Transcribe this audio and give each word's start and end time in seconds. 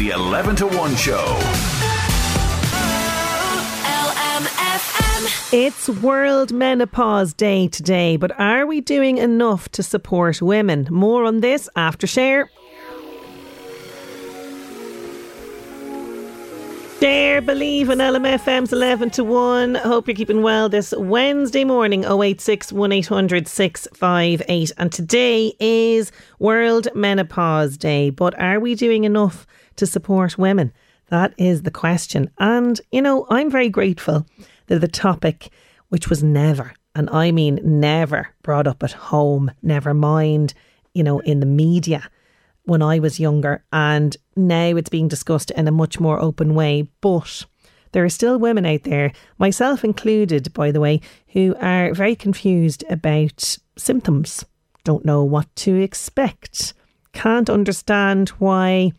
The 0.00 0.12
11 0.14 0.56
to 0.56 0.66
1 0.66 0.96
show. 0.96 1.38
It's 5.52 5.88
World 5.88 6.52
Menopause 6.52 7.34
Day 7.34 7.68
today, 7.68 8.16
but 8.16 8.38
are 8.38 8.66
we 8.66 8.80
doing 8.80 9.18
enough 9.18 9.68
to 9.72 9.82
support 9.82 10.40
women? 10.40 10.86
More 10.90 11.24
on 11.24 11.40
this 11.40 11.68
after 11.76 12.06
share. 12.06 12.48
Dare 17.00 17.40
believe 17.40 17.88
in 17.88 17.98
LMFM's 17.98 18.74
11 18.74 19.08
to 19.12 19.24
1. 19.24 19.76
Hope 19.76 20.06
you're 20.06 20.14
keeping 20.14 20.42
well 20.42 20.68
this 20.68 20.92
Wednesday 20.98 21.64
morning, 21.64 22.04
086 22.04 22.74
1800 22.74 23.48
658. 23.48 24.72
And 24.76 24.92
today 24.92 25.54
is 25.58 26.12
World 26.38 26.88
Menopause 26.94 27.78
Day. 27.78 28.10
But 28.10 28.38
are 28.38 28.60
we 28.60 28.74
doing 28.74 29.04
enough 29.04 29.46
to 29.76 29.86
support 29.86 30.36
women? 30.36 30.74
That 31.06 31.32
is 31.38 31.62
the 31.62 31.70
question. 31.70 32.30
And, 32.36 32.78
you 32.92 33.00
know, 33.00 33.26
I'm 33.30 33.50
very 33.50 33.70
grateful 33.70 34.26
that 34.66 34.80
the 34.80 34.86
topic, 34.86 35.48
which 35.88 36.10
was 36.10 36.22
never, 36.22 36.74
and 36.94 37.08
I 37.08 37.30
mean 37.30 37.60
never, 37.64 38.28
brought 38.42 38.66
up 38.66 38.82
at 38.82 38.92
home, 38.92 39.50
never 39.62 39.94
mind, 39.94 40.52
you 40.92 41.02
know, 41.02 41.20
in 41.20 41.40
the 41.40 41.46
media 41.46 42.10
when 42.70 42.82
I 42.82 43.00
was 43.00 43.18
younger, 43.18 43.64
and 43.72 44.16
now 44.36 44.76
it's 44.76 44.88
being 44.88 45.08
discussed 45.08 45.50
in 45.50 45.66
a 45.66 45.72
much 45.72 45.98
more 45.98 46.20
open 46.20 46.54
way. 46.54 46.88
But 47.00 47.44
there 47.90 48.04
are 48.04 48.08
still 48.08 48.38
women 48.38 48.64
out 48.64 48.84
there, 48.84 49.12
myself 49.38 49.82
included, 49.82 50.52
by 50.54 50.70
the 50.70 50.78
way, 50.78 51.00
who 51.30 51.56
are 51.60 51.92
very 51.92 52.14
confused 52.14 52.84
about 52.88 53.58
symptoms, 53.76 54.44
don't 54.84 55.04
know 55.04 55.24
what 55.24 55.52
to 55.56 55.74
expect, 55.74 56.72
can't 57.12 57.50
understand 57.50 58.28
why 58.38 58.92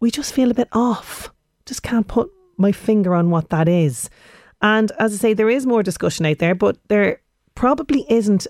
we 0.00 0.10
just 0.10 0.32
feel 0.32 0.50
a 0.50 0.54
bit 0.54 0.68
off, 0.72 1.32
just 1.66 1.84
can't 1.84 2.08
put 2.08 2.28
my 2.56 2.72
finger 2.72 3.14
on 3.14 3.30
what 3.30 3.50
that 3.50 3.68
is. 3.68 4.10
And 4.60 4.90
as 4.98 5.14
I 5.14 5.16
say, 5.18 5.34
there 5.34 5.48
is 5.48 5.66
more 5.66 5.84
discussion 5.84 6.26
out 6.26 6.38
there, 6.38 6.56
but 6.56 6.78
there 6.88 7.20
probably 7.54 8.04
isn't 8.10 8.48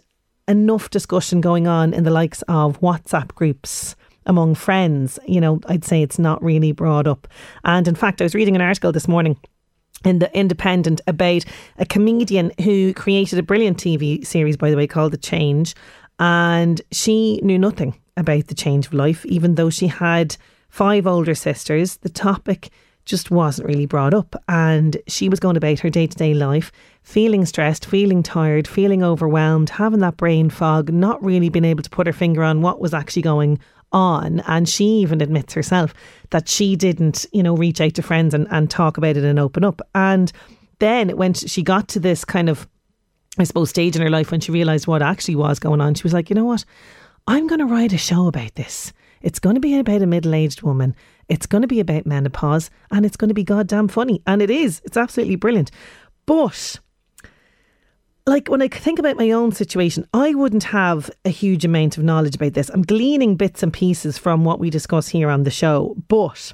enough 0.49 0.89
discussion 0.89 1.43
going 1.43 1.67
on 1.67 1.93
in 1.93 2.05
the 2.05 2.11
likes 2.11 2.41
of 2.49 2.81
WhatsApp 2.81 3.34
groups 3.34 3.95
among 4.28 4.55
friends. 4.55 5.19
You 5.27 5.41
know, 5.41 5.61
I'd 5.66 5.84
say 5.84 6.03
it's 6.03 6.19
not 6.19 6.43
really 6.43 6.72
brought 6.72 7.06
up. 7.06 7.27
And 7.65 7.89
in 7.89 7.94
fact, 7.94 8.21
I 8.21 8.25
was 8.25 8.34
reading 8.34 8.55
an 8.55 8.62
article 8.62 8.93
this 8.93 9.09
morning 9.09 9.37
in 10.05 10.21
the 10.21 10.33
Independent 10.39 11.00
about 11.06 11.44
a 11.78 11.87
comedian 11.87 12.53
who 12.62 12.94
created 12.94 13.39
a 13.39 13.43
brilliant 13.43 13.78
TV 13.78 14.25
series, 14.25 14.56
by 14.56 14.71
the 14.71 14.77
way, 14.77 14.87
called 14.87 15.12
The 15.12 15.19
Change. 15.19 15.75
And 16.21 16.81
she 16.93 17.41
knew 17.43 17.59
nothing 17.59 17.99
about 18.16 18.49
the 18.49 18.55
change 18.55 18.87
of 18.87 18.93
life, 18.94 19.25
even 19.27 19.55
though 19.55 19.71
she 19.71 19.87
had 19.87 20.37
five 20.69 21.06
older 21.06 21.34
sisters. 21.34 21.97
The 21.99 22.09
topic 22.09 22.71
just 23.05 23.31
wasn't 23.31 23.66
really 23.66 23.87
brought 23.87 24.15
up. 24.15 24.37
And 24.49 24.97
she 25.09 25.28
was 25.28 25.41
going 25.41 25.56
about 25.56 25.78
her 25.81 25.91
day 25.91 26.06
to 26.06 26.16
day 26.16 26.34
life, 26.34 26.71
feeling 27.03 27.47
stressed, 27.47 27.87
feeling 27.87 28.22
tired, 28.22 28.69
feeling 28.69 29.03
overwhelmed, 29.03 29.71
having 29.71 30.00
that 30.00 30.16
brain 30.16 30.50
fog, 30.50 30.93
not 30.93 31.22
really 31.25 31.49
being 31.49 31.65
able 31.65 31.83
to 31.83 31.91
put 31.91 32.06
her 32.06 32.12
finger 32.12 32.43
on 32.43 32.60
what 32.60 32.81
was 32.81 32.93
actually 32.93 33.22
going 33.22 33.59
on. 33.93 34.41
And 34.41 34.69
she 34.69 34.84
even 34.84 35.21
admits 35.21 35.54
herself 35.54 35.94
that 36.31 36.49
she 36.49 36.76
didn't, 36.76 37.26
you 37.32 37.43
know, 37.43 37.56
reach 37.56 37.81
out 37.81 37.94
to 37.94 38.03
friends 38.03 38.34
and, 38.34 38.47
and 38.50 38.71
talk 38.71 38.97
about 38.97 39.16
it 39.16 39.25
and 39.25 39.38
open 39.38 39.65
up. 39.65 39.81
And 39.94 40.32
then 40.78 41.10
when 41.16 41.34
she 41.34 41.62
got 41.62 41.88
to 41.88 42.00
this 42.00 42.25
kind 42.25 42.48
of, 42.48 42.69
I 43.38 43.44
suppose, 43.44 43.71
stage 43.71 43.97
in 43.97 44.03
her 44.03 44.10
life 44.10 44.31
when 44.31 44.41
she 44.41 44.53
realised 44.53 44.87
what 44.87 45.03
actually 45.03 45.37
was 45.37 45.59
going 45.59 45.81
on, 45.81 45.94
she 45.94 46.03
was 46.03 46.12
like, 46.12 46.31
you 46.31 46.34
know 46.34 46.44
what? 46.44 46.65
I'm 47.27 47.47
going 47.47 47.60
to 47.60 47.66
write 47.66 47.93
a 47.93 47.98
show 47.98 48.27
about 48.27 48.54
this. 48.54 48.93
It's 49.21 49.38
going 49.38 49.54
to 49.54 49.60
be 49.60 49.78
about 49.78 50.03
a 50.03 50.06
middle 50.06 50.34
aged 50.34 50.62
woman. 50.62 50.94
It's 51.28 51.47
going 51.47 51.62
to 51.62 51.69
be 51.69 51.81
about 51.81 52.06
menopause 52.06 52.71
and 52.91 53.04
it's 53.04 53.16
going 53.16 53.28
to 53.28 53.34
be 53.34 53.44
goddamn 53.44 53.88
funny. 53.88 54.22
And 54.27 54.41
it 54.41 54.50
is. 54.50 54.81
It's 54.84 54.97
absolutely 54.97 55.37
brilliant. 55.37 55.71
But 56.27 56.78
like 58.28 58.49
when 58.49 58.61
I 58.61 58.69
think 58.69 58.99
about 58.99 59.16
my 59.16 59.31
own 59.31 59.53
situation, 59.53 60.06
I 60.12 60.34
wouldn't 60.34 60.65
have 60.65 61.11
a 61.25 61.31
huge 61.31 61.65
amount 61.65 61.97
of 61.97 62.05
knowledge 62.05 62.37
about 62.37 62.53
this. 62.53 62.69
I'm 62.69 62.83
gleaning 62.83 63.37
bits 63.37 63.62
and 63.62 63.72
pieces 63.72 64.19
from 64.19 64.44
what 64.44 64.61
we 64.61 64.69
discuss 64.69 65.09
here 65.09 65.31
on 65.31 65.44
the 65.44 65.50
show, 65.50 65.97
but 66.09 66.53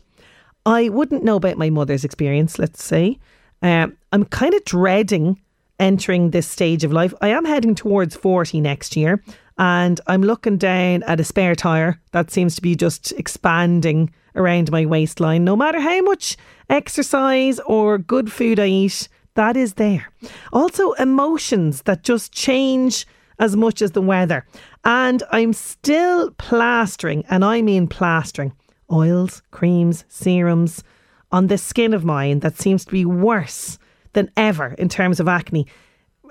I 0.64 0.88
wouldn't 0.88 1.24
know 1.24 1.34
about 1.34 1.58
my 1.58 1.70
mother's 1.70 2.04
experience, 2.04 2.60
let's 2.60 2.82
say. 2.82 3.18
Um, 3.60 3.96
I'm 4.12 4.24
kind 4.24 4.54
of 4.54 4.64
dreading 4.64 5.40
entering 5.80 6.30
this 6.30 6.46
stage 6.46 6.84
of 6.84 6.92
life. 6.92 7.12
I 7.20 7.28
am 7.28 7.44
heading 7.44 7.74
towards 7.74 8.14
40 8.14 8.60
next 8.60 8.96
year, 8.96 9.20
and 9.58 10.00
I'm 10.06 10.22
looking 10.22 10.56
down 10.56 11.02
at 11.02 11.18
a 11.18 11.24
spare 11.24 11.56
tyre 11.56 12.00
that 12.12 12.30
seems 12.30 12.54
to 12.54 12.62
be 12.62 12.76
just 12.76 13.10
expanding 13.12 14.14
around 14.36 14.70
my 14.70 14.86
waistline. 14.86 15.42
No 15.42 15.56
matter 15.56 15.80
how 15.80 16.02
much 16.02 16.36
exercise 16.70 17.58
or 17.66 17.98
good 17.98 18.30
food 18.30 18.60
I 18.60 18.66
eat, 18.66 19.08
that 19.34 19.56
is 19.56 19.74
there. 19.74 20.10
Also, 20.52 20.92
emotions 20.92 21.82
that 21.82 22.02
just 22.02 22.32
change 22.32 23.06
as 23.38 23.56
much 23.56 23.82
as 23.82 23.92
the 23.92 24.02
weather. 24.02 24.46
And 24.84 25.22
I'm 25.30 25.52
still 25.52 26.30
plastering, 26.32 27.24
and 27.28 27.44
I 27.44 27.62
mean 27.62 27.88
plastering, 27.88 28.52
oils, 28.92 29.42
creams, 29.50 30.04
serums 30.08 30.84
on 31.32 31.48
this 31.48 31.62
skin 31.62 31.94
of 31.94 32.04
mine 32.04 32.40
that 32.40 32.58
seems 32.58 32.84
to 32.84 32.92
be 32.92 33.04
worse 33.04 33.78
than 34.12 34.30
ever 34.36 34.74
in 34.78 34.88
terms 34.88 35.18
of 35.18 35.26
acne. 35.26 35.66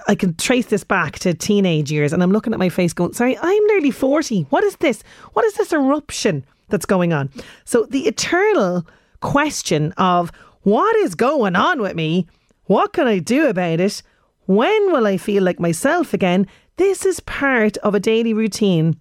I 0.08 0.16
can 0.16 0.34
trace 0.36 0.68
this 0.68 0.84
back 0.84 1.20
to 1.20 1.34
teenage 1.34 1.92
years, 1.92 2.14
and 2.14 2.24
I'm 2.24 2.32
looking 2.32 2.54
at 2.54 2.60
my 2.60 2.70
face 2.70 2.94
going, 2.94 3.14
Sorry, 3.14 3.38
I'm 3.38 3.68
nearly 3.68 3.92
40. 3.92 4.44
What 4.44 4.64
is 4.64 4.78
this? 4.78 5.04
What 5.34 5.46
is 5.46 5.56
this 5.56 5.74
eruption 5.74 6.46
that's 6.70 6.86
going 6.86 7.14
on? 7.14 7.30
So, 7.66 7.86
the 7.86 8.08
eternal 8.08 8.88
question 9.20 9.92
of 9.94 10.32
what 10.64 10.96
is 10.98 11.16
going 11.16 11.56
on 11.56 11.82
with 11.82 11.96
me 11.96 12.28
what 12.66 12.94
can 12.94 13.08
I 13.08 13.20
do 13.20 13.48
about 13.48 13.80
it? 13.80 14.02
When 14.46 14.92
will 14.92 15.08
I 15.08 15.18
feel 15.18 15.44
like 15.44 15.60
myself 15.60 16.14
again? 16.14 16.48
This 16.78 17.06
is 17.06 17.20
part 17.22 17.78
of 17.78 17.96
a 17.96 18.00
daily 18.00 18.34
routine 18.34 19.00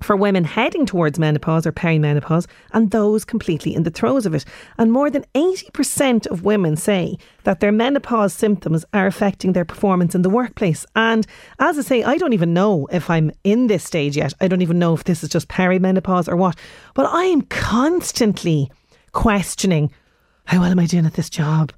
for 0.00 0.16
women 0.16 0.44
heading 0.44 0.86
towards 0.86 1.18
menopause 1.18 1.66
or 1.66 1.72
perimenopause 1.72 2.46
and 2.72 2.90
those 2.90 3.24
completely 3.24 3.74
in 3.74 3.82
the 3.82 3.90
throes 3.90 4.26
of 4.26 4.34
it. 4.34 4.44
And 4.76 4.92
more 4.92 5.10
than 5.10 5.24
80% 5.34 6.26
of 6.26 6.44
women 6.44 6.76
say 6.76 7.18
that 7.44 7.60
their 7.60 7.72
menopause 7.72 8.32
symptoms 8.32 8.84
are 8.92 9.06
affecting 9.06 9.52
their 9.52 9.64
performance 9.64 10.14
in 10.14 10.22
the 10.22 10.30
workplace. 10.30 10.86
And 10.94 11.26
as 11.58 11.78
I 11.78 11.82
say, 11.82 12.02
I 12.04 12.16
don't 12.16 12.32
even 12.32 12.54
know 12.54 12.86
if 12.92 13.10
I'm 13.10 13.30
in 13.44 13.66
this 13.66 13.84
stage 13.84 14.16
yet. 14.16 14.34
I 14.40 14.48
don't 14.48 14.62
even 14.62 14.78
know 14.78 14.94
if 14.94 15.04
this 15.04 15.22
is 15.22 15.30
just 15.30 15.48
perimenopause 15.48 16.28
or 16.28 16.36
what. 16.36 16.56
But 16.94 17.06
I 17.06 17.24
am 17.24 17.42
constantly 17.42 18.70
questioning 19.12 19.90
how 20.44 20.60
well 20.60 20.70
am 20.70 20.78
I 20.78 20.86
doing 20.86 21.06
at 21.06 21.14
this 21.14 21.28
job? 21.28 21.72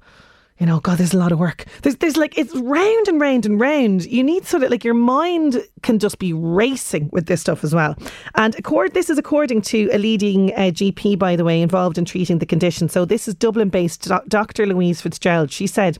You 0.61 0.67
know, 0.67 0.79
God, 0.79 0.99
there's 0.99 1.15
a 1.15 1.17
lot 1.17 1.31
of 1.31 1.39
work. 1.39 1.65
There's, 1.81 1.95
there's 1.95 2.17
like, 2.17 2.37
it's 2.37 2.55
round 2.55 3.07
and 3.07 3.19
round 3.19 3.47
and 3.47 3.59
round. 3.59 4.05
You 4.05 4.23
need 4.23 4.45
sort 4.45 4.61
of 4.61 4.69
like 4.69 4.83
your 4.83 4.93
mind 4.93 5.59
can 5.81 5.97
just 5.97 6.19
be 6.19 6.33
racing 6.33 7.09
with 7.11 7.25
this 7.25 7.41
stuff 7.41 7.63
as 7.63 7.73
well. 7.73 7.95
And 8.35 8.53
accord, 8.59 8.93
this 8.93 9.09
is 9.09 9.17
according 9.17 9.63
to 9.63 9.89
a 9.91 9.97
leading 9.97 10.53
uh, 10.53 10.69
GP, 10.69 11.17
by 11.17 11.35
the 11.35 11.43
way, 11.43 11.63
involved 11.63 11.97
in 11.97 12.05
treating 12.05 12.37
the 12.37 12.45
condition. 12.45 12.89
So 12.89 13.05
this 13.05 13.27
is 13.27 13.33
Dublin 13.33 13.69
based 13.69 14.07
Dr. 14.27 14.67
Louise 14.67 15.01
Fitzgerald. 15.01 15.51
She 15.51 15.65
said, 15.65 15.97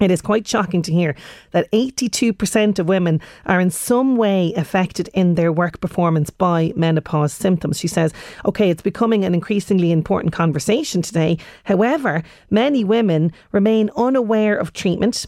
It 0.00 0.10
is 0.10 0.22
quite 0.22 0.48
shocking 0.48 0.82
to 0.82 0.92
hear 0.92 1.14
that 1.50 1.70
82% 1.70 2.78
of 2.78 2.88
women 2.88 3.20
are 3.46 3.60
in 3.60 3.70
some 3.70 4.16
way 4.16 4.52
affected 4.56 5.08
in 5.14 5.34
their 5.34 5.52
work 5.52 5.80
performance 5.80 6.30
by 6.30 6.72
menopause 6.74 7.32
symptoms. 7.32 7.78
She 7.78 7.88
says, 7.88 8.12
okay, 8.46 8.70
it's 8.70 8.82
becoming 8.82 9.24
an 9.24 9.34
increasingly 9.34 9.92
important 9.92 10.32
conversation 10.32 11.02
today. 11.02 11.38
However, 11.64 12.22
many 12.50 12.84
women 12.84 13.32
remain 13.52 13.90
unaware 13.96 14.56
of 14.56 14.72
treatment, 14.72 15.26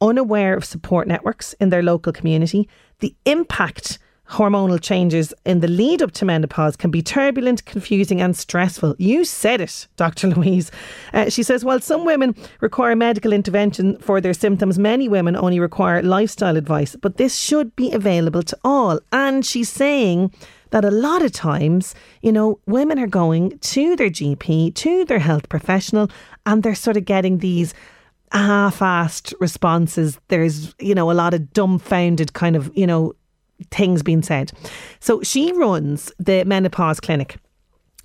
unaware 0.00 0.56
of 0.56 0.64
support 0.64 1.08
networks 1.08 1.52
in 1.54 1.70
their 1.70 1.82
local 1.82 2.12
community, 2.12 2.68
the 3.00 3.14
impact 3.26 3.98
hormonal 4.28 4.80
changes 4.80 5.34
in 5.44 5.60
the 5.60 5.68
lead 5.68 6.02
up 6.02 6.12
to 6.12 6.24
menopause 6.24 6.76
can 6.76 6.90
be 6.90 7.02
turbulent, 7.02 7.64
confusing, 7.64 8.20
and 8.20 8.36
stressful. 8.36 8.96
You 8.98 9.24
said 9.24 9.60
it, 9.60 9.86
Dr. 9.96 10.28
Louise. 10.34 10.70
Uh, 11.12 11.28
she 11.28 11.42
says, 11.42 11.64
while 11.64 11.80
some 11.80 12.04
women 12.04 12.34
require 12.60 12.96
medical 12.96 13.32
intervention 13.32 13.98
for 13.98 14.20
their 14.20 14.34
symptoms, 14.34 14.78
many 14.78 15.08
women 15.08 15.36
only 15.36 15.60
require 15.60 16.02
lifestyle 16.02 16.56
advice, 16.56 16.96
but 16.96 17.16
this 17.16 17.36
should 17.36 17.74
be 17.76 17.92
available 17.92 18.42
to 18.42 18.58
all. 18.64 19.00
And 19.12 19.44
she's 19.44 19.68
saying, 19.70 20.32
that 20.70 20.84
a 20.84 20.90
lot 20.90 21.22
of 21.22 21.30
times, 21.30 21.94
you 22.20 22.32
know, 22.32 22.58
women 22.66 22.98
are 22.98 23.06
going 23.06 23.56
to 23.60 23.94
their 23.94 24.10
GP, 24.10 24.74
to 24.74 25.04
their 25.04 25.20
health 25.20 25.48
professional, 25.48 26.10
and 26.46 26.64
they're 26.64 26.74
sort 26.74 26.96
of 26.96 27.04
getting 27.04 27.38
these 27.38 27.72
half-assed 28.32 29.32
responses. 29.38 30.18
There's, 30.26 30.74
you 30.80 30.92
know, 30.96 31.12
a 31.12 31.14
lot 31.14 31.32
of 31.32 31.52
dumbfounded 31.52 32.32
kind 32.32 32.56
of, 32.56 32.72
you 32.74 32.88
know, 32.88 33.14
things 33.70 34.02
being 34.02 34.22
said. 34.22 34.52
So 35.00 35.22
she 35.22 35.52
runs 35.52 36.12
the 36.18 36.44
menopause 36.44 37.00
clinic 37.00 37.36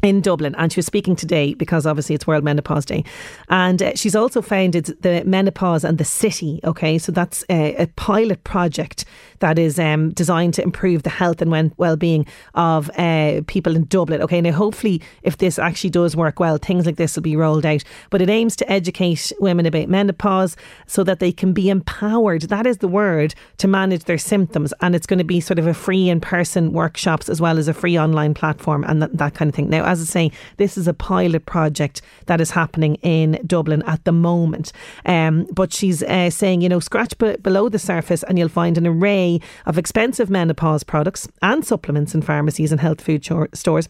in 0.01 0.21
Dublin, 0.21 0.55
and 0.57 0.71
she 0.71 0.79
was 0.79 0.85
speaking 0.85 1.15
today 1.15 1.53
because 1.53 1.85
obviously 1.85 2.15
it's 2.15 2.25
World 2.25 2.43
Menopause 2.43 2.85
Day. 2.85 3.03
And 3.49 3.81
uh, 3.83 3.91
she's 3.95 4.15
also 4.15 4.41
founded 4.41 4.85
the 5.01 5.23
Menopause 5.25 5.83
and 5.83 5.97
the 5.97 6.05
City. 6.05 6.59
Okay, 6.63 6.97
so 6.97 7.11
that's 7.11 7.43
a, 7.49 7.75
a 7.75 7.87
pilot 7.87 8.43
project 8.43 9.05
that 9.39 9.59
is 9.59 9.79
um, 9.79 10.11
designed 10.11 10.53
to 10.53 10.63
improve 10.63 11.03
the 11.03 11.09
health 11.09 11.41
and 11.41 11.73
well 11.77 11.97
being 11.97 12.25
of 12.55 12.89
uh, 12.97 13.41
people 13.47 13.75
in 13.75 13.85
Dublin. 13.85 14.21
Okay, 14.21 14.41
now 14.41 14.51
hopefully, 14.51 15.01
if 15.23 15.37
this 15.37 15.59
actually 15.59 15.89
does 15.89 16.15
work 16.15 16.39
well, 16.39 16.57
things 16.57 16.85
like 16.85 16.97
this 16.97 17.15
will 17.15 17.23
be 17.23 17.35
rolled 17.35 17.65
out. 17.65 17.83
But 18.09 18.21
it 18.21 18.29
aims 18.29 18.55
to 18.57 18.71
educate 18.71 19.31
women 19.39 19.65
about 19.65 19.89
menopause 19.89 20.55
so 20.87 21.03
that 21.03 21.19
they 21.19 21.31
can 21.31 21.51
be 21.53 21.69
empowered. 21.69 22.43
That 22.43 22.65
is 22.65 22.77
the 22.77 22.87
word 22.87 23.35
to 23.57 23.67
manage 23.67 24.05
their 24.05 24.17
symptoms, 24.17 24.73
and 24.81 24.95
it's 24.95 25.07
going 25.07 25.19
to 25.19 25.25
be 25.25 25.41
sort 25.41 25.59
of 25.59 25.67
a 25.67 25.73
free 25.73 26.09
in 26.09 26.21
person 26.21 26.71
workshops 26.71 27.27
as 27.27 27.41
well 27.41 27.57
as 27.57 27.67
a 27.67 27.73
free 27.73 27.97
online 27.97 28.33
platform 28.33 28.85
and 28.85 29.01
that, 29.01 29.17
that 29.17 29.33
kind 29.33 29.49
of 29.49 29.55
thing. 29.55 29.69
Now, 29.69 29.88
as 29.89 30.01
I 30.01 30.05
say, 30.05 30.31
this 30.57 30.77
is 30.77 30.87
a 30.87 30.93
pilot 30.93 31.45
project 31.45 32.01
that 32.27 32.39
is 32.39 32.51
happening 32.51 32.95
in 32.95 33.41
Dublin 33.45 33.81
at 33.87 34.05
the 34.05 34.11
moment. 34.11 34.71
Um, 35.05 35.47
but 35.51 35.73
she's 35.73 36.03
uh, 36.03 36.29
saying, 36.29 36.61
you 36.61 36.69
know, 36.69 36.79
scratch 36.79 37.17
b- 37.17 37.37
below 37.37 37.69
the 37.69 37.79
surface 37.79 38.23
and 38.23 38.37
you'll 38.37 38.49
find 38.49 38.77
an 38.77 38.85
array 38.85 39.41
of 39.65 39.77
expensive 39.77 40.29
menopause 40.29 40.83
products 40.83 41.27
and 41.41 41.65
supplements 41.65 42.13
in 42.13 42.21
pharmacies 42.21 42.71
and 42.71 42.79
health 42.79 43.01
food 43.01 43.27
stores. 43.53 43.89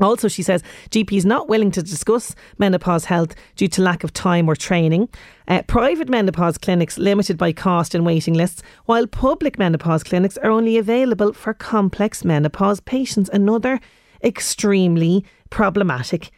Also, 0.00 0.26
she 0.26 0.42
says 0.42 0.62
GPs 0.90 1.24
not 1.24 1.48
willing 1.48 1.70
to 1.70 1.82
discuss 1.82 2.34
menopause 2.56 3.04
health 3.04 3.34
due 3.56 3.68
to 3.68 3.82
lack 3.82 4.04
of 4.04 4.12
time 4.12 4.48
or 4.48 4.56
training. 4.56 5.08
Uh, 5.48 5.62
private 5.62 6.08
menopause 6.08 6.56
clinics 6.56 6.96
limited 6.96 7.36
by 7.36 7.52
cost 7.52 7.94
and 7.94 8.06
waiting 8.06 8.32
lists, 8.32 8.62
while 8.86 9.06
public 9.06 9.58
menopause 9.58 10.02
clinics 10.02 10.38
are 10.38 10.50
only 10.50 10.78
available 10.78 11.34
for 11.34 11.52
complex 11.52 12.24
menopause 12.24 12.80
patients. 12.80 13.28
Another 13.34 13.80
extremely 14.22 15.24
problematic 15.50 16.30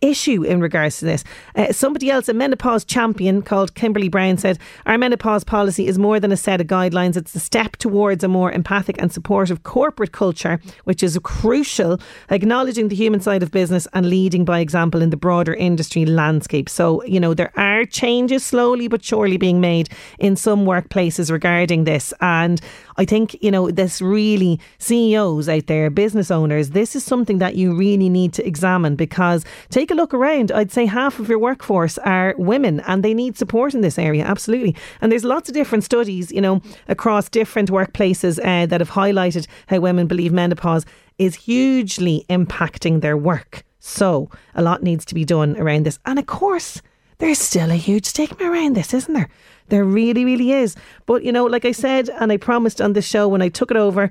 issue 0.00 0.42
in 0.42 0.60
regards 0.60 0.98
to 0.98 1.04
this. 1.04 1.24
Uh, 1.54 1.72
somebody 1.72 2.10
else, 2.10 2.28
a 2.28 2.34
menopause 2.34 2.84
champion 2.84 3.42
called 3.42 3.74
Kimberly 3.74 4.08
Brown, 4.08 4.36
said, 4.38 4.58
Our 4.86 4.96
menopause 4.98 5.44
policy 5.44 5.86
is 5.86 5.98
more 5.98 6.18
than 6.18 6.32
a 6.32 6.36
set 6.36 6.60
of 6.60 6.66
guidelines, 6.66 7.16
it's 7.16 7.34
a 7.34 7.40
step 7.40 7.76
towards 7.76 8.24
a 8.24 8.28
more 8.28 8.50
empathic 8.50 8.96
and 9.00 9.12
supportive 9.12 9.62
corporate 9.62 10.12
culture, 10.12 10.60
which 10.84 11.02
is 11.02 11.18
crucial, 11.22 12.00
acknowledging 12.30 12.88
the 12.88 12.96
human 12.96 13.20
side 13.20 13.42
of 13.42 13.50
business 13.50 13.86
and 13.92 14.08
leading 14.08 14.44
by 14.44 14.60
example 14.60 15.02
in 15.02 15.10
the 15.10 15.16
broader 15.16 15.54
industry 15.54 16.06
landscape. 16.06 16.68
So, 16.68 17.04
you 17.04 17.20
know, 17.20 17.34
there 17.34 17.52
are 17.58 17.84
changes 17.84 18.44
slowly 18.44 18.88
but 18.88 19.04
surely 19.04 19.36
being 19.36 19.60
made 19.60 19.90
in 20.18 20.36
some 20.36 20.64
workplaces 20.64 21.30
regarding 21.30 21.84
this. 21.84 22.14
And 22.20 22.60
I 22.96 23.04
think, 23.04 23.36
you 23.42 23.50
know, 23.50 23.70
this 23.70 24.00
really, 24.00 24.60
CEOs 24.78 25.48
out 25.48 25.66
there, 25.66 25.90
business 25.90 26.30
owners, 26.30 26.70
this 26.70 26.94
is 26.94 27.04
something 27.04 27.38
that 27.38 27.56
you 27.56 27.74
really 27.74 28.08
need 28.08 28.32
to 28.34 28.46
examine 28.46 28.96
because 28.96 29.44
take 29.70 29.90
a 29.90 29.94
look 29.94 30.14
around. 30.14 30.52
I'd 30.52 30.72
say 30.72 30.86
half 30.86 31.18
of 31.18 31.28
your 31.28 31.38
workforce 31.38 31.98
are 31.98 32.34
women 32.38 32.80
and 32.80 33.02
they 33.02 33.14
need 33.14 33.36
support 33.36 33.74
in 33.74 33.80
this 33.80 33.98
area, 33.98 34.24
absolutely. 34.24 34.76
And 35.00 35.10
there's 35.10 35.24
lots 35.24 35.48
of 35.48 35.54
different 35.54 35.84
studies, 35.84 36.30
you 36.30 36.40
know, 36.40 36.62
across 36.88 37.28
different 37.28 37.70
workplaces 37.70 38.38
uh, 38.38 38.66
that 38.66 38.80
have 38.80 38.90
highlighted 38.90 39.46
how 39.68 39.80
women 39.80 40.06
believe 40.06 40.32
menopause 40.32 40.86
is 41.18 41.34
hugely 41.34 42.24
impacting 42.28 43.00
their 43.00 43.16
work. 43.16 43.64
So 43.80 44.30
a 44.54 44.62
lot 44.62 44.82
needs 44.82 45.04
to 45.06 45.14
be 45.14 45.24
done 45.24 45.56
around 45.56 45.84
this. 45.84 45.98
And 46.06 46.18
of 46.18 46.26
course, 46.26 46.80
there's 47.18 47.38
still 47.38 47.70
a 47.70 47.76
huge 47.76 48.06
stigma 48.06 48.50
around 48.50 48.74
this, 48.74 48.94
isn't 48.94 49.14
there? 49.14 49.28
There 49.68 49.84
really, 49.84 50.24
really 50.24 50.52
is. 50.52 50.76
But, 51.06 51.24
you 51.24 51.32
know, 51.32 51.46
like 51.46 51.64
I 51.64 51.72
said, 51.72 52.10
and 52.10 52.30
I 52.30 52.36
promised 52.36 52.80
on 52.80 52.92
the 52.92 53.02
show 53.02 53.28
when 53.28 53.42
I 53.42 53.48
took 53.48 53.70
it 53.70 53.76
over, 53.76 54.10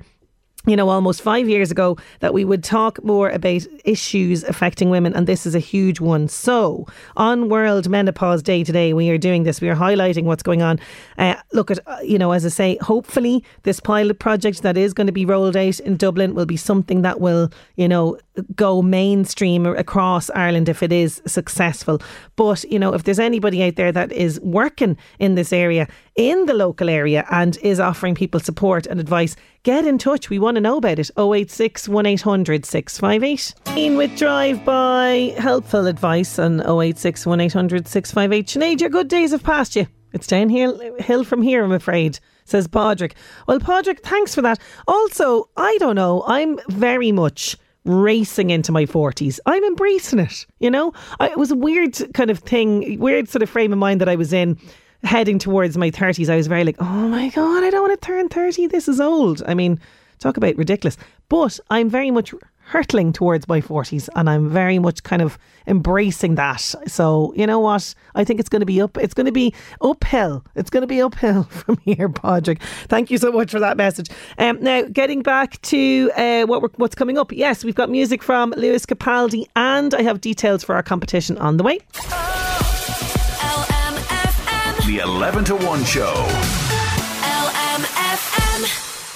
you 0.66 0.76
know, 0.76 0.88
almost 0.88 1.20
five 1.20 1.46
years 1.48 1.70
ago, 1.70 1.98
that 2.20 2.32
we 2.32 2.44
would 2.44 2.64
talk 2.64 3.02
more 3.04 3.28
about 3.28 3.62
issues 3.84 4.42
affecting 4.44 4.88
women, 4.88 5.14
and 5.14 5.26
this 5.26 5.44
is 5.44 5.54
a 5.54 5.58
huge 5.58 6.00
one. 6.00 6.26
So, 6.26 6.86
on 7.16 7.50
World 7.50 7.88
Menopause 7.88 8.42
Day 8.42 8.64
today, 8.64 8.94
we 8.94 9.10
are 9.10 9.18
doing 9.18 9.42
this. 9.42 9.60
We 9.60 9.68
are 9.68 9.76
highlighting 9.76 10.24
what's 10.24 10.42
going 10.42 10.62
on. 10.62 10.80
Uh, 11.18 11.34
look 11.52 11.70
at, 11.70 11.80
uh, 11.86 11.98
you 12.02 12.18
know, 12.18 12.32
as 12.32 12.46
I 12.46 12.48
say, 12.48 12.78
hopefully 12.80 13.44
this 13.64 13.78
pilot 13.78 14.18
project 14.18 14.62
that 14.62 14.78
is 14.78 14.94
going 14.94 15.06
to 15.06 15.12
be 15.12 15.26
rolled 15.26 15.56
out 15.56 15.80
in 15.80 15.96
Dublin 15.98 16.34
will 16.34 16.46
be 16.46 16.56
something 16.56 17.02
that 17.02 17.20
will, 17.20 17.52
you 17.76 17.86
know, 17.86 18.18
go 18.54 18.82
mainstream 18.82 19.66
across 19.66 20.30
Ireland 20.30 20.68
if 20.68 20.82
it 20.82 20.92
is 20.92 21.22
successful. 21.26 22.00
But, 22.36 22.64
you 22.64 22.78
know, 22.78 22.94
if 22.94 23.04
there's 23.04 23.18
anybody 23.18 23.62
out 23.62 23.76
there 23.76 23.92
that 23.92 24.12
is 24.12 24.40
working 24.40 24.96
in 25.18 25.34
this 25.34 25.52
area, 25.52 25.88
in 26.16 26.46
the 26.46 26.54
local 26.54 26.88
area, 26.88 27.26
and 27.30 27.56
is 27.62 27.80
offering 27.80 28.14
people 28.14 28.40
support 28.40 28.86
and 28.86 29.00
advice, 29.00 29.36
get 29.62 29.86
in 29.86 29.98
touch. 29.98 30.30
We 30.30 30.38
want 30.38 30.56
to 30.56 30.60
know 30.60 30.78
about 30.78 30.98
it. 30.98 31.10
086 31.16 31.88
1800 31.88 32.64
658. 32.64 33.54
In 33.76 33.96
with 33.96 34.16
Drive 34.16 34.64
by 34.64 35.34
helpful 35.38 35.86
advice 35.86 36.38
on 36.38 36.60
086 36.60 37.26
1800 37.26 37.88
658. 37.88 38.46
Sinead, 38.46 38.80
your 38.80 38.90
good 38.90 39.08
days 39.08 39.32
have 39.32 39.42
passed 39.42 39.76
you. 39.76 39.86
It's 40.12 40.28
downhill 40.28 40.78
hill 41.00 41.24
from 41.24 41.42
here, 41.42 41.64
I'm 41.64 41.72
afraid, 41.72 42.20
says 42.44 42.68
Podrick. 42.68 43.14
Well, 43.48 43.58
Podrick, 43.58 44.00
thanks 44.00 44.32
for 44.32 44.42
that. 44.42 44.60
Also, 44.86 45.48
I 45.56 45.76
don't 45.78 45.96
know, 45.96 46.22
I'm 46.28 46.60
very 46.68 47.10
much 47.10 47.56
racing 47.84 48.50
into 48.50 48.72
my 48.72 48.84
40s. 48.86 49.38
I'm 49.46 49.62
embracing 49.64 50.18
it, 50.18 50.46
you 50.58 50.70
know? 50.70 50.92
I, 51.20 51.28
it 51.28 51.38
was 51.38 51.50
a 51.50 51.56
weird 51.56 51.96
kind 52.14 52.30
of 52.30 52.38
thing, 52.38 52.98
weird 52.98 53.28
sort 53.28 53.42
of 53.42 53.50
frame 53.50 53.72
of 53.72 53.78
mind 53.78 54.00
that 54.00 54.08
I 54.08 54.16
was 54.16 54.32
in 54.32 54.58
heading 55.02 55.38
towards 55.38 55.76
my 55.76 55.90
30s. 55.90 56.28
I 56.30 56.36
was 56.36 56.46
very 56.46 56.64
like, 56.64 56.76
oh 56.80 57.08
my 57.08 57.28
God, 57.28 57.62
I 57.62 57.70
don't 57.70 57.86
want 57.88 58.00
to 58.00 58.06
turn 58.06 58.28
30. 58.28 58.68
This 58.68 58.88
is 58.88 59.00
old. 59.00 59.42
I 59.46 59.54
mean, 59.54 59.78
talk 60.18 60.36
about 60.36 60.56
ridiculous. 60.56 60.96
But 61.28 61.60
I'm 61.70 61.90
very 61.90 62.10
much 62.10 62.34
hurtling 62.66 63.12
towards 63.12 63.46
my 63.48 63.60
40s 63.60 64.08
and 64.16 64.28
I'm 64.28 64.50
very 64.50 64.78
much 64.78 65.02
kind 65.02 65.22
of 65.22 65.38
embracing 65.66 66.34
that. 66.36 66.60
So, 66.86 67.32
you 67.36 67.46
know 67.46 67.60
what? 67.60 67.94
I 68.14 68.24
think 68.24 68.40
it's 68.40 68.48
going 68.48 68.60
to 68.60 68.66
be 68.66 68.80
up 68.80 68.96
it's 68.98 69.14
going 69.14 69.26
to 69.26 69.32
be 69.32 69.54
uphill. 69.80 70.44
It's 70.54 70.70
going 70.70 70.82
to 70.82 70.86
be 70.86 71.00
uphill 71.00 71.44
from 71.50 71.78
here, 71.78 72.08
Podrick. 72.08 72.60
Thank 72.88 73.10
you 73.10 73.18
so 73.18 73.32
much 73.32 73.50
for 73.50 73.60
that 73.60 73.76
message. 73.76 74.08
Um, 74.38 74.60
now, 74.60 74.82
getting 74.82 75.22
back 75.22 75.60
to 75.62 76.10
uh, 76.16 76.44
what 76.44 76.78
what's 76.78 76.94
coming 76.94 77.18
up. 77.18 77.32
Yes, 77.32 77.64
we've 77.64 77.74
got 77.74 77.90
music 77.90 78.22
from 78.22 78.50
Lewis 78.56 78.86
Capaldi 78.86 79.46
and 79.56 79.94
I 79.94 80.02
have 80.02 80.20
details 80.20 80.64
for 80.64 80.74
our 80.74 80.82
competition 80.82 81.38
on 81.38 81.56
the 81.56 81.62
way. 81.62 81.78
The 84.86 84.98
11 85.02 85.44
to 85.46 85.56
1 85.56 85.84
show. 85.84 86.63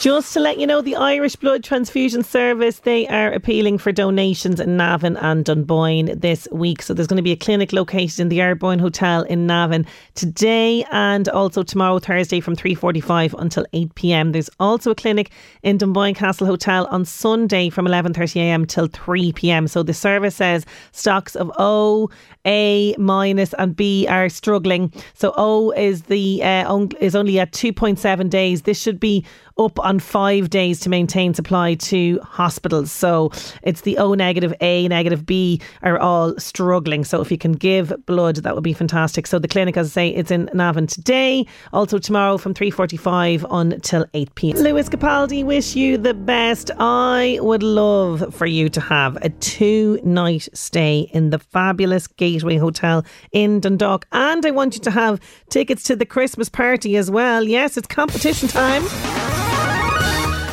Just 0.00 0.32
to 0.34 0.38
let 0.38 0.60
you 0.60 0.66
know, 0.68 0.80
the 0.80 0.94
Irish 0.94 1.34
Blood 1.34 1.64
Transfusion 1.64 2.22
Service, 2.22 2.78
they 2.78 3.08
are 3.08 3.32
appealing 3.32 3.78
for 3.78 3.90
donations 3.90 4.60
in 4.60 4.76
Navan 4.76 5.16
and 5.16 5.44
Dunboyne 5.44 6.20
this 6.20 6.46
week. 6.52 6.82
So 6.82 6.94
there's 6.94 7.08
going 7.08 7.16
to 7.16 7.22
be 7.22 7.32
a 7.32 7.36
clinic 7.36 7.72
located 7.72 8.20
in 8.20 8.28
the 8.28 8.38
Ardboyne 8.38 8.78
Hotel 8.78 9.22
in 9.22 9.48
Navan 9.48 9.84
today 10.14 10.84
and 10.92 11.28
also 11.30 11.64
tomorrow, 11.64 11.98
Thursday 11.98 12.38
from 12.38 12.54
3.45 12.54 13.34
until 13.40 13.66
8pm. 13.74 14.32
There's 14.32 14.48
also 14.60 14.92
a 14.92 14.94
clinic 14.94 15.32
in 15.64 15.78
Dunboyne 15.78 16.14
Castle 16.14 16.46
Hotel 16.46 16.86
on 16.92 17.04
Sunday 17.04 17.68
from 17.68 17.84
11.30am 17.84 18.68
till 18.68 18.88
3pm. 18.88 19.68
So 19.68 19.82
the 19.82 19.94
service 19.94 20.36
says 20.36 20.64
stocks 20.92 21.34
of 21.34 21.50
O, 21.58 22.08
A 22.46 22.94
minus 22.98 23.52
and 23.54 23.74
B 23.74 24.06
are 24.08 24.28
struggling. 24.28 24.92
So 25.14 25.34
O 25.36 25.72
is 25.72 26.02
the 26.02 26.40
uh, 26.44 26.86
is 27.00 27.16
only 27.16 27.40
at 27.40 27.50
2.7 27.50 28.30
days. 28.30 28.62
This 28.62 28.80
should 28.80 29.00
be 29.00 29.26
up 29.58 29.78
on 29.80 29.98
five 29.98 30.50
days 30.50 30.80
to 30.80 30.88
maintain 30.88 31.34
supply 31.34 31.74
to 31.74 32.20
hospitals. 32.22 32.92
So 32.92 33.30
it's 33.62 33.82
the 33.82 33.98
O 33.98 34.14
negative, 34.14 34.54
A 34.60 34.88
negative, 34.88 35.26
B 35.26 35.60
are 35.82 35.98
all 35.98 36.38
struggling. 36.38 37.04
So 37.04 37.20
if 37.20 37.30
you 37.30 37.38
can 37.38 37.52
give 37.52 37.92
blood, 38.06 38.36
that 38.36 38.54
would 38.54 38.64
be 38.64 38.72
fantastic. 38.72 39.26
So 39.26 39.38
the 39.38 39.48
clinic, 39.48 39.76
as 39.76 39.88
I 39.88 39.90
say, 39.90 40.08
it's 40.08 40.30
in 40.30 40.48
Navan 40.54 40.86
today, 40.86 41.46
also 41.72 41.98
tomorrow 41.98 42.38
from 42.38 42.54
3.45 42.54 43.44
until 43.50 44.06
8 44.14 44.34
p.m. 44.34 44.56
Lewis 44.58 44.88
Capaldi, 44.88 45.44
wish 45.44 45.74
you 45.74 45.98
the 45.98 46.14
best. 46.14 46.70
I 46.78 47.38
would 47.42 47.62
love 47.62 48.34
for 48.34 48.46
you 48.46 48.68
to 48.68 48.80
have 48.80 49.16
a 49.16 49.30
two 49.30 50.00
night 50.04 50.48
stay 50.52 51.10
in 51.12 51.30
the 51.30 51.38
fabulous 51.38 52.06
Gateway 52.06 52.56
Hotel 52.56 53.04
in 53.32 53.60
Dundalk. 53.60 54.06
And 54.12 54.44
I 54.46 54.50
want 54.50 54.74
you 54.74 54.80
to 54.82 54.90
have 54.90 55.20
tickets 55.50 55.82
to 55.84 55.96
the 55.96 56.06
Christmas 56.06 56.48
party 56.48 56.96
as 56.96 57.10
well. 57.10 57.44
Yes, 57.44 57.76
it's 57.76 57.88
competition 57.88 58.48
time. 58.48 59.47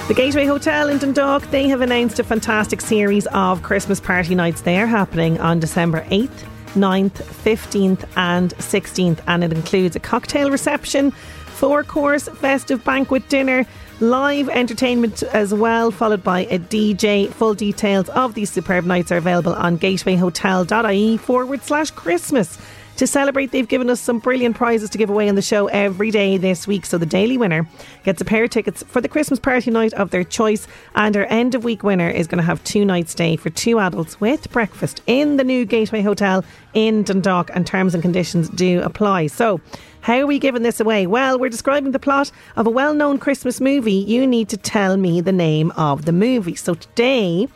The 0.07 0.13
Gateway 0.13 0.45
Hotel 0.45 0.89
in 0.89 0.99
Dundalk, 0.99 1.49
they 1.49 1.67
have 1.67 1.81
announced 1.81 2.19
a 2.19 2.23
fantastic 2.23 2.79
series 2.79 3.25
of 3.33 3.63
Christmas 3.63 3.99
party 3.99 4.35
nights. 4.35 4.61
They 4.61 4.79
are 4.79 4.85
happening 4.85 5.39
on 5.39 5.59
December 5.59 6.01
8th, 6.11 6.45
9th, 6.75 7.09
15th, 7.09 8.07
and 8.15 8.53
16th, 8.57 9.19
and 9.25 9.43
it 9.43 9.51
includes 9.51 9.95
a 9.95 9.99
cocktail 9.99 10.51
reception, 10.51 11.09
four 11.09 11.83
course 11.83 12.27
festive 12.27 12.83
banquet 12.83 13.27
dinner, 13.29 13.65
live 13.99 14.47
entertainment 14.49 15.23
as 15.23 15.55
well, 15.55 15.89
followed 15.89 16.23
by 16.23 16.41
a 16.51 16.59
DJ. 16.59 17.27
Full 17.33 17.55
details 17.55 18.07
of 18.09 18.35
these 18.35 18.51
superb 18.51 18.85
nights 18.85 19.11
are 19.11 19.17
available 19.17 19.55
on 19.55 19.79
gatewayhotel.ie 19.79 21.17
forward 21.17 21.63
slash 21.63 21.89
Christmas. 21.89 22.59
To 22.97 23.05
celebrate, 23.05 23.51
they've 23.51 23.67
given 23.67 23.89
us 23.89 23.99
some 23.99 24.19
brilliant 24.19 24.55
prizes 24.55 24.89
to 24.91 24.97
give 24.97 25.09
away 25.09 25.27
on 25.27 25.35
the 25.35 25.41
show 25.41 25.67
every 25.67 26.11
day 26.11 26.37
this 26.37 26.65
week. 26.65 26.85
So 26.85 26.97
the 26.97 27.05
daily 27.05 27.37
winner 27.37 27.67
gets 28.03 28.21
a 28.21 28.25
pair 28.25 28.45
of 28.45 28.51
tickets 28.51 28.83
for 28.83 29.01
the 29.01 29.09
Christmas 29.09 29.37
party 29.37 29.69
night 29.69 29.93
of 29.95 30.11
their 30.11 30.23
choice, 30.23 30.65
and 30.95 31.17
our 31.17 31.25
end 31.25 31.55
of 31.55 31.65
week 31.65 31.83
winner 31.83 32.09
is 32.09 32.25
going 32.25 32.37
to 32.37 32.45
have 32.45 32.63
two 32.63 32.85
nights 32.85 33.11
stay 33.11 33.35
for 33.35 33.49
two 33.49 33.79
adults 33.79 34.21
with 34.21 34.49
breakfast 34.49 35.01
in 35.07 35.35
the 35.35 35.43
new 35.43 35.65
Gateway 35.65 36.01
Hotel 36.01 36.45
in 36.73 37.03
Dundalk, 37.03 37.51
and 37.53 37.67
terms 37.67 37.93
and 37.93 38.01
conditions 38.01 38.49
do 38.49 38.81
apply. 38.81 39.27
So. 39.27 39.59
How 40.01 40.19
are 40.19 40.27
we 40.27 40.37
giving 40.37 40.61
this 40.61 40.79
away? 40.79 41.07
Well, 41.07 41.39
we're 41.39 41.49
describing 41.49 41.91
the 41.91 41.97
plot 41.97 42.29
of 42.57 42.67
a 42.67 42.69
well 42.69 42.93
known 42.93 43.17
Christmas 43.17 43.59
movie. 43.59 43.91
You 43.91 44.27
need 44.27 44.49
to 44.49 44.57
tell 44.57 44.97
me 44.97 45.19
the 45.19 45.31
name 45.31 45.71
of 45.71 46.05
the 46.05 46.11
movie. 46.11 46.53
So 46.53 46.75
today, 46.75 47.47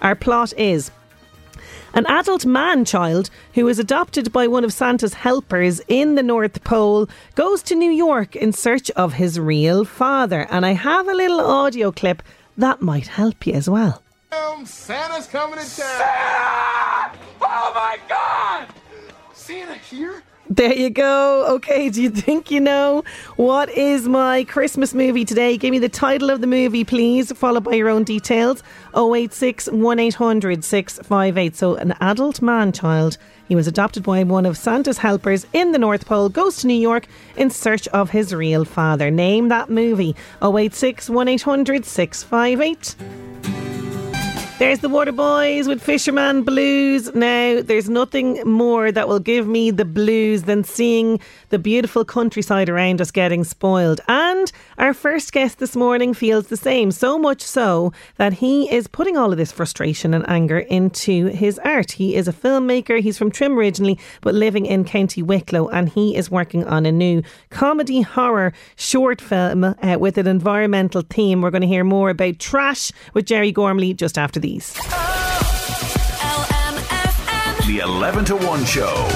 our 0.00 0.14
plot 0.14 0.54
is 0.56 0.90
an 1.94 2.06
adult 2.06 2.46
man 2.46 2.84
child 2.84 3.30
who 3.54 3.64
was 3.64 3.78
adopted 3.78 4.32
by 4.32 4.46
one 4.46 4.64
of 4.64 4.72
Santa's 4.72 5.14
helpers 5.14 5.80
in 5.88 6.14
the 6.14 6.22
North 6.22 6.62
Pole 6.64 7.08
goes 7.34 7.62
to 7.64 7.74
New 7.74 7.90
York 7.90 8.36
in 8.36 8.52
search 8.52 8.90
of 8.92 9.14
his 9.14 9.38
real 9.38 9.84
father. 9.84 10.46
And 10.50 10.64
I 10.64 10.72
have 10.72 11.08
a 11.08 11.14
little 11.14 11.40
audio 11.40 11.92
clip 11.92 12.22
that 12.56 12.80
might 12.80 13.08
help 13.08 13.46
you 13.46 13.54
as 13.54 13.68
well. 13.68 14.02
Santa's 14.66 15.26
coming 15.26 15.58
to 15.58 15.64
town. 15.64 15.66
Santa! 15.66 17.18
Oh 17.40 17.72
my 17.74 17.98
God! 18.08 18.68
Santa 19.32 19.74
here? 19.74 20.22
There 20.52 20.74
you 20.74 20.90
go. 20.90 21.46
Okay, 21.54 21.90
do 21.90 22.02
you 22.02 22.10
think 22.10 22.50
you 22.50 22.58
know 22.58 23.04
what 23.36 23.68
is 23.70 24.08
my 24.08 24.42
Christmas 24.42 24.92
movie 24.92 25.24
today? 25.24 25.56
Give 25.56 25.70
me 25.70 25.78
the 25.78 25.88
title 25.88 26.28
of 26.28 26.40
the 26.40 26.48
movie, 26.48 26.82
please, 26.82 27.30
followed 27.30 27.62
by 27.62 27.74
your 27.74 27.88
own 27.88 28.02
details. 28.02 28.64
086 28.92 29.68
1800 29.68 30.64
658. 30.64 31.54
So, 31.54 31.76
an 31.76 31.94
adult 32.00 32.42
man 32.42 32.72
child. 32.72 33.16
He 33.46 33.54
was 33.54 33.68
adopted 33.68 34.02
by 34.02 34.24
one 34.24 34.44
of 34.44 34.58
Santa's 34.58 34.98
helpers 34.98 35.46
in 35.52 35.70
the 35.70 35.78
North 35.78 36.04
Pole, 36.04 36.28
goes 36.28 36.56
to 36.58 36.66
New 36.66 36.74
York 36.74 37.06
in 37.36 37.50
search 37.50 37.86
of 37.88 38.10
his 38.10 38.34
real 38.34 38.64
father. 38.64 39.08
Name 39.08 39.50
that 39.50 39.70
movie 39.70 40.16
086 40.42 41.08
1800 41.08 41.84
658. 41.84 43.69
There's 44.60 44.80
the 44.80 44.90
Waterboys 44.90 45.66
with 45.66 45.82
Fisherman 45.82 46.42
Blues. 46.42 47.14
Now, 47.14 47.62
there's 47.62 47.88
nothing 47.88 48.42
more 48.44 48.92
that 48.92 49.08
will 49.08 49.18
give 49.18 49.48
me 49.48 49.70
the 49.70 49.86
blues 49.86 50.42
than 50.42 50.64
seeing 50.64 51.18
the 51.48 51.58
beautiful 51.58 52.04
countryside 52.04 52.68
around 52.68 53.00
us 53.00 53.10
getting 53.10 53.42
spoiled. 53.42 54.02
And 54.06 54.52
our 54.76 54.92
first 54.92 55.32
guest 55.32 55.60
this 55.60 55.74
morning 55.74 56.12
feels 56.12 56.48
the 56.48 56.58
same, 56.58 56.90
so 56.90 57.18
much 57.18 57.40
so 57.40 57.94
that 58.18 58.34
he 58.34 58.70
is 58.70 58.86
putting 58.86 59.16
all 59.16 59.32
of 59.32 59.38
this 59.38 59.50
frustration 59.50 60.12
and 60.12 60.28
anger 60.28 60.58
into 60.58 61.28
his 61.28 61.58
art. 61.60 61.92
He 61.92 62.14
is 62.14 62.28
a 62.28 62.32
filmmaker, 62.32 63.00
he's 63.00 63.16
from 63.16 63.30
Trim 63.30 63.58
originally, 63.58 63.98
but 64.20 64.34
living 64.34 64.66
in 64.66 64.84
County 64.84 65.22
Wicklow, 65.22 65.68
and 65.70 65.88
he 65.88 66.14
is 66.14 66.30
working 66.30 66.66
on 66.66 66.84
a 66.84 66.92
new 66.92 67.22
comedy 67.48 68.02
horror 68.02 68.52
short 68.76 69.22
film 69.22 69.64
uh, 69.64 69.96
with 69.98 70.18
an 70.18 70.26
environmental 70.26 71.00
theme. 71.00 71.40
We're 71.40 71.50
going 71.50 71.62
to 71.62 71.66
hear 71.66 71.82
more 71.82 72.10
about 72.10 72.38
Trash 72.38 72.92
with 73.14 73.24
Gerry 73.24 73.52
Gormley 73.52 73.94
just 73.94 74.18
after 74.18 74.38
these. 74.50 74.72
LMFM. 76.34 77.66
The 77.66 77.78
11 77.80 78.24
to 78.26 78.36
1 78.36 78.64
show. 78.64 79.08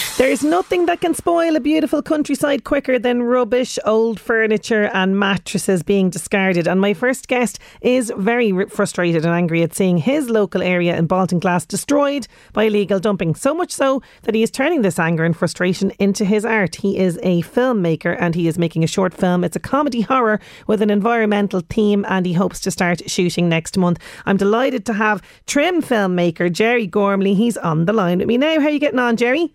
LMFM. 0.00 0.16
There's 0.18 0.44
nothing 0.44 0.86
that 0.86 1.00
can 1.00 1.14
spoil 1.14 1.56
a 1.56 1.60
beautiful 1.60 2.02
countryside 2.02 2.64
quicker 2.64 2.98
than 2.98 3.22
rubbish, 3.22 3.78
old 3.84 4.20
furniture, 4.20 4.90
and 4.92 5.18
mattresses 5.18 5.82
being 5.82 6.10
discarded. 6.10 6.68
And 6.68 6.80
my 6.80 6.94
first 6.94 7.28
guest 7.28 7.58
is 7.80 8.12
very 8.16 8.66
frustrated 8.66 9.24
and 9.24 9.34
angry 9.34 9.62
at 9.62 9.74
seeing 9.74 9.98
his 9.98 10.28
local 10.28 10.62
area 10.62 10.96
in 10.96 11.08
Baltinglass 11.08 11.66
destroyed 11.66 12.26
by 12.52 12.64
illegal 12.64 13.00
dumping. 13.00 13.34
So 13.34 13.54
much 13.54 13.72
so 13.72 14.02
that 14.22 14.34
he 14.34 14.42
is 14.42 14.50
turning 14.50 14.82
this 14.82 14.98
anger 14.98 15.24
and 15.24 15.36
frustration 15.36 15.90
into 15.98 16.24
his 16.24 16.44
art. 16.44 16.76
He 16.76 16.98
is 16.98 17.18
a 17.22 17.42
filmmaker 17.42 18.16
and 18.20 18.34
he 18.34 18.46
is 18.46 18.58
making 18.58 18.84
a 18.84 18.88
short 18.88 19.14
film. 19.14 19.42
It's 19.42 19.56
a 19.56 19.60
comedy 19.60 20.02
horror 20.02 20.40
with 20.66 20.82
an 20.82 20.90
environmental 20.90 21.62
theme, 21.70 22.04
and 22.08 22.26
he 22.26 22.34
hopes 22.34 22.60
to 22.60 22.70
start 22.70 23.08
shooting 23.08 23.48
next 23.48 23.78
month. 23.78 23.98
I'm 24.26 24.36
delighted 24.36 24.84
to 24.86 24.92
have 24.94 25.22
trim 25.46 25.82
filmmaker 25.82 26.52
Gerry 26.52 26.86
Gormley. 26.86 27.34
He's 27.34 27.56
on 27.56 27.86
the 27.86 27.92
line 27.92 28.18
with 28.18 28.28
me 28.28 28.36
now. 28.36 28.60
How 28.60 28.66
are 28.66 28.70
you 28.70 28.78
getting 28.78 28.98
on, 28.98 29.16
Gerry? 29.16 29.54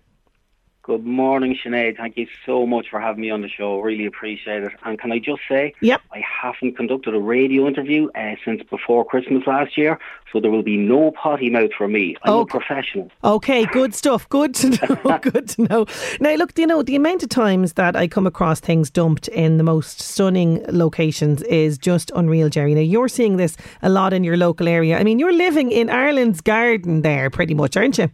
Good 0.86 1.04
morning, 1.04 1.58
Sinead. 1.64 1.96
Thank 1.96 2.16
you 2.16 2.28
so 2.44 2.64
much 2.64 2.86
for 2.88 3.00
having 3.00 3.20
me 3.22 3.28
on 3.30 3.40
the 3.42 3.48
show. 3.48 3.80
Really 3.80 4.06
appreciate 4.06 4.62
it. 4.62 4.70
And 4.84 4.96
can 5.00 5.10
I 5.10 5.18
just 5.18 5.40
say, 5.48 5.74
Yep. 5.80 6.00
I 6.12 6.20
haven't 6.42 6.76
conducted 6.76 7.12
a 7.12 7.18
radio 7.18 7.66
interview 7.66 8.08
uh, 8.14 8.36
since 8.44 8.62
before 8.70 9.04
Christmas 9.04 9.42
last 9.48 9.76
year, 9.76 9.98
so 10.32 10.38
there 10.38 10.52
will 10.52 10.62
be 10.62 10.76
no 10.76 11.10
potty 11.10 11.50
mouth 11.50 11.72
for 11.76 11.88
me. 11.88 12.14
I'm 12.22 12.32
Oh. 12.34 12.40
a 12.42 12.46
professional. 12.46 13.10
Okay, 13.24 13.64
good 13.72 13.96
stuff. 13.96 14.28
Good 14.28 14.54
to 14.54 14.70
know. 14.70 15.18
good 15.22 15.48
to 15.48 15.62
know. 15.62 15.86
Now, 16.20 16.36
look, 16.36 16.56
you 16.56 16.68
know, 16.68 16.84
the 16.84 16.94
amount 16.94 17.24
of 17.24 17.30
times 17.30 17.72
that 17.72 17.96
I 17.96 18.06
come 18.06 18.26
across 18.28 18.60
things 18.60 18.88
dumped 18.88 19.26
in 19.26 19.56
the 19.56 19.64
most 19.64 20.00
stunning 20.00 20.64
locations 20.68 21.42
is 21.42 21.78
just 21.78 22.12
unreal, 22.14 22.48
Gerry. 22.48 22.76
Now, 22.76 22.80
you're 22.82 23.08
seeing 23.08 23.38
this 23.38 23.56
a 23.82 23.88
lot 23.88 24.12
in 24.12 24.22
your 24.22 24.36
local 24.36 24.68
area. 24.68 25.00
I 25.00 25.02
mean, 25.02 25.18
you're 25.18 25.32
living 25.36 25.72
in 25.72 25.90
Ireland's 25.90 26.40
garden 26.40 27.02
there, 27.02 27.28
pretty 27.28 27.54
much, 27.54 27.76
aren't 27.76 27.98
you? 27.98 28.08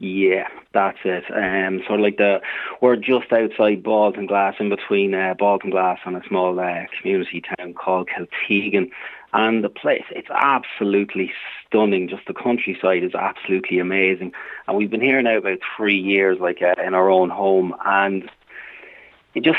Yeah, 0.00 0.46
that's 0.78 0.98
it. 1.04 1.24
Um, 1.34 1.82
sort 1.86 1.98
of 1.98 2.04
like 2.04 2.18
the 2.18 2.40
we're 2.80 2.94
just 2.94 3.32
outside 3.32 3.82
Baltinglass, 3.82 4.60
in 4.60 4.68
between 4.68 5.12
uh, 5.12 5.34
Baltinglass 5.34 5.98
and 6.04 6.16
a 6.16 6.22
small 6.28 6.58
uh, 6.60 6.84
community 7.00 7.42
town 7.42 7.74
called 7.74 8.08
Kiltegan. 8.08 8.90
And 9.32 9.62
the 9.62 9.68
place, 9.68 10.04
it's 10.10 10.30
absolutely 10.30 11.32
stunning. 11.66 12.08
Just 12.08 12.26
the 12.26 12.32
countryside 12.32 13.02
is 13.02 13.14
absolutely 13.14 13.80
amazing. 13.80 14.32
And 14.66 14.76
we've 14.76 14.90
been 14.90 15.00
here 15.00 15.20
now 15.20 15.38
about 15.38 15.58
three 15.76 15.98
years, 15.98 16.38
like 16.40 16.62
uh, 16.62 16.80
in 16.80 16.94
our 16.94 17.10
own 17.10 17.28
home. 17.28 17.74
And 17.84 18.30
you 19.34 19.42
just 19.42 19.58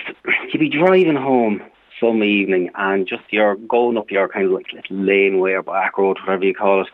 you'd 0.54 0.60
be 0.60 0.70
driving 0.70 1.18
home 1.18 1.62
some 2.00 2.24
evening, 2.24 2.70
and 2.76 3.06
just 3.06 3.24
you're 3.30 3.56
going 3.56 3.98
up 3.98 4.10
your 4.10 4.30
kind 4.30 4.46
of 4.46 4.52
like 4.52 4.72
little 4.72 4.96
laneway 5.06 5.52
or 5.52 5.64
back 5.64 5.98
road, 5.98 6.18
whatever 6.22 6.46
you 6.46 6.56
call 6.56 6.82
it. 6.84 6.88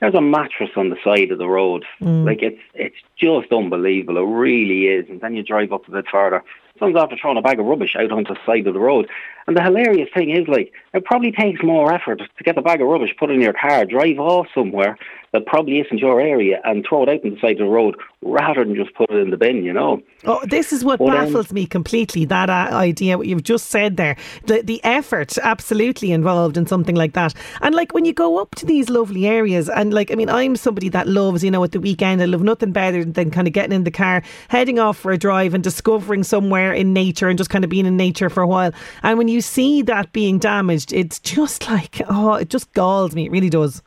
There's 0.00 0.14
a 0.14 0.20
mattress 0.20 0.70
on 0.76 0.88
the 0.88 0.96
side 1.04 1.30
of 1.30 1.38
the 1.38 1.48
road. 1.48 1.84
Mm. 2.00 2.24
Like 2.24 2.42
it's 2.42 2.60
it's 2.74 2.96
just 3.16 3.52
unbelievable. 3.52 4.16
It 4.16 4.34
really 4.34 4.86
is. 4.86 5.08
And 5.08 5.20
then 5.20 5.34
you 5.34 5.42
drive 5.42 5.72
up 5.72 5.86
a 5.88 5.90
bit 5.90 6.06
further. 6.10 6.42
Someone's 6.78 7.02
after 7.02 7.16
throwing 7.16 7.36
a 7.36 7.42
bag 7.42 7.60
of 7.60 7.66
rubbish 7.66 7.94
out 7.96 8.10
onto 8.10 8.32
the 8.32 8.40
side 8.46 8.66
of 8.66 8.72
the 8.72 8.80
road. 8.80 9.08
And 9.50 9.56
the 9.56 9.64
hilarious 9.64 10.08
thing 10.14 10.30
is 10.30 10.46
like 10.46 10.72
it 10.94 11.04
probably 11.04 11.32
takes 11.32 11.60
more 11.60 11.92
effort 11.92 12.18
to 12.20 12.44
get 12.44 12.54
the 12.54 12.62
bag 12.62 12.80
of 12.80 12.86
rubbish 12.86 13.16
put 13.18 13.32
in 13.32 13.40
your 13.40 13.52
car, 13.52 13.84
drive 13.84 14.20
off 14.20 14.46
somewhere 14.54 14.96
that 15.32 15.46
probably 15.46 15.78
isn't 15.78 15.98
your 15.98 16.20
area 16.20 16.60
and 16.64 16.84
throw 16.88 17.04
it 17.04 17.08
out 17.08 17.24
on 17.24 17.34
the 17.34 17.40
side 17.40 17.52
of 17.52 17.58
the 17.58 17.64
road 17.64 17.96
rather 18.22 18.64
than 18.64 18.74
just 18.74 18.92
put 18.94 19.08
it 19.10 19.16
in 19.16 19.30
the 19.30 19.36
bin, 19.36 19.62
you 19.62 19.72
know. 19.72 20.02
Oh, 20.24 20.40
this 20.44 20.72
is 20.72 20.84
what 20.84 20.98
Well, 20.98 21.16
um, 21.16 21.26
baffles 21.26 21.52
me 21.52 21.66
completely. 21.66 22.24
That 22.24 22.50
uh, 22.50 22.68
idea, 22.72 23.16
what 23.16 23.28
you've 23.28 23.44
just 23.44 23.66
said 23.66 23.96
there, 23.96 24.16
the 24.46 24.62
the 24.62 24.82
effort 24.84 25.38
absolutely 25.38 26.10
involved 26.10 26.56
in 26.56 26.66
something 26.66 26.96
like 26.96 27.12
that. 27.14 27.32
And 27.60 27.74
like 27.74 27.94
when 27.94 28.04
you 28.04 28.12
go 28.12 28.38
up 28.38 28.56
to 28.56 28.66
these 28.66 28.90
lovely 28.90 29.26
areas, 29.26 29.68
and 29.68 29.94
like 29.94 30.10
I 30.10 30.16
mean, 30.16 30.28
I'm 30.28 30.56
somebody 30.56 30.88
that 30.90 31.06
loves, 31.06 31.44
you 31.44 31.50
know, 31.50 31.62
at 31.62 31.72
the 31.72 31.80
weekend, 31.80 32.20
I 32.20 32.26
love 32.26 32.42
nothing 32.42 32.72
better 32.72 33.04
than 33.04 33.30
kind 33.30 33.46
of 33.46 33.54
getting 33.54 33.72
in 33.72 33.84
the 33.84 33.90
car, 33.90 34.22
heading 34.48 34.78
off 34.78 34.98
for 34.98 35.12
a 35.12 35.18
drive, 35.18 35.54
and 35.54 35.62
discovering 35.62 36.24
somewhere 36.24 36.72
in 36.72 36.92
nature, 36.92 37.28
and 37.28 37.38
just 37.38 37.50
kind 37.50 37.64
of 37.64 37.70
being 37.70 37.86
in 37.86 37.96
nature 37.96 38.28
for 38.28 38.42
a 38.42 38.48
while. 38.48 38.72
And 39.02 39.16
when 39.16 39.28
you 39.28 39.39
see 39.40 39.82
that 39.82 40.12
being 40.12 40.38
damaged, 40.38 40.92
it's 40.92 41.18
just 41.18 41.68
like 41.68 42.00
oh, 42.08 42.34
it 42.34 42.48
just 42.48 42.72
galls 42.72 43.14
me. 43.14 43.26
It 43.26 43.30
really 43.30 43.50
does. 43.50 43.82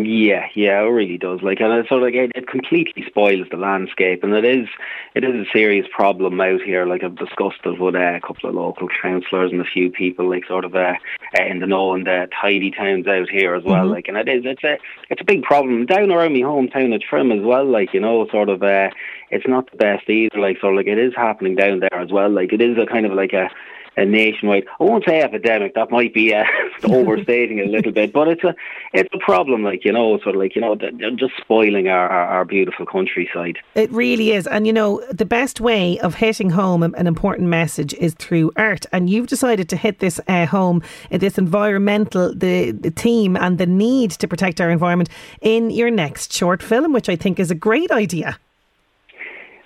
Yeah, 0.00 0.46
yeah, 0.54 0.80
it 0.82 0.90
really 0.90 1.18
does. 1.18 1.42
Like, 1.42 1.58
and 1.60 1.72
it's 1.72 1.88
sort 1.88 2.02
of 2.02 2.06
like 2.06 2.14
it, 2.14 2.30
it 2.36 2.46
completely 2.46 3.04
spoils 3.04 3.48
the 3.50 3.56
landscape, 3.56 4.22
and 4.22 4.32
it 4.32 4.44
is 4.44 4.68
it 5.16 5.24
is 5.24 5.34
a 5.34 5.50
serious 5.52 5.88
problem 5.90 6.40
out 6.40 6.62
here. 6.62 6.86
Like 6.86 7.02
I've 7.02 7.16
discussed 7.16 7.62
it 7.64 7.80
with 7.80 7.96
uh, 7.96 8.14
a 8.14 8.20
couple 8.20 8.48
of 8.48 8.54
local 8.54 8.86
councillors 9.02 9.50
and 9.50 9.60
a 9.60 9.64
few 9.64 9.90
people, 9.90 10.30
like 10.30 10.46
sort 10.46 10.64
of 10.64 10.76
uh, 10.76 10.94
uh, 11.36 11.44
in 11.44 11.58
the 11.58 11.66
know 11.66 11.94
and 11.94 12.06
the 12.06 12.28
tidy 12.40 12.70
towns 12.70 13.08
out 13.08 13.28
here 13.28 13.56
as 13.56 13.64
well. 13.64 13.86
Mhm. 13.86 13.90
Like, 13.90 14.06
and 14.06 14.16
it 14.16 14.28
is 14.28 14.44
it's 14.44 14.62
a 14.62 14.78
it's 15.10 15.20
a 15.20 15.24
big 15.24 15.42
problem 15.42 15.84
down 15.84 16.12
around 16.12 16.34
my 16.34 16.46
hometown 16.46 16.94
of 16.94 17.02
Trim 17.02 17.32
as 17.32 17.42
well. 17.42 17.64
Like, 17.64 17.92
you 17.92 17.98
know, 17.98 18.28
sort 18.28 18.50
of 18.50 18.62
uh, 18.62 18.90
it's 19.30 19.48
not 19.48 19.68
the 19.72 19.78
best 19.78 20.08
either. 20.08 20.38
Like, 20.38 20.60
sort 20.60 20.74
of 20.74 20.76
like 20.76 20.86
it 20.86 20.98
is 20.98 21.12
happening 21.16 21.56
down 21.56 21.80
there 21.80 21.98
as 21.98 22.12
well. 22.12 22.30
Like, 22.30 22.52
it 22.52 22.60
is 22.60 22.78
a 22.78 22.86
kind 22.86 23.04
of 23.04 23.14
like 23.14 23.32
a 23.32 23.50
a 23.98 24.06
nationwide. 24.06 24.66
I 24.80 24.84
won't 24.84 25.04
say 25.04 25.20
epidemic. 25.20 25.74
That 25.74 25.90
might 25.90 26.14
be 26.14 26.34
uh, 26.34 26.44
overstating 26.84 27.58
it 27.58 27.66
a 27.66 27.70
little 27.70 27.92
bit, 27.92 28.12
but 28.12 28.28
it's 28.28 28.44
a 28.44 28.54
it's 28.92 29.08
a 29.12 29.18
problem. 29.18 29.62
Like 29.62 29.84
you 29.84 29.92
know, 29.92 30.18
sort 30.18 30.34
of 30.34 30.40
like 30.40 30.54
you 30.54 30.60
know, 30.60 30.74
they're 30.74 31.10
just 31.10 31.34
spoiling 31.38 31.88
our, 31.88 32.08
our, 32.08 32.26
our 32.26 32.44
beautiful 32.44 32.86
countryside. 32.86 33.58
It 33.74 33.90
really 33.90 34.32
is. 34.32 34.46
And 34.46 34.66
you 34.66 34.72
know, 34.72 35.02
the 35.10 35.24
best 35.24 35.60
way 35.60 35.98
of 36.00 36.14
hitting 36.14 36.50
home 36.50 36.82
an 36.82 37.06
important 37.06 37.48
message 37.48 37.94
is 37.94 38.14
through 38.14 38.52
art. 38.56 38.86
And 38.92 39.10
you've 39.10 39.26
decided 39.26 39.68
to 39.70 39.76
hit 39.76 39.98
this 39.98 40.20
uh, 40.28 40.46
home, 40.46 40.82
uh, 41.12 41.18
this 41.18 41.38
environmental, 41.38 42.34
the, 42.34 42.72
the 42.72 42.90
theme 42.90 43.36
and 43.36 43.58
the 43.58 43.66
need 43.66 44.12
to 44.12 44.28
protect 44.28 44.60
our 44.60 44.70
environment 44.70 45.08
in 45.40 45.70
your 45.70 45.90
next 45.90 46.32
short 46.32 46.62
film, 46.62 46.92
which 46.92 47.08
I 47.08 47.16
think 47.16 47.38
is 47.38 47.50
a 47.50 47.54
great 47.54 47.90
idea. 47.90 48.38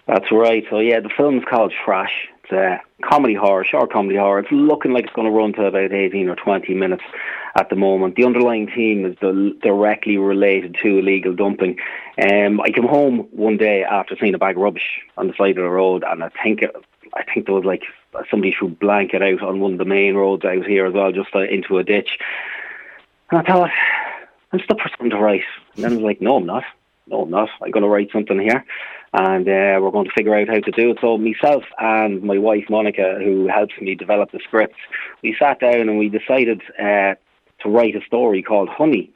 That's 0.06 0.30
right. 0.32 0.64
So 0.70 0.78
yeah, 0.80 1.00
the 1.00 1.10
film's 1.16 1.42
called 1.48 1.72
Trash. 1.84 2.28
A 2.52 2.80
comedy 3.02 3.34
horror, 3.34 3.64
short 3.64 3.92
comedy 3.92 4.16
horror. 4.16 4.40
It's 4.40 4.52
looking 4.52 4.92
like 4.92 5.04
it's 5.04 5.12
going 5.14 5.26
to 5.26 5.36
run 5.36 5.52
to 5.54 5.64
about 5.64 5.92
eighteen 5.92 6.28
or 6.28 6.36
twenty 6.36 6.74
minutes 6.74 7.02
at 7.56 7.70
the 7.70 7.76
moment. 7.76 8.16
The 8.16 8.24
underlying 8.24 8.70
theme 8.70 9.06
is 9.06 9.16
the, 9.20 9.56
directly 9.62 10.18
related 10.18 10.76
to 10.82 10.98
illegal 10.98 11.34
dumping. 11.34 11.78
Um, 12.22 12.60
I 12.60 12.70
came 12.70 12.86
home 12.86 13.26
one 13.32 13.56
day 13.56 13.84
after 13.84 14.16
seeing 14.20 14.34
a 14.34 14.38
bag 14.38 14.56
of 14.56 14.62
rubbish 14.62 15.00
on 15.16 15.28
the 15.28 15.34
side 15.34 15.56
of 15.58 15.64
the 15.64 15.68
road, 15.70 16.04
and 16.06 16.22
I 16.22 16.30
think 16.42 16.62
it, 16.62 16.76
I 17.14 17.24
think 17.24 17.46
there 17.46 17.54
was 17.54 17.64
like 17.64 17.84
somebody 18.30 18.52
threw 18.52 18.68
blanket 18.68 19.22
out 19.22 19.42
on 19.42 19.60
one 19.60 19.72
of 19.72 19.78
the 19.78 19.84
main 19.84 20.14
roads 20.14 20.44
out 20.44 20.66
here 20.66 20.86
as 20.86 20.92
well, 20.92 21.10
just 21.10 21.34
uh, 21.34 21.40
into 21.40 21.78
a 21.78 21.84
ditch. 21.84 22.18
And 23.30 23.40
I 23.40 23.50
thought, 23.50 23.70
I'm 24.52 24.60
stuck 24.60 24.80
for 24.80 24.90
something 24.90 25.10
to 25.10 25.18
write. 25.18 25.44
And 25.74 25.84
then 25.84 25.92
I 25.92 25.96
was 25.96 26.04
like, 26.04 26.20
no, 26.20 26.36
I'm 26.36 26.46
not. 26.46 26.64
No, 27.06 27.22
I'm 27.22 27.30
not. 27.30 27.48
I'm 27.62 27.70
going 27.70 27.82
to 27.82 27.88
write 27.88 28.10
something 28.12 28.38
here. 28.38 28.64
And 29.14 29.46
uh, 29.46 29.78
we're 29.82 29.90
going 29.90 30.06
to 30.06 30.12
figure 30.16 30.34
out 30.34 30.48
how 30.48 30.60
to 30.60 30.70
do 30.70 30.90
it. 30.92 30.98
So 31.00 31.18
myself 31.18 31.64
and 31.78 32.22
my 32.22 32.38
wife, 32.38 32.64
Monica, 32.70 33.18
who 33.22 33.46
helps 33.46 33.74
me 33.80 33.94
develop 33.94 34.32
the 34.32 34.40
scripts, 34.42 34.78
we 35.22 35.36
sat 35.38 35.60
down 35.60 35.80
and 35.88 35.98
we 35.98 36.08
decided 36.08 36.62
uh, 36.78 37.14
to 37.60 37.68
write 37.68 37.94
a 37.94 38.00
story 38.06 38.42
called 38.42 38.70
Honey. 38.70 39.10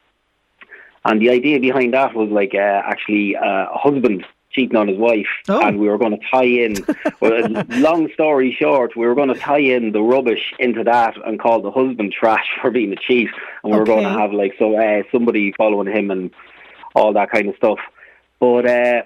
And 1.04 1.20
the 1.20 1.30
idea 1.30 1.60
behind 1.60 1.94
that 1.94 2.14
was 2.14 2.28
like 2.30 2.52
uh, 2.54 2.58
actually 2.84 3.36
uh, 3.36 3.68
a 3.72 3.78
husband 3.78 4.24
cheating 4.50 4.76
on 4.76 4.88
his 4.88 4.98
wife, 4.98 5.26
Oh. 5.48 5.60
and 5.66 5.78
we 5.78 5.88
were 5.88 5.98
going 5.98 6.18
to 6.18 6.26
tie 6.30 6.44
in. 6.44 6.76
well, 7.20 7.64
long 7.68 8.08
story 8.14 8.56
short, 8.58 8.96
we 8.96 9.06
were 9.06 9.14
going 9.14 9.28
to 9.28 9.34
tie 9.38 9.58
in 9.60 9.92
the 9.92 10.00
rubbish 10.02 10.52
into 10.58 10.82
that 10.84 11.14
and 11.26 11.38
call 11.38 11.60
the 11.62 11.70
husband 11.70 12.12
trash 12.12 12.46
for 12.60 12.70
being 12.70 12.92
a 12.92 12.96
cheat, 12.96 13.28
and 13.62 13.72
we 13.72 13.78
were 13.78 13.84
going 13.84 14.02
to 14.04 14.10
have 14.10 14.32
like 14.32 14.54
so 14.58 14.76
uh, 14.78 15.02
somebody 15.12 15.52
following 15.56 15.88
him 15.94 16.10
and 16.10 16.30
all 16.94 17.12
that 17.12 17.30
kind 17.30 17.48
of 17.48 17.56
stuff. 17.56 17.78
But 18.40 18.66
uh, 18.66 19.02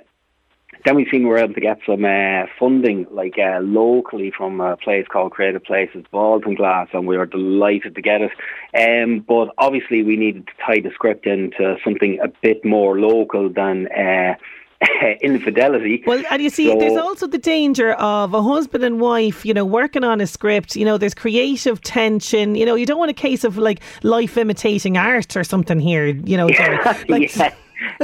then 0.85 0.97
we've 0.97 1.07
seen 1.11 1.23
we 1.23 1.29
were 1.29 1.39
able 1.39 1.55
to 1.55 1.61
get 1.61 1.79
some 1.87 2.05
uh, 2.05 2.47
funding, 2.59 3.07
like 3.11 3.35
uh, 3.39 3.61
locally 3.61 4.33
from 4.37 4.61
a 4.61 4.77
place 4.77 5.07
called 5.11 5.33
Creative 5.33 5.63
Places, 5.63 6.05
Baltinglass, 6.13 6.89
and 6.93 7.07
we 7.07 7.17
were 7.17 7.27
delighted 7.27 7.95
to 7.95 8.03
get 8.03 8.21
it. 8.23 8.31
Um, 8.79 9.25
but 9.27 9.49
obviously, 9.59 10.03
we 10.03 10.17
needed 10.17 10.47
to 10.47 10.53
tie 10.65 10.81
the 10.81 10.91
script 10.95 11.27
into 11.27 11.77
something 11.85 12.19
a 12.23 12.29
bit 12.43 12.65
more 12.65 12.99
local 13.01 13.49
than 13.51 13.89
uh, 13.89 14.35
infidelity. 15.23 16.03
Well, 16.07 16.23
and 16.31 16.43
you 16.43 16.51
see, 16.51 16.69
So- 16.71 16.79
there's 16.79 16.97
also 16.97 17.27
the 17.27 17.39
danger 17.39 17.93
of 17.93 18.33
a 18.35 18.43
husband 18.43 18.85
and 18.85 19.01
wife, 19.01 19.45
you 19.45 19.53
know, 19.55 19.65
working 19.65 20.05
on 20.05 20.21
a 20.21 20.27
script. 20.27 20.77
You 20.77 20.85
know, 20.85 20.99
there's 20.99 21.15
creative 21.15 21.81
tension. 21.83 22.55
You 22.55 22.65
know, 22.67 22.75
you 22.75 22.87
don't 22.87 22.99
want 22.99 23.11
a 23.11 23.15
case 23.15 23.45
of 23.45 23.59
like 23.59 23.81
life 24.03 24.37
imitating 24.37 24.97
art 24.97 25.37
or 25.37 25.45
something 25.45 25.79
here. 25.81 26.07
You 26.07 26.37
know, 26.37 26.49
Gerry. 26.59 26.79
like, 27.09 27.37
yeah. 27.37 27.55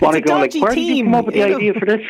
Want 0.00 0.14
to 0.14 0.20
go 0.20 0.34
like, 0.38 0.54
where 0.54 0.74
did 0.74 0.80
you 0.80 1.04
come 1.04 1.14
up 1.14 1.26
with 1.26 1.34
the 1.34 1.40
know. 1.40 1.56
idea 1.56 1.74
for 1.74 1.86
this? 1.86 2.00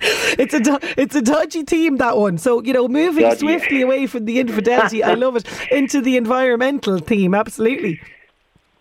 it's 0.38 0.54
a 0.54 0.78
it's 1.00 1.14
a 1.14 1.22
dodgy 1.22 1.64
team 1.64 1.98
that 1.98 2.16
one. 2.16 2.38
So 2.38 2.62
you 2.62 2.72
know, 2.72 2.88
moving 2.88 3.22
Dodgy. 3.22 3.38
swiftly 3.38 3.82
away 3.82 4.06
from 4.06 4.24
the 4.24 4.40
infidelity, 4.40 5.02
I 5.02 5.14
love 5.14 5.36
it, 5.36 5.46
into 5.70 6.00
the 6.00 6.16
environmental 6.16 6.98
theme. 6.98 7.34
Absolutely. 7.34 8.00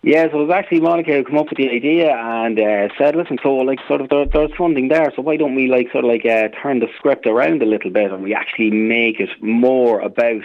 Yeah, 0.01 0.31
so 0.31 0.39
it 0.39 0.45
was 0.45 0.49
actually 0.51 0.79
Monica 0.79 1.11
who 1.11 1.25
came 1.25 1.37
up 1.37 1.49
with 1.49 1.57
the 1.57 1.69
idea 1.69 2.15
and 2.15 2.57
uh, 2.57 2.87
said, 2.97 3.17
listen, 3.17 3.37
so 3.43 3.53
like 3.55 3.79
sort 3.85 3.99
of 3.99 4.07
there, 4.07 4.25
there's 4.25 4.55
funding 4.57 4.87
there, 4.87 5.11
so 5.13 5.21
why 5.21 5.35
don't 5.35 5.55
we 5.55 5.67
like 5.67 5.91
sort 5.91 6.05
of 6.05 6.09
like 6.09 6.25
uh, 6.25 6.47
turn 6.61 6.79
the 6.79 6.87
script 6.95 7.27
around 7.27 7.61
a 7.61 7.65
little 7.65 7.91
bit 7.91 8.09
and 8.09 8.23
we 8.23 8.33
actually 8.33 8.71
make 8.71 9.19
it 9.19 9.29
more 9.41 9.99
about 9.99 10.41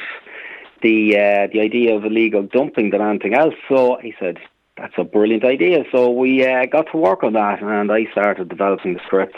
the 0.82 1.16
uh, 1.16 1.46
the 1.52 1.60
idea 1.60 1.94
of 1.94 2.04
illegal 2.04 2.42
dumping 2.42 2.90
than 2.90 3.00
anything 3.00 3.34
else. 3.34 3.54
So 3.68 3.96
he 4.02 4.12
said, 4.18 4.38
that's 4.76 4.94
a 4.98 5.04
brilliant 5.04 5.44
idea. 5.44 5.84
So 5.92 6.10
we 6.10 6.44
uh, 6.46 6.66
got 6.66 6.86
to 6.92 6.96
work 6.96 7.22
on 7.22 7.34
that 7.34 7.62
and 7.62 7.90
I 7.90 8.10
started 8.12 8.48
developing 8.48 8.94
the 8.94 9.00
script. 9.06 9.36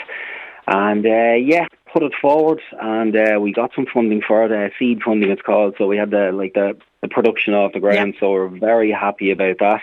And 0.66 1.06
uh, 1.06 1.34
yeah, 1.34 1.66
put 1.92 2.02
it 2.02 2.12
forward, 2.20 2.60
and 2.80 3.16
uh, 3.16 3.38
we 3.40 3.52
got 3.52 3.70
some 3.74 3.86
funding 3.92 4.20
for 4.26 4.44
it. 4.44 4.52
Uh, 4.52 4.74
seed 4.78 5.00
funding, 5.02 5.30
it's 5.30 5.42
called. 5.42 5.76
So 5.78 5.86
we 5.86 5.96
had 5.96 6.10
the 6.10 6.32
like 6.32 6.54
the, 6.54 6.76
the 7.02 7.08
production 7.08 7.54
off 7.54 7.72
the 7.72 7.80
ground. 7.80 8.14
So 8.18 8.32
we're 8.32 8.48
very 8.48 8.90
happy 8.90 9.30
about 9.30 9.58
that. 9.60 9.80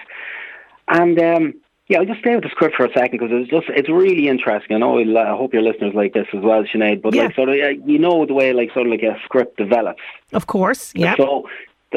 And 0.90 1.18
um, 1.20 1.54
yeah, 1.88 2.00
I'll 2.00 2.06
just 2.06 2.20
stay 2.20 2.36
with 2.36 2.44
the 2.44 2.50
script 2.50 2.76
for 2.76 2.86
a 2.86 2.94
second 2.94 3.20
because 3.20 3.30
it's 3.32 3.50
just 3.50 3.68
it's 3.70 3.90
really 3.90 4.28
interesting. 4.28 4.76
I 4.76 4.80
know 4.80 5.00
I 5.00 5.36
hope 5.38 5.54
your 5.54 5.64
listeners 5.64 5.94
like 5.96 6.14
this 6.14 6.28
as 6.34 6.44
well, 6.44 6.64
Sinead. 6.64 7.02
But 7.02 7.16
Yeah. 7.16 7.24
like 7.24 7.36
sort 7.36 7.50
of 7.50 7.56
uh, 7.56 7.70
you 7.86 7.98
know 7.98 8.26
the 8.26 8.34
way 8.34 8.52
like 8.52 8.74
sort 8.74 8.88
of 8.88 8.92
like 8.92 9.04
a 9.04 9.18
script 9.24 9.58
develops. 9.58 10.04
Of 10.34 10.48
course. 10.48 10.92
Yeah. 10.96 11.16
So 11.16 11.48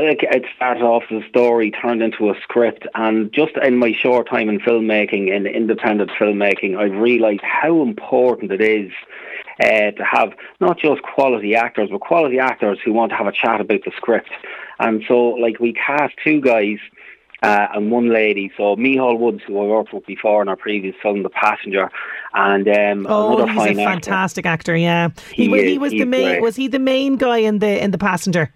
it 0.05 0.45
started 0.57 0.83
off 0.83 1.05
as 1.11 1.23
a 1.23 1.29
story, 1.29 1.71
turned 1.71 2.03
into 2.03 2.31
a 2.31 2.35
script, 2.43 2.87
and 2.95 3.33
just 3.33 3.53
in 3.63 3.79
my 3.79 3.93
short 3.93 4.29
time 4.29 4.49
in 4.49 4.61
filmmaking, 4.61 5.35
in 5.35 5.47
independent 5.47 6.11
filmmaking, 6.19 6.77
I've 6.77 7.01
realised 7.01 7.43
how 7.43 7.83
important 7.83 8.53
it 8.53 8.61
is 8.61 8.93
uh, 9.63 9.91
to 9.93 10.05
have 10.05 10.33
not 10.61 10.79
just 10.79 11.03
quality 11.03 11.55
actors, 11.55 11.89
but 11.91 12.01
quality 12.01 12.39
actors 12.39 12.79
who 12.85 12.93
want 12.93 13.11
to 13.11 13.17
have 13.17 13.27
a 13.27 13.33
chat 13.33 13.61
about 13.61 13.81
the 13.85 13.93
script. 13.97 14.31
And 14.79 15.03
so, 15.09 15.29
like, 15.31 15.59
we 15.61 15.73
cast 15.73 16.15
two 16.23 16.41
guys. 16.41 16.79
Uh, 17.43 17.69
and 17.75 17.91
one 17.93 18.09
lady, 18.09 18.51
so 18.57 18.75
Mihal 18.77 19.19
Woods, 19.19 19.43
who 19.47 19.61
I 19.61 19.67
worked 19.67 19.93
with 19.93 20.07
before 20.07 20.41
in 20.41 20.49
our 20.49 20.57
previous 20.57 20.97
film, 21.03 21.23
The 21.23 21.29
Passenger, 21.29 21.91
and 22.33 22.67
um, 22.67 23.07
Oh, 23.09 23.35
another 23.35 23.47
he's 23.53 23.53
a 23.61 23.61
fine 23.67 23.79
actor. 23.79 24.11
fantastic 24.11 24.47
actor. 24.47 24.75
Yeah, 24.75 25.11
he, 25.35 25.43
He 25.45 25.49
wa- 25.51 25.57
he 25.59 25.79
was 25.79 25.93
the 25.93 26.07
main. 26.07 26.25
great. 26.25 26.43
Was 26.43 26.57
he 26.57 26.67
the 26.67 26.79
main 26.79 27.17
guy 27.17 27.37
in 27.39 27.59
the 27.59 27.81
in 27.85 27.91
the 27.91 27.99
passenger? 27.99 28.51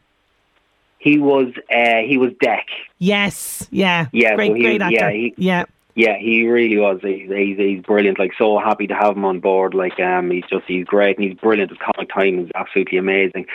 He 1.00 1.18
was 1.18 1.48
uh, 1.74 2.02
he 2.06 2.18
was 2.18 2.32
Deck. 2.40 2.66
Yes. 2.98 3.66
Yeah. 3.70 4.06
Yeah, 4.12 4.34
Great, 4.36 4.50
so 4.50 4.54
he 4.54 4.62
great 4.62 4.82
actor. 4.82 4.94
yeah, 4.94 5.10
he- 5.10 5.34
yeah. 5.38 5.64
Yeah, 5.96 6.16
he 6.18 6.46
really 6.46 6.78
was. 6.78 7.00
He's, 7.02 7.28
he's, 7.28 7.58
he's 7.58 7.82
brilliant. 7.82 8.18
Like, 8.18 8.30
so 8.38 8.58
happy 8.58 8.86
to 8.86 8.94
have 8.94 9.16
him 9.16 9.24
on 9.24 9.40
board. 9.40 9.74
Like, 9.74 9.98
um, 9.98 10.30
he's 10.30 10.44
just, 10.48 10.64
he's 10.66 10.84
great 10.86 11.18
and 11.18 11.26
he's 11.28 11.36
brilliant. 11.38 11.70
His 11.70 11.78
comic 11.78 12.08
time 12.14 12.38
is 12.38 12.50
absolutely 12.54 12.96
amazing. 12.98 13.46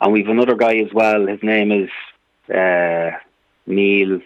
And 0.00 0.12
we've 0.12 0.28
another 0.28 0.56
guy 0.56 0.76
as 0.78 0.92
well. 0.92 1.24
His 1.26 1.38
name 1.42 1.70
is, 1.70 1.88
uh, 2.54 3.12
Neil 3.66 4.20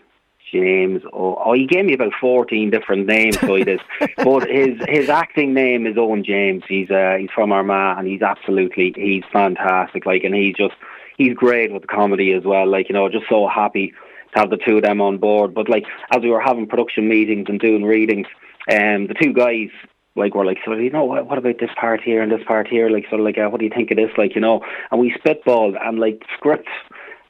James. 0.50 1.02
Oh, 1.12 1.36
oh, 1.44 1.52
he 1.52 1.66
gave 1.66 1.84
me 1.84 1.92
about 1.92 2.12
14 2.20 2.70
different 2.70 3.06
names, 3.06 3.38
so 3.38 3.54
he 3.54 3.64
did. 3.64 3.80
but 4.16 4.48
his, 4.48 4.78
his 4.88 5.08
acting 5.10 5.52
name 5.52 5.86
is 5.86 5.98
Owen 5.98 6.24
James. 6.24 6.62
He's, 6.66 6.90
uh, 6.90 7.16
he's 7.20 7.30
from 7.34 7.52
Armagh 7.52 7.98
and 7.98 8.08
he's 8.08 8.22
absolutely, 8.22 8.94
he's 8.96 9.24
fantastic. 9.30 10.06
Like, 10.06 10.24
and 10.24 10.34
he's 10.34 10.56
just, 10.56 10.74
he's 11.18 11.34
great 11.34 11.72
with 11.72 11.86
comedy 11.86 12.32
as 12.32 12.44
well. 12.44 12.66
Like, 12.66 12.88
you 12.88 12.94
know, 12.94 13.08
just 13.10 13.26
so 13.28 13.46
happy 13.46 13.92
to 14.32 14.40
have 14.40 14.50
the 14.50 14.56
two 14.56 14.78
of 14.78 14.82
them 14.82 15.00
on 15.00 15.18
board. 15.18 15.52
But 15.52 15.68
like 15.68 15.84
as 16.10 16.22
we 16.22 16.30
were 16.30 16.40
having 16.40 16.66
production 16.66 17.08
meetings 17.08 17.46
and 17.48 17.60
doing 17.60 17.84
readings, 17.84 18.26
um, 18.70 19.08
the 19.08 19.14
two 19.20 19.32
guys 19.32 19.68
like 20.16 20.34
were 20.34 20.44
like, 20.44 20.58
so 20.64 20.72
you 20.72 20.90
know, 20.90 21.04
what, 21.04 21.26
what 21.26 21.38
about 21.38 21.58
this 21.60 21.70
part 21.78 22.00
here 22.02 22.22
and 22.22 22.32
this 22.32 22.46
part 22.46 22.66
here? 22.66 22.88
Like, 22.88 23.04
sort 23.08 23.20
of 23.20 23.24
like, 23.24 23.38
uh, 23.38 23.48
what 23.48 23.58
do 23.58 23.64
you 23.64 23.72
think 23.74 23.90
of 23.90 23.96
this? 23.96 24.10
Like, 24.16 24.34
you 24.34 24.40
know, 24.40 24.62
and 24.90 25.00
we 25.00 25.14
spitballed, 25.24 25.76
and 25.80 25.98
like 25.98 26.22
script 26.36 26.68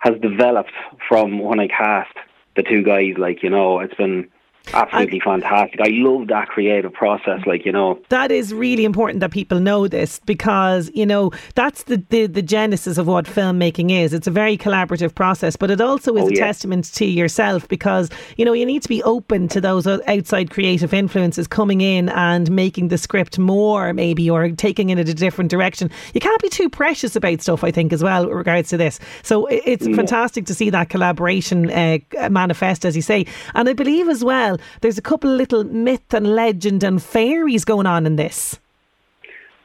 has 0.00 0.14
developed 0.20 0.72
from 1.08 1.40
when 1.40 1.60
I 1.60 1.68
cast 1.68 2.14
the 2.56 2.62
two 2.62 2.82
guys. 2.82 3.14
Like, 3.18 3.42
you 3.42 3.50
know, 3.50 3.80
it's 3.80 3.94
been 3.94 4.28
absolutely 4.74 5.20
fantastic. 5.20 5.80
I 5.80 5.88
love 5.90 6.28
that 6.28 6.48
creative 6.48 6.92
process, 6.92 7.40
like 7.46 7.64
you 7.64 7.72
know. 7.72 7.98
That 8.08 8.30
is 8.30 8.52
really 8.54 8.84
important 8.84 9.20
that 9.20 9.30
people 9.30 9.60
know 9.60 9.88
this 9.88 10.20
because 10.26 10.90
you 10.94 11.06
know 11.06 11.30
that's 11.54 11.84
the 11.84 12.02
the, 12.10 12.26
the 12.26 12.42
genesis 12.42 12.98
of 12.98 13.06
what 13.06 13.24
filmmaking 13.26 13.90
is. 13.90 14.12
It's 14.12 14.26
a 14.26 14.30
very 14.30 14.56
collaborative 14.56 15.14
process, 15.14 15.56
but 15.56 15.70
it 15.70 15.80
also 15.80 16.14
is 16.16 16.24
Oh, 16.24 16.28
a 16.28 16.32
yeah. 16.34 16.46
testament 16.46 16.92
to 16.94 17.04
yourself 17.04 17.68
because 17.68 18.10
you 18.36 18.44
know 18.44 18.52
you 18.52 18.66
need 18.66 18.82
to 18.82 18.88
be 18.88 19.02
open 19.04 19.48
to 19.48 19.60
those 19.60 19.86
outside 19.86 20.50
creative 20.50 20.92
influences 20.92 21.46
coming 21.46 21.80
in 21.80 22.08
and 22.10 22.50
making 22.50 22.88
the 22.88 22.98
script 22.98 23.38
more 23.38 23.92
maybe 23.92 24.28
or 24.28 24.50
taking 24.50 24.90
it 24.90 24.98
in 24.98 25.08
a 25.08 25.14
different 25.14 25.50
direction. 25.50 25.90
You 26.14 26.20
can't 26.20 26.42
be 26.42 26.48
too 26.48 26.68
precious 26.68 27.16
about 27.16 27.40
stuff. 27.40 27.64
I 27.64 27.70
think 27.70 27.92
as 27.92 28.02
well 28.02 28.26
with 28.26 28.36
regards 28.36 28.68
to 28.70 28.76
this. 28.76 28.98
So 29.22 29.46
it's 29.46 29.86
fantastic 29.86 30.46
to 30.46 30.54
see 30.54 30.70
that 30.70 30.88
collaboration 30.88 31.70
uh, 31.70 31.98
manifest, 32.30 32.84
as 32.84 32.96
you 32.96 33.02
say. 33.02 33.26
And 33.54 33.68
I 33.68 33.72
believe 33.72 34.08
as 34.08 34.24
well, 34.24 34.57
there's 34.80 34.98
a 34.98 35.02
couple 35.02 35.30
of 35.30 35.36
little 35.36 35.64
myth 35.64 36.12
and 36.14 36.26
legend 36.34 36.82
and 36.84 37.02
fairies 37.02 37.64
going 37.64 37.86
on 37.86 38.06
in 38.06 38.16
this. 38.16 38.58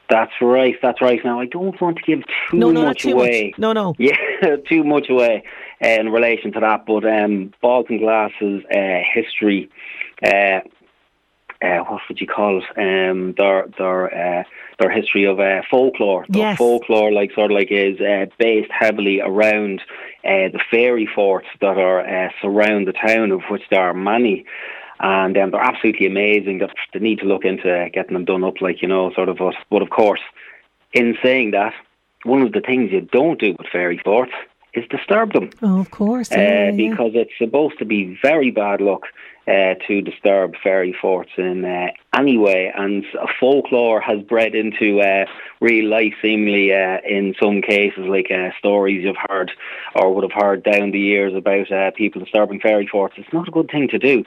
That's 0.09 0.33
right. 0.41 0.75
That's 0.81 1.01
right. 1.01 1.19
Now 1.23 1.39
I 1.39 1.45
don't 1.47 1.79
want 1.81 1.97
to 1.97 2.03
give 2.03 2.19
too 2.51 2.57
No, 2.57 2.71
no, 2.71 2.83
much 2.83 3.01
too 3.01 3.11
away. 3.13 3.51
much. 3.51 3.59
No, 3.59 3.73
no. 3.73 3.95
Yeah, 3.99 4.57
too 4.69 4.83
much 4.83 5.09
away 5.09 5.43
uh, 5.83 5.87
in 5.87 6.09
relation 6.09 6.51
to 6.53 6.59
that. 6.59 6.85
But 6.85 7.05
um, 7.05 7.53
and 7.63 7.99
glasses 7.99 8.63
uh, 8.75 8.99
history, 9.13 9.69
uh, 10.23 10.59
uh, 11.65 11.79
what 11.87 12.01
would 12.09 12.19
you 12.19 12.27
call 12.27 12.61
it? 12.61 12.77
Um, 12.77 13.33
their 13.37 13.67
their 13.77 14.39
uh, 14.41 14.43
their 14.79 14.91
history 14.91 15.23
of 15.25 15.39
uh, 15.39 15.61
folklore. 15.71 16.25
Their 16.27 16.41
Yes. 16.41 16.57
folklore, 16.57 17.11
like 17.13 17.31
sort 17.33 17.51
of 17.51 17.55
like, 17.57 17.71
is 17.71 17.99
uh, 18.01 18.25
based 18.37 18.71
heavily 18.71 19.21
around 19.21 19.79
uh, 20.25 20.51
the 20.51 20.59
fairy 20.69 21.07
forts 21.15 21.47
that 21.61 21.77
are 21.77 22.01
uh, 22.01 22.29
surround 22.41 22.87
the 22.87 22.93
town, 22.93 23.31
of 23.31 23.41
which 23.49 23.63
there 23.71 23.81
are 23.81 23.93
many. 23.93 24.45
And 25.03 25.37
um, 25.37 25.51
they're 25.51 25.61
absolutely 25.61 26.07
amazing. 26.07 26.59
That 26.59 26.71
they 26.93 26.99
need 26.99 27.19
to 27.19 27.25
look 27.25 27.43
into 27.43 27.89
getting 27.93 28.13
them 28.13 28.23
done 28.25 28.43
up, 28.43 28.61
like 28.61 28.81
you 28.81 28.87
know, 28.87 29.11
sort 29.13 29.27
of. 29.29 29.37
But, 29.37 29.55
but 29.69 29.81
of 29.81 29.89
course, 29.89 30.21
in 30.93 31.17
saying 31.21 31.51
that, 31.51 31.73
one 32.23 32.41
of 32.41 32.53
the 32.53 32.61
things 32.61 32.91
you 32.91 33.01
don't 33.01 33.39
do 33.39 33.53
with 33.57 33.67
fairy 33.69 33.99
forts 34.03 34.31
is 34.73 34.87
disturb 34.89 35.33
them 35.33 35.49
Oh, 35.61 35.79
of 35.81 35.91
course. 35.91 36.31
uh, 36.31 36.35
yeah, 36.39 36.71
because 36.71 37.11
it's 37.13 37.37
supposed 37.37 37.77
to 37.79 37.85
be 37.85 38.17
very 38.21 38.49
bad 38.49 38.81
luck 38.81 39.03
uh, 39.45 39.75
to 39.87 40.01
disturb 40.01 40.53
fairy 40.63 40.95
forts 40.99 41.31
in 41.37 41.65
uh, 41.65 41.87
any 42.15 42.37
way. 42.37 42.71
And 42.73 43.05
folklore 43.39 43.99
has 44.01 44.21
bred 44.23 44.55
into 44.55 45.01
uh, 45.01 45.25
real 45.59 45.89
life, 45.89 46.13
seemingly 46.21 46.73
uh, 46.73 46.99
in 47.07 47.35
some 47.41 47.61
cases, 47.61 48.05
like 48.07 48.31
uh, 48.31 48.49
stories 48.57 49.03
you've 49.03 49.17
heard 49.29 49.51
or 49.95 50.13
would 50.15 50.23
have 50.23 50.41
heard 50.43 50.63
down 50.63 50.91
the 50.91 50.99
years 50.99 51.35
about 51.35 51.71
uh, 51.71 51.91
people 51.91 52.21
disturbing 52.21 52.61
fairy 52.61 52.87
forts. 52.87 53.15
It's 53.17 53.33
not 53.33 53.49
a 53.49 53.51
good 53.51 53.69
thing 53.69 53.89
to 53.89 53.99
do. 53.99 54.23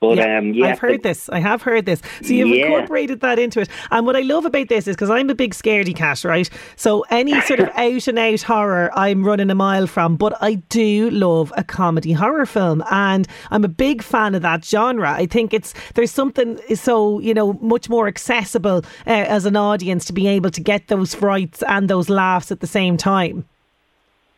But 0.00 0.16
Yeah, 0.16 0.38
um, 0.38 0.54
yeah, 0.54 0.68
I've 0.68 0.78
heard 0.78 1.02
this. 1.02 1.28
I 1.28 1.40
have 1.40 1.60
heard 1.60 1.84
this. 1.84 2.00
So 2.22 2.32
you've 2.32 2.48
Yeah. 2.48 2.64
incorporated 2.64 3.20
that 3.20 3.38
into 3.38 3.60
it. 3.60 3.68
And 3.90 4.06
what 4.06 4.16
I 4.16 4.20
love 4.20 4.46
about 4.46 4.68
this 4.68 4.88
is 4.88 4.96
because 4.96 5.10
I'm 5.10 5.28
a 5.28 5.34
big 5.34 5.52
scaredy 5.52 5.94
cat, 5.94 6.24
right? 6.24 6.48
So 6.76 7.04
any 7.10 7.38
sort 7.42 7.60
of 7.60 7.68
out 7.76 8.08
and 8.08 8.18
out 8.18 8.40
horror, 8.40 8.90
I'm 8.94 9.22
running 9.22 9.50
a 9.50 9.54
mile 9.54 9.86
from. 9.86 10.16
But 10.16 10.38
I 10.40 10.54
do 10.70 11.10
love 11.10 11.52
a 11.54 11.62
comedy 11.62 12.12
horror 12.12 12.46
film, 12.46 12.82
and 12.90 13.28
I'm 13.50 13.62
a 13.62 13.68
big 13.68 14.02
fan 14.02 14.34
of 14.34 14.40
that 14.40 14.64
genre. 14.64 15.12
I 15.12 15.26
think 15.26 15.52
it's 15.52 15.74
there's 15.94 16.10
something 16.10 16.58
so 16.74 17.18
you 17.20 17.34
know 17.34 17.52
much 17.60 17.90
more 17.90 18.08
accessible 18.08 18.78
uh, 19.06 19.10
as 19.10 19.44
an 19.44 19.54
audience 19.56 20.06
to 20.06 20.14
be 20.14 20.26
able 20.28 20.50
to 20.52 20.62
get 20.62 20.88
those 20.88 21.14
frights 21.14 21.62
and 21.68 21.90
those 21.90 22.08
laughs 22.08 22.50
at 22.50 22.60
the 22.60 22.66
same 22.66 22.96
time. 22.96 23.44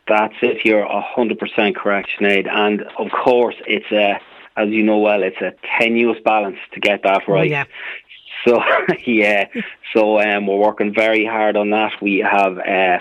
That's 0.09 0.35
it. 0.43 0.65
You're 0.65 0.83
a 0.83 1.01
hundred 1.01 1.39
percent 1.39 1.77
correct, 1.77 2.09
Sinead. 2.19 2.51
And 2.53 2.83
of 2.99 3.13
course, 3.13 3.55
it's 3.69 3.91
a, 3.93 4.21
as 4.57 4.69
you 4.69 4.83
know 4.83 4.99
well, 4.99 5.23
it's 5.23 5.41
a 5.41 5.53
tenuous 5.79 6.19
balance 6.25 6.59
to 6.75 6.81
get 6.81 7.03
that 7.03 7.27
right. 7.29 7.51
Yeah. 7.51 7.65
So 8.45 8.63
yeah, 9.07 9.47
so 9.93 10.21
um, 10.21 10.47
we're 10.47 10.57
working 10.57 10.93
very 10.95 11.25
hard 11.25 11.57
on 11.57 11.71
that. 11.71 11.93
We 12.01 12.19
have 12.19 12.59
uh, 12.59 12.99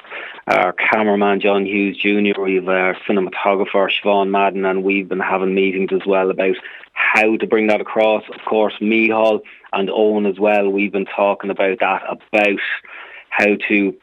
our 0.48 0.74
cameraman 0.74 1.40
John 1.40 1.66
Hughes 1.66 1.98
Jr. 1.98 2.42
We've 2.42 2.68
our 2.68 2.96
cinematographer 3.08 3.90
Siobhan 3.90 4.30
Madden, 4.30 4.66
and 4.66 4.84
we've 4.84 5.10
been 5.10 5.20
having 5.20 5.56
meetings 5.56 5.92
as 5.94 6.06
well 6.06 6.30
about 6.30 6.56
how 6.94 7.36
to 7.38 7.48
bring 7.48 7.68
that 7.68 7.82
across. 7.82 8.24
Of 8.30 8.46
course, 8.46 8.74
Mihal 8.82 9.42
and 9.74 9.90
Owen 9.90 10.26
as 10.26 10.40
well. 10.40 10.70
We've 10.70 10.92
been 10.92 11.06
talking 11.06 11.50
about 11.50 11.80
that 11.80 12.04
about 12.10 12.60
how 13.30 13.56
to 13.70 13.98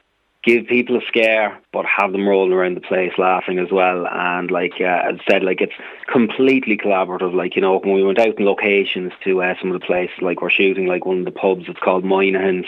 give 0.49 0.67
people 0.67 0.97
a 0.97 1.03
scare, 1.07 1.61
but 1.75 1.85
have 1.85 2.13
them 2.13 2.27
rolling 2.27 2.53
around 2.53 2.75
the 2.75 2.81
place 2.81 3.13
laughing 3.19 3.59
as 3.59 3.71
well. 3.71 4.07
And 4.07 4.51
like 4.51 4.73
uh, 4.81 4.85
I 4.85 5.19
said, 5.29 5.43
like 5.43 5.61
it's 5.61 5.75
completely 6.11 6.79
collaborative. 6.79 7.35
Like 7.35 7.55
you 7.55 7.61
know, 7.61 7.79
when 7.79 7.93
we 7.93 8.03
went 8.03 8.19
out 8.19 8.39
in 8.39 8.47
locations 8.47 9.13
to 9.25 9.43
uh, 9.43 9.55
some 9.61 9.71
of 9.71 9.79
the 9.79 9.87
places, 9.87 10.17
like 10.23 10.41
we're 10.41 10.51
shooting 10.51 10.87
like 10.87 11.05
one 11.05 11.19
of 11.19 11.25
the 11.27 11.31
pubs. 11.31 11.65
It's 11.69 11.81
called 11.81 12.05
Moynihan's 12.05 12.67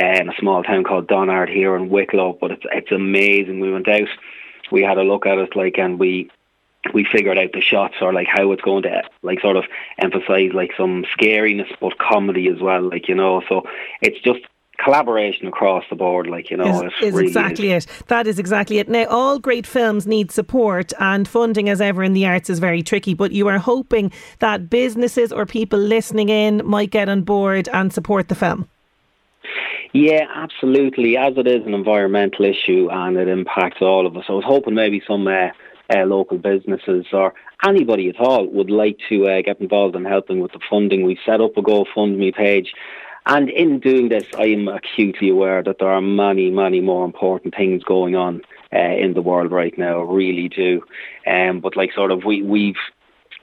uh, 0.00 0.20
in 0.20 0.28
a 0.28 0.36
small 0.38 0.62
town 0.62 0.84
called 0.84 1.08
Donard 1.08 1.48
here 1.48 1.74
in 1.74 1.88
Wicklow. 1.88 2.38
But 2.40 2.52
it's 2.52 2.64
it's 2.70 2.92
amazing. 2.92 3.58
We 3.58 3.72
went 3.72 3.88
out, 3.88 4.08
we 4.70 4.82
had 4.82 4.98
a 4.98 5.02
look 5.02 5.26
at 5.26 5.38
it, 5.38 5.56
like, 5.56 5.76
and 5.76 5.98
we 5.98 6.30
we 6.94 7.04
figured 7.04 7.38
out 7.38 7.50
the 7.52 7.60
shots 7.60 7.96
or 8.00 8.12
like 8.12 8.28
how 8.30 8.52
it's 8.52 8.62
going 8.62 8.84
to 8.84 9.02
like 9.22 9.40
sort 9.40 9.56
of 9.56 9.64
emphasize 9.98 10.52
like 10.54 10.70
some 10.76 11.04
scariness 11.18 11.68
but 11.80 11.98
comedy 11.98 12.48
as 12.48 12.60
well 12.60 12.88
like 12.88 13.08
you 13.08 13.16
know 13.16 13.42
so 13.48 13.64
it's 14.00 14.20
just 14.20 14.40
collaboration 14.82 15.46
across 15.46 15.84
the 15.90 15.96
board 15.96 16.26
like 16.28 16.50
you 16.50 16.56
know 16.56 16.84
is, 16.84 16.92
is 17.02 17.14
really 17.14 17.26
exactly 17.26 17.72
it. 17.72 17.86
That 18.06 18.26
is 18.26 18.38
exactly 18.38 18.78
it. 18.78 18.88
Now, 18.88 19.06
all 19.06 19.38
great 19.38 19.66
films 19.66 20.06
need 20.06 20.30
support, 20.30 20.92
and 20.98 21.26
funding, 21.26 21.68
as 21.68 21.80
ever 21.80 22.02
in 22.02 22.12
the 22.12 22.26
arts, 22.26 22.48
is 22.48 22.58
very 22.58 22.82
tricky. 22.82 23.14
But 23.14 23.32
you 23.32 23.48
are 23.48 23.58
hoping 23.58 24.12
that 24.38 24.70
businesses 24.70 25.32
or 25.32 25.46
people 25.46 25.78
listening 25.78 26.28
in 26.28 26.62
might 26.64 26.90
get 26.90 27.08
on 27.08 27.22
board 27.22 27.68
and 27.72 27.92
support 27.92 28.28
the 28.28 28.34
film. 28.34 28.68
Yeah, 29.92 30.26
absolutely. 30.34 31.16
As 31.16 31.34
it 31.36 31.46
is 31.46 31.66
an 31.66 31.74
environmental 31.74 32.44
issue 32.44 32.88
and 32.90 33.16
it 33.16 33.28
impacts 33.28 33.78
all 33.80 34.06
of 34.06 34.16
us, 34.16 34.24
I 34.28 34.32
was 34.32 34.44
hoping 34.46 34.74
maybe 34.74 35.02
some 35.08 35.26
uh, 35.26 35.48
uh, 35.94 36.04
local 36.04 36.38
businesses 36.38 37.06
or 37.12 37.32
anybody 37.66 38.08
at 38.08 38.20
all 38.20 38.46
would 38.46 38.70
like 38.70 38.98
to 39.08 39.26
uh, 39.26 39.42
get 39.42 39.60
involved 39.60 39.96
in 39.96 40.04
helping 40.04 40.40
with 40.40 40.52
the 40.52 40.60
funding. 40.68 41.04
We 41.04 41.18
set 41.24 41.40
up 41.40 41.56
a 41.56 41.62
GoFundMe 41.62 42.34
page. 42.34 42.72
And 43.28 43.50
in 43.50 43.78
doing 43.78 44.08
this, 44.08 44.24
I 44.38 44.46
am 44.46 44.68
acutely 44.68 45.28
aware 45.28 45.62
that 45.62 45.76
there 45.78 45.90
are 45.90 46.00
many, 46.00 46.50
many 46.50 46.80
more 46.80 47.04
important 47.04 47.54
things 47.54 47.84
going 47.84 48.16
on 48.16 48.40
uh, 48.72 48.78
in 48.78 49.12
the 49.12 49.20
world 49.20 49.52
right 49.52 49.76
now. 49.76 50.00
Really 50.00 50.48
do. 50.48 50.82
Um, 51.26 51.60
but 51.60 51.76
like, 51.76 51.92
sort 51.92 52.10
of, 52.10 52.24
we 52.24 52.40
we've 52.40 52.78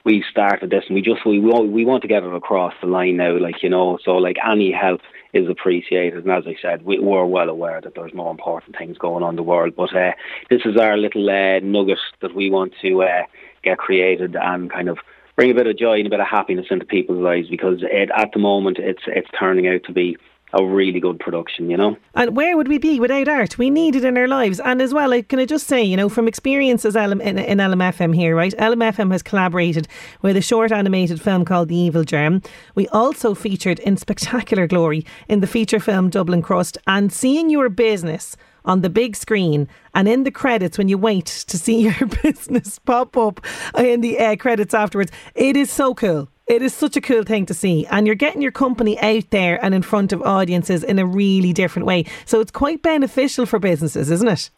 we've 0.04 0.24
started 0.28 0.70
this, 0.70 0.84
and 0.88 0.96
we 0.96 1.02
just 1.02 1.24
we 1.24 1.38
we 1.38 1.84
want 1.84 2.02
to 2.02 2.08
get 2.08 2.24
it 2.24 2.34
across 2.34 2.74
the 2.80 2.88
line 2.88 3.16
now. 3.16 3.38
Like 3.38 3.62
you 3.62 3.68
know, 3.68 3.98
so 4.04 4.16
like 4.16 4.38
any 4.44 4.72
help 4.72 5.02
is 5.32 5.48
appreciated. 5.48 6.24
And 6.24 6.32
as 6.32 6.48
I 6.48 6.56
said, 6.60 6.84
we, 6.84 6.98
we're 6.98 7.24
well 7.24 7.48
aware 7.48 7.80
that 7.80 7.94
there's 7.94 8.12
more 8.12 8.32
important 8.32 8.76
things 8.76 8.98
going 8.98 9.22
on 9.22 9.30
in 9.30 9.36
the 9.36 9.44
world. 9.44 9.74
But 9.76 9.94
uh, 9.94 10.12
this 10.50 10.62
is 10.64 10.76
our 10.76 10.96
little 10.96 11.30
uh, 11.30 11.60
nugget 11.60 12.00
that 12.22 12.34
we 12.34 12.50
want 12.50 12.74
to 12.82 13.02
uh, 13.02 13.22
get 13.62 13.78
created 13.78 14.34
and 14.34 14.68
kind 14.68 14.88
of 14.88 14.98
bring 15.36 15.50
a 15.50 15.54
bit 15.54 15.66
of 15.66 15.78
joy 15.78 15.98
and 15.98 16.06
a 16.06 16.10
bit 16.10 16.20
of 16.20 16.26
happiness 16.26 16.66
into 16.70 16.84
people's 16.84 17.22
lives 17.22 17.48
because 17.48 17.78
it, 17.82 18.10
at 18.16 18.30
the 18.32 18.38
moment 18.38 18.78
it's 18.78 19.02
it's 19.06 19.28
turning 19.38 19.68
out 19.68 19.82
to 19.84 19.92
be 19.92 20.16
a 20.52 20.64
really 20.64 21.00
good 21.00 21.18
production, 21.18 21.68
you 21.68 21.76
know. 21.76 21.96
And 22.14 22.36
where 22.36 22.56
would 22.56 22.68
we 22.68 22.78
be 22.78 23.00
without 23.00 23.28
art? 23.28 23.58
We 23.58 23.68
need 23.68 23.96
it 23.96 24.04
in 24.04 24.16
our 24.16 24.28
lives. 24.28 24.60
And 24.60 24.80
as 24.80 24.94
well, 24.94 25.20
can 25.22 25.38
I 25.40 25.44
just 25.44 25.66
say, 25.66 25.82
you 25.82 25.96
know, 25.96 26.08
from 26.08 26.28
experience 26.28 26.84
as 26.84 26.94
LM, 26.94 27.20
in, 27.20 27.38
in 27.38 27.58
LMFM 27.58 28.14
here, 28.14 28.34
right? 28.36 28.54
LMFM 28.56 29.10
has 29.12 29.22
collaborated 29.22 29.88
with 30.22 30.36
a 30.36 30.42
short 30.42 30.72
animated 30.72 31.20
film 31.20 31.44
called 31.44 31.68
The 31.68 31.76
Evil 31.76 32.04
Germ. 32.04 32.42
We 32.74 32.86
also 32.88 33.34
featured 33.34 33.80
in 33.80 33.96
spectacular 33.96 34.66
glory 34.66 35.04
in 35.28 35.40
the 35.40 35.46
feature 35.46 35.80
film 35.80 36.10
Dublin 36.10 36.42
Crust. 36.42 36.78
And 36.86 37.12
seeing 37.12 37.50
your 37.50 37.68
business 37.68 38.36
on 38.66 38.82
the 38.82 38.90
big 38.90 39.16
screen 39.16 39.68
and 39.94 40.08
in 40.08 40.24
the 40.24 40.30
credits 40.30 40.76
when 40.76 40.88
you 40.88 40.98
wait 40.98 41.26
to 41.26 41.58
see 41.58 41.80
your 41.88 42.06
business 42.22 42.78
pop 42.78 43.16
up 43.16 43.40
in 43.78 44.00
the 44.00 44.18
uh, 44.18 44.36
credits 44.36 44.74
afterwards, 44.74 45.12
it 45.34 45.56
is 45.56 45.70
so 45.70 45.94
cool. 45.94 46.28
It 46.46 46.62
is 46.62 46.72
such 46.72 46.96
a 46.96 47.00
cool 47.00 47.24
thing 47.24 47.44
to 47.46 47.54
see, 47.54 47.86
and 47.86 48.06
you're 48.06 48.14
getting 48.14 48.40
your 48.40 48.52
company 48.52 49.00
out 49.00 49.30
there 49.30 49.58
and 49.64 49.74
in 49.74 49.82
front 49.82 50.12
of 50.12 50.22
audiences 50.22 50.84
in 50.84 51.00
a 51.00 51.04
really 51.04 51.52
different 51.52 51.86
way. 51.86 52.04
So 52.24 52.40
it's 52.40 52.52
quite 52.52 52.82
beneficial 52.82 53.46
for 53.46 53.58
businesses, 53.58 54.12
isn't 54.12 54.28
it? 54.28 54.50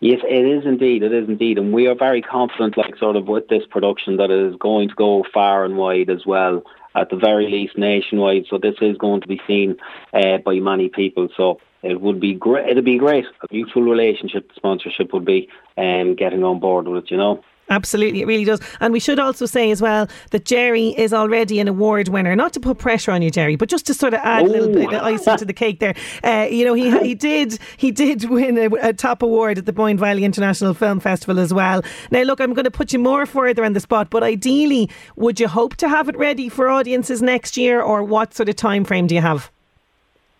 Yes, 0.00 0.20
it 0.28 0.44
is 0.44 0.66
indeed. 0.66 1.04
It 1.04 1.12
is 1.12 1.28
indeed, 1.28 1.56
and 1.56 1.72
we 1.72 1.86
are 1.86 1.94
very 1.94 2.20
confident, 2.20 2.76
like 2.76 2.96
sort 2.96 3.14
of 3.14 3.28
with 3.28 3.46
this 3.46 3.62
production, 3.70 4.16
that 4.16 4.30
it 4.30 4.52
is 4.52 4.56
going 4.56 4.88
to 4.88 4.94
go 4.96 5.24
far 5.32 5.64
and 5.64 5.76
wide 5.76 6.10
as 6.10 6.26
well. 6.26 6.64
At 6.96 7.10
the 7.10 7.16
very 7.16 7.50
least, 7.50 7.78
nationwide. 7.78 8.46
So 8.50 8.58
this 8.58 8.74
is 8.80 8.96
going 8.98 9.20
to 9.20 9.28
be 9.28 9.40
seen 9.46 9.76
uh, 10.12 10.38
by 10.38 10.56
many 10.56 10.88
people. 10.88 11.28
So 11.36 11.60
it 11.84 12.00
would 12.00 12.20
be 12.20 12.34
great. 12.34 12.68
It'd 12.68 12.84
be 12.84 12.98
great. 12.98 13.24
A 13.42 13.46
mutual 13.52 13.82
relationship, 13.82 14.50
sponsorship 14.56 15.12
would 15.12 15.24
be 15.24 15.48
um, 15.76 16.14
getting 16.14 16.42
on 16.42 16.60
board 16.60 16.88
with 16.88 17.04
it. 17.04 17.10
You 17.10 17.16
know. 17.16 17.44
Absolutely, 17.70 18.20
it 18.20 18.26
really 18.26 18.44
does. 18.44 18.60
And 18.80 18.92
we 18.92 19.00
should 19.00 19.18
also 19.18 19.46
say 19.46 19.70
as 19.70 19.80
well 19.80 20.06
that 20.32 20.44
Gerry 20.44 20.88
is 20.88 21.14
already 21.14 21.60
an 21.60 21.68
award 21.68 22.08
winner. 22.08 22.36
Not 22.36 22.52
to 22.54 22.60
put 22.60 22.78
pressure 22.78 23.10
on 23.10 23.22
you, 23.22 23.30
Gerry, 23.30 23.56
but 23.56 23.70
just 23.70 23.86
to 23.86 23.94
sort 23.94 24.12
of 24.12 24.20
add 24.22 24.42
a 24.42 24.48
little 24.48 24.68
bit 24.68 24.92
of 24.92 25.02
icing 25.02 25.38
to 25.38 25.44
the 25.44 25.54
cake 25.54 25.80
there. 25.80 25.94
Uh, 26.22 26.46
you 26.50 26.64
know, 26.64 26.74
he 26.74 26.96
he 27.00 27.14
did 27.14 27.58
he 27.76 27.90
did 27.90 28.28
win 28.28 28.58
a, 28.58 28.66
a, 28.88 28.92
top 28.92 29.22
award 29.22 29.56
at 29.58 29.66
the 29.66 29.72
Boyne 29.72 29.96
Valley 29.96 30.24
International 30.24 30.74
Film 30.74 31.00
Festival 31.00 31.38
as 31.38 31.54
well. 31.54 31.82
Now, 32.10 32.22
look, 32.22 32.40
I'm 32.40 32.52
going 32.52 32.64
to 32.64 32.70
put 32.70 32.92
you 32.92 32.98
more 32.98 33.24
further 33.24 33.64
on 33.64 33.72
the 33.72 33.80
spot, 33.80 34.10
but 34.10 34.22
ideally, 34.22 34.90
would 35.16 35.40
you 35.40 35.48
hope 35.48 35.76
to 35.76 35.88
have 35.88 36.08
it 36.08 36.16
ready 36.18 36.50
for 36.50 36.68
audiences 36.68 37.22
next 37.22 37.56
year, 37.56 37.80
or 37.80 38.02
what 38.02 38.34
sort 38.34 38.50
of 38.50 38.56
time 38.56 38.84
frame 38.84 39.06
do 39.06 39.14
you 39.14 39.22
have? 39.22 39.50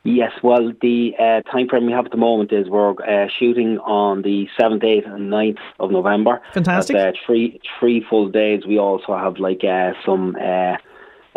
Yes, 0.07 0.33
well, 0.43 0.71
the 0.83 1.15
uh, 1.19 1.41
time 1.51 1.67
frame 1.67 1.87
we 1.87 1.93
have 1.93 2.05
at 2.05 2.11
the 2.11 2.19
moment 2.19 2.53
is 2.53 2.69
we're 2.69 2.91
uh, 2.91 3.27
shooting 3.39 3.79
on 3.79 4.21
the 4.21 4.47
7th, 4.61 4.83
8th 4.83 5.11
and 5.11 5.33
9th 5.33 5.59
of 5.81 5.91
November. 5.91 6.43
Fantastic. 6.53 6.95
That's, 6.95 7.17
uh, 7.17 7.21
three, 7.25 7.59
three 7.81 8.05
full 8.09 8.29
days. 8.29 8.67
We 8.67 8.79
also 8.79 9.17
have 9.17 9.39
like 9.39 9.65
uh, 9.65 9.93
some 10.05 10.37
uh, 10.39 10.77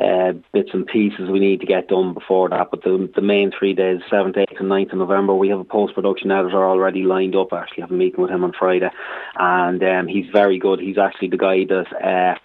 uh, 0.04 0.34
bits 0.52 0.72
and 0.74 0.86
pieces 0.86 1.30
we 1.30 1.40
need 1.40 1.62
to 1.62 1.66
get 1.66 1.88
done 1.88 2.14
before 2.14 2.50
that. 2.50 2.70
But 2.70 2.84
the, 2.84 3.10
the 3.16 3.22
main 3.22 3.54
three 3.58 3.74
days, 3.74 4.02
7th, 4.12 4.36
8th 4.36 4.60
and 4.60 4.70
9th 4.70 4.92
of 4.92 4.98
November, 4.98 5.34
we 5.34 5.48
have 5.48 5.60
a 5.62 5.64
post-production 5.64 6.30
editor 6.30 6.68
already 6.68 7.04
lined 7.04 7.38
up. 7.38 7.54
I 7.54 7.62
actually 7.62 7.84
have 7.84 7.92
a 7.92 7.94
meeting 7.94 8.22
with 8.22 8.32
him 8.32 8.44
on 8.44 8.52
Friday. 8.52 8.90
And 9.38 9.82
um, 9.82 10.08
he's 10.10 10.30
very 10.34 10.60
good. 10.60 10.82
He's 10.82 10.98
actually 10.98 11.30
the 11.30 11.38
guy 11.38 11.64
that 11.70 12.38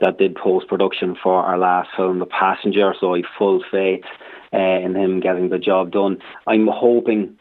that 0.00 0.18
did 0.18 0.34
post-production 0.34 1.16
for 1.22 1.42
our 1.42 1.58
last 1.58 1.90
film, 1.96 2.18
The 2.18 2.26
Passenger. 2.26 2.94
So 3.00 3.14
I 3.14 3.22
full 3.38 3.62
faith 3.70 4.04
uh, 4.52 4.58
in 4.58 4.94
him 4.94 5.20
getting 5.20 5.48
the 5.48 5.58
job 5.58 5.92
done. 5.92 6.18
I'm 6.46 6.66
hoping 6.66 7.38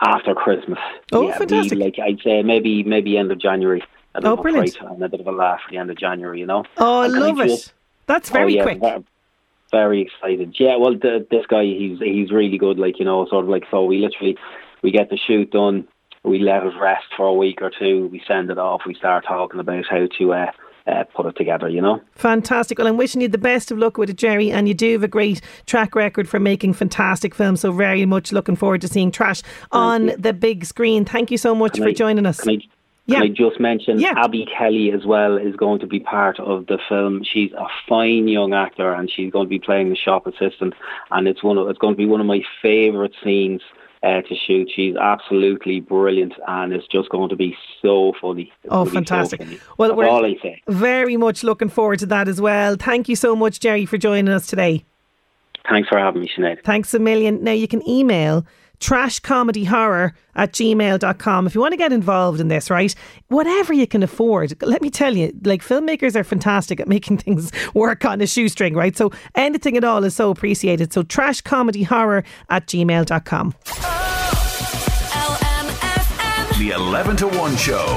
after 0.00 0.34
Christmas. 0.34 0.78
Oh, 1.12 1.28
yeah, 1.28 1.38
fantastic! 1.38 1.78
Like 1.78 1.98
I'd 1.98 2.20
say, 2.22 2.42
maybe 2.42 2.82
maybe 2.82 3.16
end 3.16 3.32
of 3.32 3.40
January. 3.40 3.82
A 4.14 4.20
oh, 4.24 4.36
brilliant! 4.36 4.76
And 4.80 5.02
a 5.02 5.08
bit 5.08 5.20
of 5.20 5.26
a 5.26 5.32
laugh 5.32 5.60
at 5.66 5.70
the 5.70 5.78
end 5.78 5.90
of 5.90 5.98
January, 5.98 6.40
you 6.40 6.46
know. 6.46 6.64
Oh, 6.76 7.00
I 7.00 7.06
love 7.06 7.40
it. 7.40 7.72
That's 8.06 8.30
very 8.30 8.54
oh, 8.54 8.56
yeah, 8.56 8.62
quick. 8.62 8.80
Very, 8.80 9.04
very 9.70 10.02
excited. 10.02 10.56
Yeah, 10.58 10.76
well, 10.76 10.94
the, 10.94 11.26
this 11.30 11.46
guy, 11.46 11.64
he's 11.64 11.98
he's 11.98 12.30
really 12.30 12.58
good. 12.58 12.78
Like 12.78 12.98
you 12.98 13.04
know, 13.04 13.26
sort 13.26 13.44
of 13.44 13.50
like 13.50 13.64
so. 13.70 13.84
We 13.84 13.98
literally 13.98 14.36
we 14.82 14.90
get 14.90 15.10
the 15.10 15.18
shoot 15.18 15.50
done. 15.50 15.86
We 16.24 16.38
let 16.38 16.64
it 16.64 16.72
rest 16.80 17.06
for 17.16 17.26
a 17.26 17.34
week 17.34 17.60
or 17.62 17.70
two. 17.70 18.08
We 18.08 18.22
send 18.26 18.50
it 18.50 18.58
off. 18.58 18.82
We 18.86 18.94
start 18.94 19.24
talking 19.26 19.60
about 19.60 19.84
how 19.88 20.06
to. 20.18 20.32
Uh, 20.32 20.52
uh, 20.88 21.04
put 21.14 21.26
it 21.26 21.36
together, 21.36 21.68
you 21.68 21.80
know. 21.80 22.00
Fantastic. 22.12 22.78
Well, 22.78 22.86
I'm 22.86 22.96
wishing 22.96 23.20
you 23.20 23.28
the 23.28 23.38
best 23.38 23.70
of 23.70 23.78
luck 23.78 23.98
with 23.98 24.10
it, 24.10 24.16
Gerry, 24.16 24.50
and 24.50 24.66
you 24.66 24.74
do 24.74 24.92
have 24.92 25.02
a 25.02 25.08
great 25.08 25.40
track 25.66 25.94
record 25.94 26.28
for 26.28 26.40
making 26.40 26.74
fantastic 26.74 27.34
films. 27.34 27.60
So, 27.60 27.72
very 27.72 28.06
much 28.06 28.32
looking 28.32 28.56
forward 28.56 28.80
to 28.82 28.88
seeing 28.88 29.10
Trash 29.10 29.42
on 29.72 30.12
the 30.18 30.32
big 30.32 30.64
screen. 30.64 31.04
Thank 31.04 31.30
you 31.30 31.38
so 31.38 31.54
much 31.54 31.74
can 31.74 31.82
for 31.82 31.88
I, 31.90 31.92
joining 31.92 32.26
us. 32.26 32.40
Can 32.40 32.56
I, 32.56 32.58
yeah. 33.06 33.20
Can 33.20 33.24
I 33.24 33.28
just 33.28 33.58
mention 33.58 33.98
yeah. 34.00 34.12
Abby 34.16 34.46
Kelly 34.46 34.92
as 34.92 35.06
well 35.06 35.38
is 35.38 35.56
going 35.56 35.80
to 35.80 35.86
be 35.86 35.98
part 35.98 36.38
of 36.38 36.66
the 36.66 36.78
film. 36.88 37.22
She's 37.24 37.52
a 37.52 37.66
fine 37.88 38.28
young 38.28 38.52
actor 38.52 38.92
and 38.92 39.10
she's 39.10 39.32
going 39.32 39.46
to 39.46 39.48
be 39.48 39.58
playing 39.58 39.88
the 39.88 39.96
shop 39.96 40.26
assistant 40.26 40.74
and 41.10 41.26
it's 41.26 41.42
one 41.42 41.56
of 41.56 41.68
it's 41.68 41.78
going 41.78 41.94
to 41.94 41.96
be 41.96 42.04
one 42.04 42.20
of 42.20 42.26
my 42.26 42.42
favourite 42.60 43.12
scenes 43.24 43.62
uh, 44.02 44.22
to 44.22 44.34
shoot. 44.46 44.70
She's 44.74 44.96
absolutely 44.96 45.80
brilliant, 45.80 46.34
and 46.46 46.72
it's 46.72 46.86
just 46.88 47.08
going 47.10 47.28
to 47.30 47.36
be 47.36 47.56
so 47.82 48.12
funny. 48.20 48.52
It's 48.62 48.72
oh, 48.72 48.84
fantastic! 48.84 49.40
So 49.40 49.46
funny. 49.46 49.60
Well, 49.76 49.90
That's 49.90 49.98
we're 49.98 50.08
all 50.08 50.24
I 50.24 50.36
say. 50.42 50.62
very 50.68 51.16
much 51.16 51.42
looking 51.42 51.68
forward 51.68 51.98
to 52.00 52.06
that 52.06 52.28
as 52.28 52.40
well. 52.40 52.76
Thank 52.76 53.08
you 53.08 53.16
so 53.16 53.34
much, 53.34 53.60
Gerry, 53.60 53.86
for 53.86 53.98
joining 53.98 54.32
us 54.32 54.46
today. 54.46 54.84
Thanks 55.68 55.88
for 55.88 55.98
having 55.98 56.22
me, 56.22 56.30
Sinead. 56.34 56.64
Thanks 56.64 56.94
a 56.94 56.98
million. 56.98 57.44
Now 57.44 57.52
you 57.52 57.68
can 57.68 57.86
email 57.88 58.46
trashcomedyhorror 58.80 60.12
at 60.36 60.52
gmail.com 60.52 61.46
if 61.46 61.54
you 61.54 61.60
want 61.60 61.72
to 61.72 61.76
get 61.76 61.92
involved 61.92 62.40
in 62.40 62.48
this, 62.48 62.70
right? 62.70 62.94
Whatever 63.28 63.72
you 63.72 63.86
can 63.86 64.02
afford. 64.02 64.60
Let 64.62 64.82
me 64.82 64.90
tell 64.90 65.16
you, 65.16 65.32
like 65.44 65.62
filmmakers 65.62 66.14
are 66.16 66.24
fantastic 66.24 66.80
at 66.80 66.88
making 66.98 67.18
things 67.18 67.52
work 67.74 68.04
on 68.04 68.20
a 68.20 68.26
shoestring, 68.26 68.74
right? 68.74 68.96
So 68.96 69.10
anything 69.34 69.76
at 69.76 69.84
all 69.84 70.04
is 70.04 70.14
so 70.14 70.30
appreciated. 70.30 70.92
So 70.92 71.02
trashcomedyhorror 71.02 72.24
at 72.50 72.66
gmail.com. 72.66 73.54
The 76.58 76.70
11 76.70 77.16
to 77.18 77.28
1 77.28 77.56
show. 77.56 77.96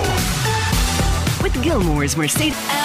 With 1.41 1.63
Gilmore's 1.63 2.15
Mercedes. 2.15 2.80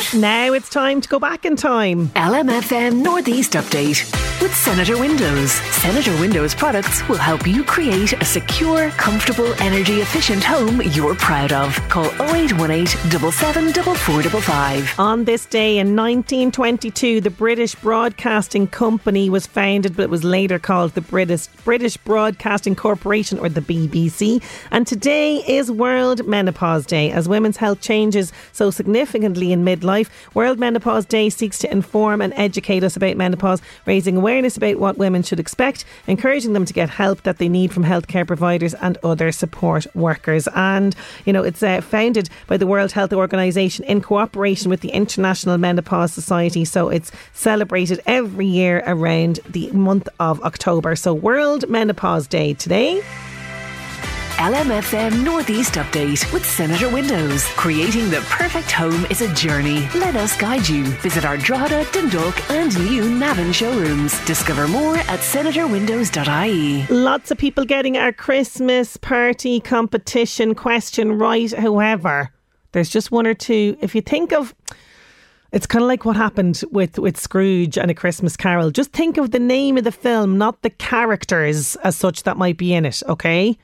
Now 0.00 0.54
it's 0.54 0.70
time 0.70 1.02
to 1.02 1.08
go 1.08 1.18
back 1.18 1.44
in 1.44 1.56
time. 1.56 2.08
LMFM 2.08 3.02
Northeast 3.02 3.52
Update 3.52 4.10
with 4.40 4.56
Senator 4.56 4.98
Windows. 4.98 5.52
Senator 5.52 6.18
Windows 6.18 6.54
products 6.54 7.06
will 7.06 7.18
help 7.18 7.46
you 7.46 7.62
create 7.62 8.14
a 8.14 8.24
secure, 8.24 8.88
comfortable, 8.92 9.52
energy 9.60 10.00
efficient 10.00 10.42
home 10.42 10.80
you're 10.82 11.14
proud 11.14 11.52
of. 11.52 11.76
Call 11.90 12.06
0818 12.06 12.86
774455. 12.86 14.98
On 14.98 15.24
this 15.24 15.44
day 15.44 15.78
in 15.78 15.94
1922, 15.94 17.20
the 17.20 17.30
British 17.30 17.74
Broadcasting 17.74 18.68
Company 18.68 19.28
was 19.28 19.46
founded, 19.46 19.96
but 19.96 20.04
it 20.04 20.10
was 20.10 20.24
later 20.24 20.58
called 20.58 20.94
the 20.94 21.02
British 21.02 21.46
British 21.64 21.98
Broadcasting 21.98 22.74
Corporation 22.74 23.38
or 23.38 23.50
the 23.50 23.60
BBC. 23.60 24.42
And 24.70 24.86
today 24.86 25.44
is 25.46 25.70
World 25.70 26.26
Menopause 26.26 26.86
Day. 26.86 27.10
As 27.10 27.28
women's 27.28 27.58
health 27.58 27.82
changes 27.82 28.32
so 28.52 28.70
significantly 28.70 29.52
in 29.52 29.62
midlife, 29.62 29.89
World 30.34 30.58
Menopause 30.58 31.04
Day 31.04 31.28
seeks 31.30 31.58
to 31.58 31.70
inform 31.70 32.20
and 32.20 32.32
educate 32.36 32.84
us 32.84 32.96
about 32.96 33.16
menopause, 33.16 33.60
raising 33.86 34.16
awareness 34.16 34.56
about 34.56 34.78
what 34.78 34.98
women 34.98 35.22
should 35.22 35.40
expect, 35.40 35.84
encouraging 36.06 36.52
them 36.52 36.64
to 36.64 36.72
get 36.72 36.90
help 36.90 37.22
that 37.22 37.38
they 37.38 37.48
need 37.48 37.72
from 37.72 37.84
healthcare 37.84 38.26
providers 38.26 38.74
and 38.74 38.96
other 39.02 39.32
support 39.32 39.86
workers. 39.94 40.48
And, 40.54 40.94
you 41.24 41.32
know, 41.32 41.42
it's 41.42 41.62
uh, 41.62 41.80
founded 41.80 42.30
by 42.46 42.56
the 42.56 42.66
World 42.66 42.92
Health 42.92 43.12
Organization 43.12 43.84
in 43.84 44.00
cooperation 44.00 44.70
with 44.70 44.80
the 44.80 44.90
International 44.90 45.58
Menopause 45.58 46.12
Society. 46.12 46.64
So 46.64 46.88
it's 46.88 47.12
celebrated 47.32 48.00
every 48.06 48.46
year 48.46 48.82
around 48.86 49.40
the 49.48 49.70
month 49.72 50.08
of 50.18 50.40
October. 50.42 50.96
So 50.96 51.12
World 51.14 51.68
Menopause 51.68 52.26
Day 52.26 52.54
today. 52.54 53.02
LMFM 54.40 55.22
Northeast 55.22 55.74
Update 55.74 56.32
with 56.32 56.46
Senator 56.46 56.88
Windows. 56.88 57.44
Creating 57.56 58.08
the 58.08 58.22
perfect 58.30 58.70
home 58.70 59.04
is 59.10 59.20
a 59.20 59.30
journey. 59.34 59.86
Let 59.94 60.16
us 60.16 60.34
guide 60.34 60.66
you. 60.66 60.84
Visit 61.02 61.26
our 61.26 61.36
Drogheda, 61.36 61.84
Dundalk 61.92 62.50
and 62.50 62.74
new 62.88 63.10
Navan 63.18 63.52
showrooms. 63.52 64.18
Discover 64.24 64.66
more 64.68 64.96
at 64.96 65.20
senatorwindows.ie. 65.20 66.86
Lots 66.86 67.30
of 67.30 67.36
people 67.36 67.66
getting 67.66 67.98
our 67.98 68.14
Christmas 68.14 68.96
party 68.96 69.60
competition 69.60 70.54
question 70.54 71.18
right. 71.18 71.52
However, 71.52 72.30
there's 72.72 72.88
just 72.88 73.12
one 73.12 73.26
or 73.26 73.34
two. 73.34 73.76
If 73.82 73.94
you 73.94 74.00
think 74.00 74.32
of 74.32 74.54
it's 75.52 75.66
kind 75.66 75.82
of 75.82 75.88
like 75.88 76.06
what 76.06 76.16
happened 76.16 76.62
with, 76.70 76.98
with 76.98 77.20
Scrooge 77.20 77.76
and 77.76 77.90
A 77.90 77.94
Christmas 77.94 78.38
Carol. 78.38 78.70
Just 78.70 78.92
think 78.92 79.18
of 79.18 79.32
the 79.32 79.38
name 79.38 79.76
of 79.76 79.84
the 79.84 79.92
film, 79.92 80.38
not 80.38 80.62
the 80.62 80.70
characters 80.70 81.76
as 81.84 81.94
such 81.94 82.22
that 82.22 82.38
might 82.38 82.56
be 82.56 82.72
in 82.72 82.86
it, 82.86 83.02
okay? 83.06 83.58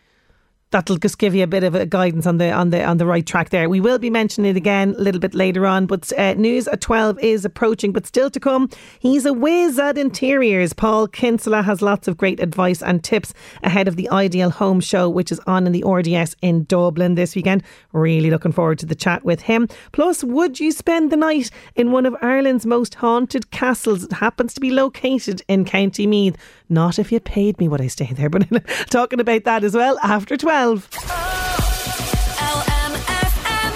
That'll 0.70 0.96
just 0.96 1.18
give 1.18 1.34
you 1.34 1.44
a 1.44 1.46
bit 1.46 1.62
of 1.62 1.74
a 1.74 1.86
guidance 1.86 2.26
on 2.26 2.38
the 2.38 2.50
on 2.50 2.70
the 2.70 2.84
on 2.84 2.96
the 2.96 3.06
right 3.06 3.26
track 3.26 3.50
there. 3.50 3.68
We 3.68 3.80
will 3.80 3.98
be 3.98 4.10
mentioning 4.10 4.50
it 4.50 4.56
again 4.56 4.94
a 4.98 5.00
little 5.00 5.20
bit 5.20 5.34
later 5.34 5.66
on, 5.66 5.86
but 5.86 6.12
uh, 6.18 6.34
news 6.34 6.66
at 6.68 6.80
twelve 6.80 7.18
is 7.20 7.44
approaching, 7.44 7.92
but 7.92 8.06
still 8.06 8.30
to 8.30 8.40
come. 8.40 8.68
He's 8.98 9.26
a 9.26 9.32
whiz 9.32 9.78
at 9.78 9.96
interiors. 9.96 10.72
Paul 10.72 11.06
Kinsella 11.08 11.62
has 11.62 11.82
lots 11.82 12.08
of 12.08 12.16
great 12.16 12.40
advice 12.40 12.82
and 12.82 13.02
tips 13.02 13.32
ahead 13.62 13.86
of 13.86 13.96
the 13.96 14.10
Ideal 14.10 14.50
Home 14.50 14.80
Show, 14.80 15.08
which 15.08 15.30
is 15.30 15.40
on 15.46 15.66
in 15.66 15.72
the 15.72 15.84
RDS 15.84 16.34
in 16.42 16.64
Dublin 16.64 17.14
this 17.14 17.36
weekend. 17.36 17.62
Really 17.92 18.30
looking 18.30 18.52
forward 18.52 18.78
to 18.80 18.86
the 18.86 18.94
chat 18.94 19.24
with 19.24 19.42
him. 19.42 19.68
Plus, 19.92 20.24
would 20.24 20.58
you 20.58 20.72
spend 20.72 21.12
the 21.12 21.16
night 21.16 21.50
in 21.76 21.92
one 21.92 22.06
of 22.06 22.16
Ireland's 22.22 22.66
most 22.66 22.96
haunted 22.96 23.50
castles? 23.50 24.04
It 24.04 24.12
happens 24.12 24.54
to 24.54 24.60
be 24.60 24.70
located 24.70 25.42
in 25.48 25.64
County 25.64 26.06
Meath. 26.06 26.36
Not 26.68 26.98
if 26.98 27.12
you 27.12 27.20
paid 27.20 27.58
me, 27.58 27.68
would 27.68 27.80
I 27.80 27.86
stay 27.86 28.12
there? 28.12 28.28
But 28.28 28.46
talking 28.90 29.20
about 29.20 29.44
that 29.44 29.64
as 29.64 29.74
well 29.74 29.98
after 30.02 30.36
12. 30.36 30.90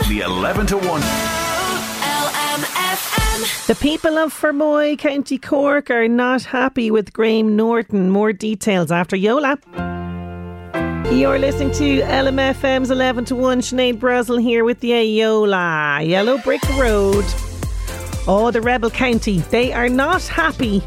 The 0.09 0.23
11 0.25 0.67
to 0.67 0.77
1. 0.77 1.01
The 3.67 3.77
people 3.77 4.19
of 4.19 4.35
Fermoy, 4.35 4.99
County 4.99 5.39
Cork, 5.39 5.91
are 5.91 6.09
not 6.09 6.43
happy 6.43 6.91
with 6.91 7.13
Graham 7.13 7.55
Norton. 7.55 8.11
More 8.11 8.33
details 8.33 8.91
after 8.91 9.15
Yola. 9.15 9.59
You're 11.13 11.39
listening 11.39 11.71
to 11.73 12.01
LMFM's 12.03 12.91
11 12.91 13.27
to 13.27 13.37
1. 13.37 13.61
Sinead 13.61 13.99
Brazel 13.99 14.43
here 14.43 14.65
with 14.65 14.81
the 14.81 14.91
Ayola. 14.91 16.07
Yellow 16.07 16.39
Brick 16.39 16.63
Road. 16.71 17.25
Oh, 18.27 18.51
the 18.53 18.61
Rebel 18.61 18.91
County. 18.91 19.39
They 19.39 19.73
are 19.73 19.89
not 19.89 20.23
happy. 20.25 20.83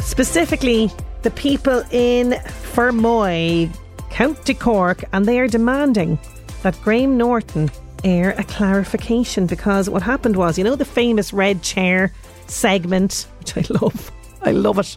Specifically, 0.00 0.90
the 1.22 1.30
people 1.30 1.82
in 1.90 2.32
Fermoy, 2.74 3.74
County 4.10 4.54
Cork, 4.54 5.04
and 5.12 5.26
they 5.26 5.38
are 5.40 5.48
demanding 5.48 6.18
that 6.62 6.80
Graham 6.82 7.16
Norton 7.16 7.70
air 8.04 8.34
a 8.38 8.44
clarification 8.44 9.46
because 9.46 9.90
what 9.90 10.02
happened 10.02 10.36
was, 10.36 10.58
you 10.58 10.64
know, 10.64 10.76
the 10.76 10.84
famous 10.84 11.32
red 11.32 11.62
chair 11.62 12.12
segment, 12.46 13.26
which 13.40 13.56
I 13.56 13.64
love, 13.80 14.12
I 14.42 14.52
love 14.52 14.78
it, 14.78 14.96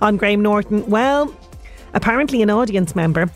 on 0.00 0.16
Graham 0.16 0.42
Norton. 0.42 0.88
Well, 0.88 1.34
apparently, 1.94 2.42
an 2.42 2.50
audience 2.50 2.94
member 2.94 3.30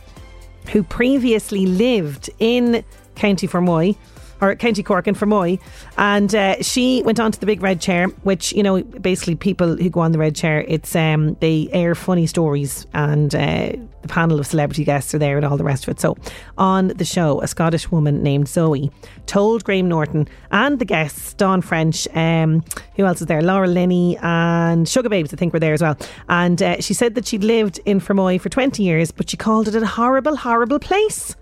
who 0.70 0.82
previously 0.82 1.66
lived 1.66 2.30
in 2.38 2.84
County 3.14 3.46
Fermoy 3.46 3.96
or 4.44 4.54
County 4.56 4.82
Cork 4.82 5.06
in 5.06 5.14
Fermoy, 5.14 5.60
and 5.96 6.34
uh, 6.34 6.62
she 6.62 7.02
went 7.02 7.18
on 7.20 7.32
to 7.32 7.40
the 7.40 7.46
big 7.46 7.62
red 7.62 7.80
chair, 7.80 8.08
which 8.22 8.52
you 8.52 8.62
know 8.62 8.82
basically 8.82 9.34
people 9.34 9.76
who 9.76 9.90
go 9.90 10.00
on 10.00 10.12
the 10.12 10.18
red 10.18 10.34
chair, 10.36 10.64
it's 10.68 10.94
um, 10.94 11.34
they 11.40 11.68
air 11.72 11.94
funny 11.94 12.26
stories, 12.26 12.86
and 12.92 13.34
uh, 13.34 13.72
the 14.04 14.08
panel 14.08 14.38
of 14.38 14.46
celebrity 14.46 14.84
guests 14.84 15.14
are 15.14 15.18
there 15.18 15.36
and 15.36 15.46
all 15.46 15.56
the 15.56 15.64
rest 15.64 15.84
of 15.84 15.88
it. 15.88 16.00
So 16.00 16.16
on 16.58 16.88
the 16.88 17.04
show, 17.04 17.40
a 17.40 17.46
Scottish 17.46 17.90
woman 17.90 18.22
named 18.22 18.48
Zoe 18.48 18.90
told 19.26 19.64
Graham 19.64 19.88
Norton 19.88 20.28
and 20.50 20.78
the 20.78 20.84
guests, 20.84 21.32
Dawn 21.34 21.62
French, 21.62 22.06
um, 22.14 22.62
who 22.96 23.06
else 23.06 23.22
is 23.22 23.26
there? 23.26 23.40
Laura 23.40 23.66
Linney 23.66 24.18
and 24.18 24.86
Sugababes, 24.86 25.32
I 25.32 25.36
think, 25.36 25.54
were 25.54 25.58
there 25.60 25.72
as 25.72 25.80
well. 25.80 25.96
And 26.28 26.62
uh, 26.62 26.80
she 26.80 26.92
said 26.92 27.14
that 27.14 27.26
she'd 27.26 27.44
lived 27.44 27.80
in 27.86 27.98
Fermoy 27.98 28.38
for 28.40 28.50
20 28.50 28.82
years, 28.82 29.10
but 29.10 29.30
she 29.30 29.38
called 29.38 29.68
it 29.68 29.74
a 29.74 29.86
horrible, 29.86 30.36
horrible 30.36 30.78
place. 30.78 31.34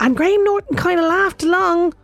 And 0.00 0.16
Graham 0.16 0.44
Norton 0.44 0.76
kind 0.76 0.98
of 0.98 1.06
laughed 1.06 1.42
along 1.42 1.94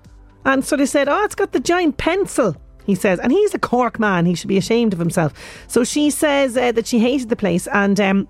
and 0.44 0.64
sort 0.64 0.80
of 0.80 0.88
said, 0.88 1.08
Oh, 1.08 1.24
it's 1.24 1.34
got 1.34 1.52
the 1.52 1.60
giant 1.60 1.98
pencil. 1.98 2.56
He 2.84 2.94
says, 2.94 3.20
and 3.20 3.30
he's 3.30 3.54
a 3.54 3.58
Cork 3.58 4.00
man. 4.00 4.26
He 4.26 4.34
should 4.34 4.48
be 4.48 4.58
ashamed 4.58 4.92
of 4.92 4.98
himself. 4.98 5.32
So 5.68 5.84
she 5.84 6.10
says 6.10 6.56
uh, 6.56 6.72
that 6.72 6.86
she 6.86 6.98
hated 6.98 7.28
the 7.28 7.36
place, 7.36 7.68
and 7.68 8.00
um, 8.00 8.28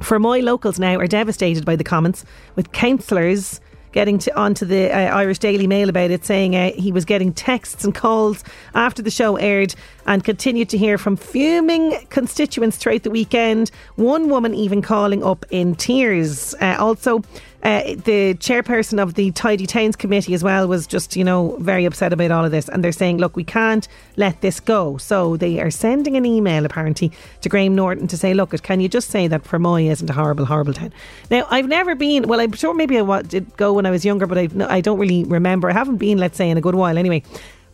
Fermoy 0.00 0.42
locals 0.42 0.78
now 0.78 0.96
are 0.96 1.06
devastated 1.06 1.64
by 1.66 1.76
the 1.76 1.84
comments, 1.84 2.24
with 2.56 2.72
councillors 2.72 3.60
getting 3.92 4.18
to, 4.18 4.36
onto 4.38 4.64
the 4.64 4.90
uh, 4.90 5.16
Irish 5.16 5.38
Daily 5.38 5.66
Mail 5.66 5.88
about 5.88 6.10
it, 6.10 6.24
saying 6.24 6.54
uh, 6.54 6.70
he 6.72 6.92
was 6.92 7.04
getting 7.04 7.32
texts 7.32 7.84
and 7.84 7.94
calls 7.94 8.44
after 8.74 9.02
the 9.02 9.10
show 9.10 9.36
aired 9.36 9.74
and 10.06 10.24
continued 10.24 10.68
to 10.70 10.78
hear 10.78 10.96
from 10.96 11.16
fuming 11.16 11.94
constituents 12.08 12.76
throughout 12.76 13.02
the 13.02 13.10
weekend. 13.10 13.70
One 13.96 14.28
woman 14.28 14.54
even 14.54 14.80
calling 14.80 15.24
up 15.24 15.44
in 15.50 15.74
tears. 15.74 16.54
Uh, 16.60 16.76
also, 16.78 17.22
uh, 17.62 17.82
the 18.04 18.34
chairperson 18.34 19.02
of 19.02 19.14
the 19.14 19.30
Tidy 19.32 19.66
Towns 19.66 19.94
Committee 19.94 20.32
as 20.32 20.42
well 20.42 20.66
was 20.66 20.86
just, 20.86 21.14
you 21.14 21.24
know, 21.24 21.56
very 21.60 21.84
upset 21.84 22.12
about 22.12 22.30
all 22.30 22.44
of 22.44 22.50
this. 22.50 22.68
And 22.68 22.82
they're 22.82 22.90
saying, 22.90 23.18
look, 23.18 23.36
we 23.36 23.44
can't 23.44 23.86
let 24.16 24.40
this 24.40 24.60
go. 24.60 24.96
So 24.96 25.36
they 25.36 25.60
are 25.60 25.70
sending 25.70 26.16
an 26.16 26.24
email 26.24 26.64
apparently 26.64 27.12
to 27.42 27.48
Graham 27.48 27.74
Norton 27.74 28.06
to 28.08 28.16
say, 28.16 28.32
look, 28.32 28.50
can 28.62 28.80
you 28.80 28.88
just 28.88 29.10
say 29.10 29.26
that 29.28 29.44
Fermoy 29.44 29.90
isn't 29.90 30.08
a 30.08 30.12
horrible, 30.12 30.46
horrible 30.46 30.72
town? 30.72 30.92
Now, 31.30 31.46
I've 31.50 31.68
never 31.68 31.94
been, 31.94 32.28
well, 32.28 32.40
I'm 32.40 32.52
sure 32.52 32.72
maybe 32.72 32.98
I 32.98 33.22
did 33.22 33.54
go 33.58 33.74
when 33.74 33.84
I 33.84 33.90
was 33.90 34.04
younger, 34.04 34.26
but 34.26 34.38
I, 34.38 34.48
I 34.68 34.80
don't 34.80 34.98
really 34.98 35.24
remember. 35.24 35.68
I 35.68 35.74
haven't 35.74 35.98
been, 35.98 36.16
let's 36.16 36.38
say, 36.38 36.48
in 36.48 36.56
a 36.56 36.62
good 36.62 36.74
while 36.74 36.96
anyway. 36.96 37.22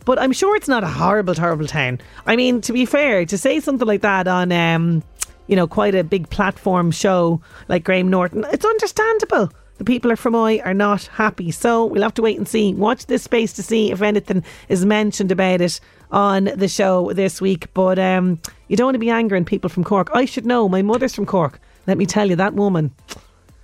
But 0.03 0.19
I'm 0.19 0.33
sure 0.33 0.55
it's 0.55 0.69
not 0.69 0.83
a 0.83 0.87
horrible, 0.87 1.33
horrible 1.33 1.67
town. 1.67 1.99
I 2.25 2.35
mean, 2.35 2.59
to 2.61 2.73
be 2.73 2.85
fair, 2.85 3.25
to 3.25 3.37
say 3.37 3.59
something 3.61 3.87
like 3.87 4.01
that 4.01 4.27
on, 4.27 4.51
um, 4.51 5.03
you 5.47 5.55
know, 5.55 5.67
quite 5.67 5.95
a 5.95 6.03
big 6.03 6.29
platform 6.29 6.91
show 6.91 7.41
like 7.69 7.85
Graham 7.85 8.09
Norton, 8.09 8.45
it's 8.51 8.65
understandable 8.65 9.49
the 9.77 9.83
people 9.83 10.11
of 10.11 10.19
Fermoy 10.19 10.65
are 10.65 10.73
not 10.73 11.05
happy. 11.07 11.51
So 11.51 11.85
we'll 11.85 12.03
have 12.03 12.13
to 12.15 12.21
wait 12.21 12.37
and 12.37 12.47
see. 12.47 12.73
Watch 12.73 13.05
this 13.05 13.23
space 13.23 13.53
to 13.53 13.63
see 13.63 13.91
if 13.91 14.01
anything 14.01 14.43
is 14.69 14.85
mentioned 14.85 15.31
about 15.31 15.61
it 15.61 15.79
on 16.11 16.45
the 16.55 16.67
show 16.67 17.13
this 17.13 17.41
week. 17.41 17.71
But 17.73 17.99
um, 17.99 18.39
you 18.67 18.77
don't 18.77 18.87
want 18.87 18.95
to 18.95 18.99
be 18.99 19.09
angering 19.09 19.45
people 19.45 19.69
from 19.69 19.83
Cork. 19.83 20.09
I 20.13 20.25
should 20.25 20.45
know. 20.45 20.67
My 20.67 20.81
mother's 20.81 21.15
from 21.15 21.25
Cork. 21.25 21.59
Let 21.85 21.97
me 21.97 22.05
tell 22.05 22.29
you, 22.29 22.35
that 22.35 22.53
woman, 22.53 22.93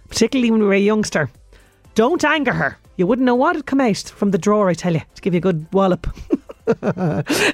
particularly 0.08 0.52
when 0.52 0.62
we 0.62 0.68
were 0.68 0.74
a 0.74 0.80
youngster, 0.80 1.30
don't 1.96 2.24
anger 2.24 2.54
her. 2.54 2.78
You 2.96 3.08
wouldn't 3.08 3.26
know 3.26 3.36
what 3.36 3.56
had 3.56 3.66
come 3.66 3.82
out 3.82 3.98
from 3.98 4.32
the 4.32 4.38
drawer, 4.38 4.70
I 4.70 4.76
tell 4.76 4.94
you, 4.94 5.02
to 5.16 5.22
give 5.22 5.34
you 5.34 5.40
a 5.40 5.42
good 5.42 5.68
wallop. 5.74 6.08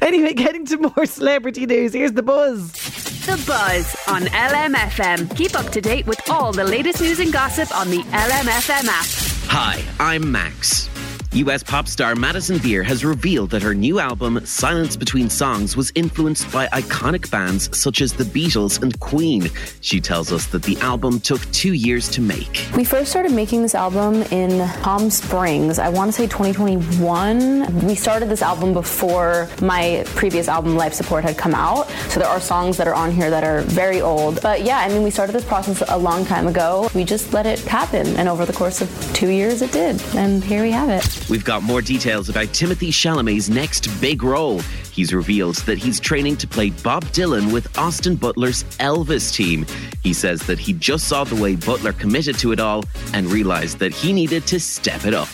anyway, 0.02 0.34
getting 0.34 0.66
to 0.66 0.78
more 0.78 1.06
celebrity 1.06 1.66
news. 1.66 1.94
Here's 1.94 2.12
the 2.12 2.22
buzz. 2.22 2.99
The 3.30 3.44
Buzz 3.46 3.96
on 4.08 4.24
LMFM. 4.24 5.38
Keep 5.38 5.54
up 5.56 5.72
to 5.74 5.82
date 5.82 6.08
with 6.08 6.20
all 6.32 6.52
the 6.52 6.64
latest 6.64 7.00
news 7.00 7.20
and 7.20 7.32
gossip 7.32 7.72
on 7.78 7.92
the 7.92 8.00
LMFM 8.00 8.88
app. 8.88 9.06
Hi, 9.46 9.84
I'm 10.00 10.32
Max. 10.32 10.90
US 11.34 11.62
pop 11.62 11.88
star 11.88 12.16
Madison 12.16 12.58
Beer 12.58 12.82
has 12.82 13.06
revealed 13.06 13.52
that 13.52 13.62
her 13.62 13.76
new 13.76 14.00
album, 14.00 14.44
Silence 14.48 14.98
Between 14.98 15.30
Songs, 15.30 15.78
was 15.78 15.92
influenced 15.94 16.52
by 16.52 16.66
iconic 16.70 17.30
bands 17.30 17.70
such 17.78 18.02
as 18.02 18.14
the 18.14 18.24
Beatles 18.24 18.82
and 18.82 19.00
Queen. 19.00 19.48
She 19.82 20.02
tells 20.02 20.32
us 20.32 20.48
that 20.48 20.64
the 20.64 20.76
album 20.78 21.20
took 21.20 21.40
two 21.52 21.74
years 21.74 22.10
to 22.10 22.22
make. 22.22 22.66
We 22.76 22.84
first 22.84 23.12
started 23.12 23.32
making 23.32 23.62
this 23.62 23.76
album 23.76 24.24
in 24.32 24.68
Palm 24.80 25.12
Springs, 25.12 25.78
I 25.78 25.90
want 25.90 26.10
to 26.10 26.14
say 26.14 26.26
2021. 26.26 27.86
We 27.86 27.94
started 27.94 28.28
this 28.28 28.42
album 28.42 28.74
before 28.74 29.48
my 29.62 30.04
previous 30.16 30.48
album, 30.48 30.78
Life 30.78 30.96
Support, 30.96 31.26
had 31.26 31.38
come 31.38 31.54
out. 31.54 31.90
So 32.10 32.20
there 32.20 32.30
are 32.30 32.42
songs 32.42 32.76
that 32.78 32.88
are 32.88 32.96
on 32.96 33.12
here 33.12 33.30
that 33.30 33.44
are 33.44 33.62
very 33.62 34.02
old. 34.02 34.42
But 34.42 34.64
yeah, 34.64 34.80
I 34.80 34.90
mean, 34.90 35.04
we 35.04 35.12
started 35.12 35.34
this 35.34 35.46
process 35.46 35.84
a 35.90 35.98
long 35.98 36.26
time 36.26 36.48
ago. 36.48 36.90
We 36.96 37.04
just 37.04 37.34
let 37.34 37.46
it 37.46 37.60
happen. 37.60 38.08
And 38.16 38.28
over 38.28 38.48
the 38.48 38.54
course 38.54 38.82
of 38.82 39.14
two 39.14 39.30
years, 39.30 39.62
it 39.62 39.72
did. 39.72 40.02
And 40.16 40.44
here 40.44 40.64
we 40.64 40.72
have 40.72 40.90
it. 40.90 41.19
We've 41.30 41.46
got 41.46 41.62
more 41.62 41.82
details 41.82 42.28
about 42.30 42.48
Timothée 42.48 42.90
Chalamet's 42.90 43.50
next 43.50 43.88
big 44.02 44.24
role. 44.24 44.60
He's 44.92 45.14
revealed 45.14 45.58
that 45.68 45.78
he's 45.78 46.00
training 46.00 46.38
to 46.38 46.48
play 46.48 46.72
Bob 46.72 47.06
Dylan 47.06 47.54
with 47.54 47.78
Austin 47.78 48.16
Butler's 48.16 48.64
Elvis 48.80 49.32
team. 49.32 49.66
He 50.02 50.12
says 50.12 50.42
that 50.48 50.58
he 50.58 50.74
just 50.74 51.08
saw 51.08 51.24
the 51.24 51.42
way 51.42 51.56
Butler 51.56 51.94
committed 51.94 52.38
to 52.40 52.52
it 52.52 52.60
all 52.60 52.84
and 53.14 53.32
realized 53.32 53.78
that 53.80 53.94
he 53.94 54.12
needed 54.12 54.48
to 54.48 54.60
step 54.60 55.06
it 55.06 55.14
up. 55.14 55.30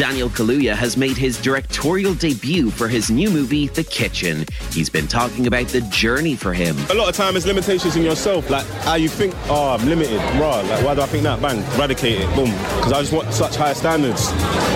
Daniel 0.00 0.30
Kaluuya 0.30 0.74
has 0.74 0.96
made 0.96 1.18
his 1.18 1.38
directorial 1.42 2.14
debut 2.14 2.70
for 2.70 2.88
his 2.88 3.10
new 3.10 3.28
movie, 3.28 3.68
The 3.68 3.84
Kitchen. 3.84 4.46
He's 4.72 4.88
been 4.88 5.06
talking 5.06 5.46
about 5.46 5.66
the 5.66 5.82
journey 5.82 6.36
for 6.36 6.54
him. 6.54 6.74
A 6.88 6.94
lot 6.94 7.10
of 7.10 7.14
time 7.14 7.36
it's 7.36 7.44
limitations 7.44 7.96
in 7.96 8.02
yourself, 8.02 8.48
like 8.48 8.66
how 8.84 8.94
you 8.94 9.10
think, 9.10 9.34
oh, 9.50 9.76
I'm 9.78 9.86
limited, 9.86 10.16
raw. 10.40 10.60
Like, 10.60 10.82
why 10.86 10.94
do 10.94 11.02
I 11.02 11.06
think 11.06 11.24
that? 11.24 11.42
Bang, 11.42 11.58
eradicate 11.74 12.18
it, 12.18 12.34
boom. 12.34 12.50
Because 12.50 12.92
I 12.94 13.00
just 13.02 13.12
want 13.12 13.30
such 13.34 13.56
high 13.56 13.74
standards. 13.74 14.28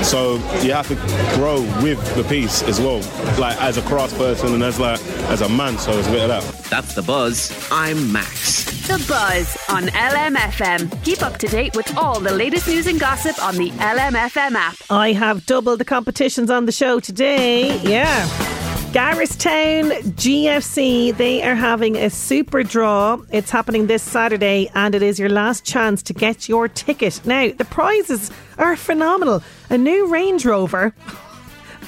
So 0.06 0.34
you 0.60 0.74
have 0.74 0.88
to 0.88 0.96
grow 1.36 1.62
with 1.82 2.16
the 2.16 2.24
piece 2.24 2.62
as 2.62 2.78
well, 2.78 2.98
like 3.38 3.58
as 3.62 3.78
a 3.78 3.82
craft 3.82 4.18
person 4.18 4.52
and 4.52 4.62
as 4.62 4.78
like 4.78 5.00
as 5.30 5.40
a 5.40 5.48
man. 5.48 5.78
So 5.78 5.98
it's 5.98 6.06
a 6.06 6.10
bit 6.10 6.28
of 6.28 6.28
that. 6.28 6.64
That's 6.68 6.94
the 6.94 7.02
buzz. 7.02 7.50
I'm 7.72 8.12
Max. 8.12 8.74
The 8.84 9.02
Buzz 9.08 9.56
on 9.70 9.84
LMFM. 9.84 11.02
Keep 11.04 11.22
up 11.22 11.38
to 11.38 11.46
date 11.46 11.74
with 11.74 11.96
all 11.96 12.20
the 12.20 12.30
latest 12.30 12.68
news 12.68 12.86
and 12.86 13.00
gossip 13.00 13.42
on 13.42 13.56
the 13.56 13.70
LMFM 13.70 14.54
app. 14.54 14.76
I 14.90 15.13
have 15.14 15.46
double 15.46 15.76
the 15.76 15.84
competitions 15.84 16.50
on 16.50 16.66
the 16.66 16.72
show 16.72 17.00
today. 17.00 17.78
Yeah. 17.80 18.26
Garristown 18.92 19.90
GFC, 20.12 21.16
they 21.16 21.42
are 21.42 21.56
having 21.56 21.96
a 21.96 22.08
super 22.10 22.62
draw. 22.62 23.18
It's 23.32 23.50
happening 23.50 23.88
this 23.88 24.04
Saturday 24.04 24.70
and 24.74 24.94
it 24.94 25.02
is 25.02 25.18
your 25.18 25.30
last 25.30 25.64
chance 25.64 26.00
to 26.04 26.12
get 26.12 26.48
your 26.48 26.68
ticket. 26.68 27.20
Now, 27.24 27.48
the 27.50 27.64
prizes 27.64 28.30
are 28.56 28.76
phenomenal. 28.76 29.42
A 29.68 29.76
new 29.76 30.06
Range 30.06 30.44
Rover. 30.46 30.94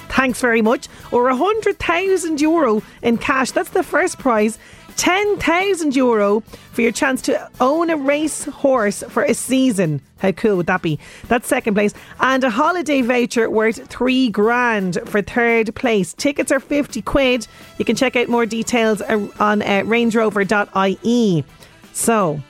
Thanks 0.08 0.40
very 0.40 0.62
much. 0.62 0.88
Or 1.12 1.28
a 1.28 1.36
hundred 1.36 1.78
thousand 1.78 2.40
euro 2.40 2.82
in 3.02 3.18
cash. 3.18 3.52
That's 3.52 3.70
the 3.70 3.82
first 3.82 4.18
prize. 4.18 4.58
10,000 4.96 5.94
euro 5.94 6.40
for 6.72 6.82
your 6.82 6.92
chance 6.92 7.20
to 7.22 7.50
own 7.61 7.90
a 7.90 7.96
race 7.96 8.44
horse 8.44 9.02
for 9.09 9.22
a 9.22 9.35
season. 9.35 10.00
How 10.18 10.32
cool 10.32 10.56
would 10.56 10.66
that 10.66 10.82
be? 10.82 10.98
That's 11.28 11.46
second 11.46 11.74
place. 11.74 11.92
And 12.20 12.42
a 12.42 12.50
holiday 12.50 13.02
voucher 13.02 13.50
worth 13.50 13.87
three 13.88 14.30
grand 14.30 14.98
for 15.06 15.20
third 15.20 15.74
place. 15.74 16.14
Tickets 16.14 16.50
are 16.50 16.61
50 16.61 17.02
quid. 17.02 17.46
You 17.78 17.85
can 17.85 17.96
check 17.96 18.16
out 18.16 18.28
more 18.28 18.46
details 18.46 19.02
on 19.02 19.30
uh, 19.62 19.82
rangerover.ie. 19.85 21.44
So, 21.92 22.40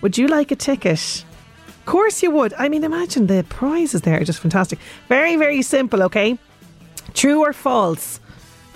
would 0.00 0.16
you 0.16 0.28
like 0.28 0.50
a 0.50 0.56
ticket? 0.56 1.24
Of 1.66 1.86
course 1.86 2.22
you 2.22 2.30
would. 2.30 2.54
I 2.54 2.68
mean, 2.68 2.84
imagine 2.84 3.26
the 3.26 3.44
prizes 3.48 4.02
there 4.02 4.20
are 4.20 4.24
just 4.24 4.40
fantastic. 4.40 4.78
Very, 5.08 5.36
very 5.36 5.62
simple, 5.62 6.02
okay? 6.04 6.38
True 7.14 7.40
or 7.40 7.52
false? 7.52 8.20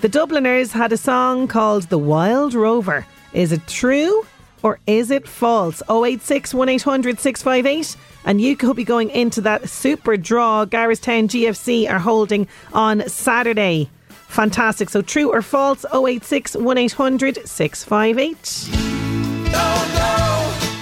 The 0.01 0.09
Dubliners 0.09 0.73
had 0.73 0.91
a 0.91 0.97
song 0.97 1.47
called 1.47 1.83
The 1.83 1.97
Wild 1.97 2.53
Rover. 2.53 3.05
Is 3.33 3.51
it 3.51 3.65
true 3.67 4.25
or 4.61 4.79
is 4.87 5.11
it 5.11 5.27
false? 5.27 5.81
086 5.89 6.53
1800 6.53 7.19
658. 7.19 7.97
And 8.25 8.39
you 8.39 8.55
could 8.55 8.75
be 8.75 8.83
going 8.83 9.09
into 9.09 9.41
that 9.41 9.69
super 9.69 10.15
draw 10.15 10.65
Garristown 10.65 11.27
GFC 11.27 11.89
are 11.89 11.99
holding 11.99 12.47
on 12.71 13.07
Saturday. 13.09 13.89
Fantastic. 14.09 14.89
So 14.89 15.01
true 15.01 15.31
or 15.31 15.41
false? 15.41 15.85
086 15.93 16.55
1800 16.55 17.47
658. 17.47 18.69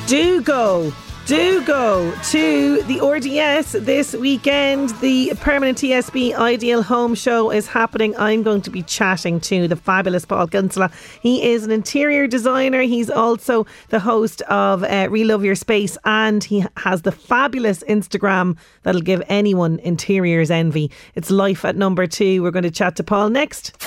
Do 0.07 0.41
go. 0.41 0.93
Do 1.27 1.63
go 1.63 2.13
to 2.31 2.81
the 2.83 2.99
RDS 2.99 3.73
this 3.85 4.13
weekend. 4.13 4.89
The 5.01 5.31
permanent 5.39 5.77
TSB 5.77 6.33
Ideal 6.33 6.81
Home 6.81 7.13
Show 7.15 7.51
is 7.51 7.67
happening. 7.67 8.15
I'm 8.17 8.41
going 8.43 8.61
to 8.63 8.71
be 8.71 8.81
chatting 8.81 9.39
to 9.41 9.67
the 9.67 9.75
fabulous 9.75 10.25
Paul 10.25 10.47
Kinsella. 10.47 10.89
He 11.21 11.51
is 11.51 11.63
an 11.63 11.69
interior 11.71 12.25
designer. 12.27 12.81
He's 12.81 13.09
also 13.11 13.67
the 13.89 13.99
host 13.99 14.41
of 14.43 14.83
uh, 14.83 15.07
Relove 15.07 15.45
Your 15.45 15.55
Space, 15.55 15.97
and 16.05 16.43
he 16.43 16.65
has 16.77 17.03
the 17.03 17.11
fabulous 17.11 17.83
Instagram 17.83 18.57
that'll 18.83 19.01
give 19.01 19.21
anyone 19.27 19.79
interiors 19.79 20.49
envy. 20.49 20.89
It's 21.15 21.29
life 21.29 21.63
at 21.63 21.75
number 21.75 22.07
two. 22.07 22.41
We're 22.41 22.51
going 22.51 22.63
to 22.63 22.71
chat 22.71 22.95
to 22.95 23.03
Paul 23.03 23.29
next. 23.29 23.77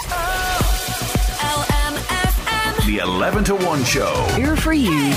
LMFM. 1.42 2.86
The 2.86 2.98
11 2.98 3.44
to 3.44 3.56
1 3.56 3.84
show. 3.84 4.14
Here 4.36 4.56
for 4.56 4.72
you. 4.72 5.12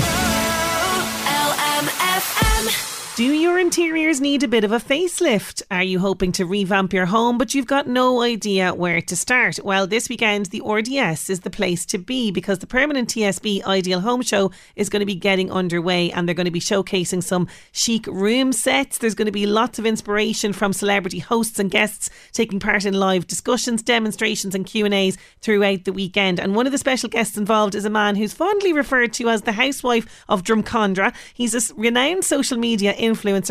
Do 3.18 3.32
your 3.32 3.58
interiors 3.58 4.20
need 4.20 4.44
a 4.44 4.46
bit 4.46 4.62
of 4.62 4.70
a 4.70 4.78
facelift? 4.78 5.60
Are 5.72 5.82
you 5.82 5.98
hoping 5.98 6.30
to 6.30 6.46
revamp 6.46 6.92
your 6.92 7.06
home 7.06 7.36
but 7.36 7.52
you've 7.52 7.66
got 7.66 7.88
no 7.88 8.22
idea 8.22 8.72
where 8.72 9.00
to 9.00 9.16
start? 9.16 9.58
Well, 9.64 9.88
this 9.88 10.08
weekend 10.08 10.46
the 10.46 10.62
RDS 10.64 11.28
is 11.28 11.40
the 11.40 11.50
place 11.50 11.84
to 11.86 11.98
be 11.98 12.30
because 12.30 12.60
the 12.60 12.68
permanent 12.68 13.08
TSB 13.08 13.64
Ideal 13.64 13.98
Home 13.98 14.22
Show 14.22 14.52
is 14.76 14.88
going 14.88 15.00
to 15.00 15.04
be 15.04 15.16
getting 15.16 15.50
underway 15.50 16.12
and 16.12 16.28
they're 16.28 16.34
going 16.36 16.44
to 16.44 16.52
be 16.52 16.60
showcasing 16.60 17.20
some 17.20 17.48
chic 17.72 18.06
room 18.06 18.52
sets. 18.52 18.98
There's 18.98 19.16
going 19.16 19.26
to 19.26 19.32
be 19.32 19.46
lots 19.46 19.80
of 19.80 19.86
inspiration 19.86 20.52
from 20.52 20.72
celebrity 20.72 21.18
hosts 21.18 21.58
and 21.58 21.72
guests 21.72 22.10
taking 22.30 22.60
part 22.60 22.84
in 22.84 22.94
live 22.94 23.26
discussions, 23.26 23.82
demonstrations 23.82 24.54
and 24.54 24.64
Q&As 24.64 25.18
throughout 25.40 25.82
the 25.82 25.92
weekend. 25.92 26.38
And 26.38 26.54
one 26.54 26.66
of 26.66 26.72
the 26.72 26.78
special 26.78 27.08
guests 27.08 27.36
involved 27.36 27.74
is 27.74 27.84
a 27.84 27.90
man 27.90 28.14
who's 28.14 28.32
fondly 28.32 28.72
referred 28.72 29.12
to 29.14 29.28
as 29.28 29.42
the 29.42 29.50
housewife 29.50 30.24
of 30.28 30.44
Drumcondra. 30.44 31.12
He's 31.34 31.56
a 31.56 31.74
renowned 31.74 32.24
social 32.24 32.58
media 32.58 32.94
influencer 32.94 33.07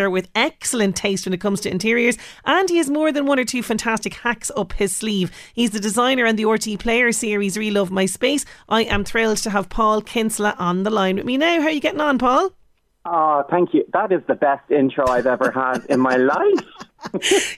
with 0.10 0.30
excellent 0.36 0.96
taste 0.96 1.26
when 1.26 1.34
it 1.34 1.42
comes 1.42 1.62
to 1.62 1.72
interiors, 1.72 2.18
and 2.46 2.70
he 2.70 2.78
has 2.78 2.90
more 2.90 3.12
than 3.12 3.26
one 3.26 3.40
or 3.40 3.46
two 3.46 3.64
fantastic 3.64 4.14
hacks 4.16 4.52
up 4.56 4.74
his 4.74 4.96
sleeve. 4.96 5.32
He's 5.54 5.72
the 5.72 5.80
designer 5.80 6.26
and 6.26 6.38
the 6.38 6.44
RTÉ 6.44 6.80
Player 6.80 7.12
series 7.12 7.58
Relove 7.58 7.90
My 7.90 8.06
Space. 8.06 8.46
I 8.70 8.84
am 8.84 9.04
thrilled 9.04 9.38
to 9.40 9.50
have 9.50 9.70
Paul 9.70 10.02
Kinsella 10.02 10.56
on 10.60 10.84
the 10.84 10.90
line 10.90 11.18
with 11.18 11.26
me 11.26 11.38
now. 11.38 11.62
How 11.62 11.68
are 11.68 11.72
you 11.72 11.82
getting 11.82 12.02
on, 12.02 12.18
Paul? 12.18 12.52
Oh, 13.06 13.44
thank 13.50 13.74
you. 13.74 13.86
That 13.94 14.12
is 14.12 14.22
the 14.28 14.36
best 14.36 14.70
intro 14.70 15.08
I've 15.08 15.28
ever 15.28 15.52
had 15.52 15.86
in 15.90 16.00
my 16.00 16.16
life 16.18 16.87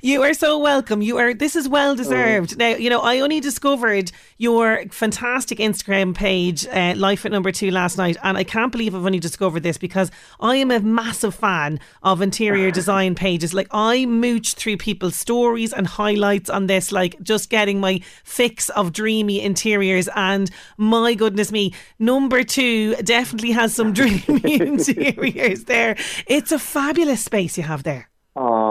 you 0.01 0.23
are 0.23 0.33
so 0.33 0.57
welcome. 0.57 1.01
You 1.01 1.17
are. 1.17 1.33
This 1.33 1.55
is 1.55 1.67
well 1.67 1.95
deserved. 1.95 2.57
Now, 2.57 2.75
you 2.75 2.89
know, 2.89 2.99
I 2.99 3.19
only 3.19 3.39
discovered 3.39 4.11
your 4.37 4.83
fantastic 4.91 5.59
Instagram 5.59 6.15
page, 6.15 6.67
uh, 6.67 6.93
Life 6.95 7.25
at 7.25 7.31
Number 7.31 7.51
Two, 7.51 7.71
last 7.71 7.97
night, 7.97 8.17
and 8.23 8.37
I 8.37 8.43
can't 8.43 8.71
believe 8.71 8.95
I've 8.95 9.05
only 9.05 9.19
discovered 9.19 9.63
this 9.63 9.77
because 9.77 10.11
I 10.39 10.55
am 10.57 10.71
a 10.71 10.79
massive 10.79 11.35
fan 11.35 11.79
of 12.03 12.21
interior 12.21 12.71
design 12.71 13.15
pages. 13.25 13.53
Like, 13.53 13.67
I 13.71 14.05
mooch 14.05 14.53
through 14.53 14.77
people's 14.77 15.15
stories 15.15 15.73
and 15.73 15.87
highlights 15.87 16.49
on 16.49 16.67
this, 16.67 16.91
like 16.91 17.21
just 17.21 17.49
getting 17.49 17.79
my 17.79 18.01
fix 18.23 18.69
of 18.69 18.93
dreamy 18.93 19.41
interiors. 19.41 20.09
And 20.15 20.49
my 20.77 21.13
goodness 21.13 21.51
me, 21.51 21.73
number 21.97 22.43
two 22.43 22.95
definitely 22.97 23.51
has 23.51 23.73
some 23.73 23.93
dreamy 23.99 24.61
interiors 24.61 25.65
there. 25.65 25.95
It's 26.27 26.51
a 26.51 26.59
fabulous 26.59 27.23
space 27.23 27.57
you 27.57 27.63
have 27.63 27.83
there. 27.83 28.09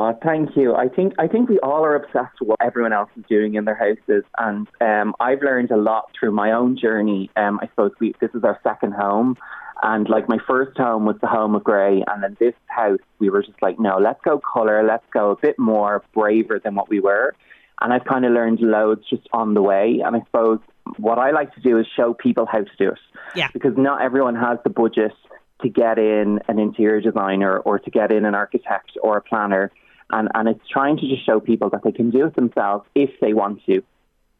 Oh, 0.09 0.19
thank 0.23 0.57
you. 0.57 0.75
I 0.75 0.89
think 0.89 1.13
I 1.19 1.27
think 1.27 1.51
we 1.51 1.59
all 1.59 1.85
are 1.85 1.95
obsessed 1.95 2.41
with 2.41 2.49
what 2.49 2.61
everyone 2.63 2.95
else 2.95 3.11
is 3.17 3.25
doing 3.29 3.57
in 3.57 3.67
their 3.67 3.75
houses, 3.75 4.25
and 4.39 4.67
um, 4.81 5.15
I've 5.21 5.43
learned 5.43 5.71
a 5.71 5.77
lot 5.77 6.11
through 6.19 6.33
my 6.33 6.53
own 6.53 6.79
journey. 6.79 7.31
Um, 7.37 7.59
I 7.63 7.67
suppose 7.67 7.93
we, 8.01 8.15
this 8.21 8.31
is 8.33 8.43
our 8.43 8.59
second 8.63 8.95
home, 8.95 9.37
and 9.83 10.09
like 10.09 10.27
my 10.27 10.39
first 10.47 10.79
home 10.79 11.05
was 11.05 11.17
the 11.21 11.27
home 11.27 11.55
of 11.55 11.63
grey, 11.63 12.03
and 12.07 12.23
then 12.23 12.39
this 12.41 12.55
house 12.69 13.01
we 13.19 13.29
were 13.29 13.43
just 13.43 13.61
like, 13.61 13.79
no, 13.79 13.99
let's 13.99 14.21
go 14.25 14.41
colour, 14.41 14.83
let's 14.83 15.05
go 15.13 15.33
a 15.33 15.37
bit 15.37 15.59
more 15.59 16.03
braver 16.15 16.59
than 16.59 16.75
what 16.75 16.89
we 16.89 17.01
were, 17.01 17.35
and 17.83 17.93
I've 17.93 18.05
kind 18.05 18.25
of 18.25 18.33
learned 18.33 18.61
loads 18.61 19.03
just 19.11 19.29
on 19.35 19.53
the 19.53 19.63
way. 19.63 20.01
And 20.03 20.17
I 20.17 20.21
suppose 20.21 20.61
what 20.97 21.19
I 21.19 21.33
like 21.33 21.55
to 21.55 21.61
do 21.61 21.79
is 21.79 21.87
show 21.95 22.15
people 22.15 22.47
how 22.47 22.61
to 22.61 22.77
do 22.79 22.89
it, 22.93 22.99
yeah, 23.35 23.49
because 23.53 23.75
not 23.77 24.01
everyone 24.01 24.37
has 24.37 24.59
the 24.65 24.71
budget 24.71 25.13
to 25.61 25.69
get 25.69 25.99
in 25.99 26.39
an 26.49 26.59
interior 26.59 27.03
designer 27.03 27.59
or 27.59 27.79
to 27.79 27.91
get 27.91 28.11
in 28.11 28.25
an 28.25 28.35
architect 28.35 28.93
or 29.03 29.19
a 29.19 29.23
planner. 29.23 29.71
And, 30.11 30.29
and 30.35 30.49
it's 30.49 30.67
trying 30.71 30.97
to 30.99 31.09
just 31.09 31.25
show 31.27 31.41
people 31.41 31.71
that 31.71 31.83
they 31.85 31.93
can 31.93 32.11
do 32.11 32.27
it 32.27 32.35
themselves 32.35 32.87
if 32.95 33.11
they 33.21 33.35
want 33.35 33.65
to. 33.67 33.83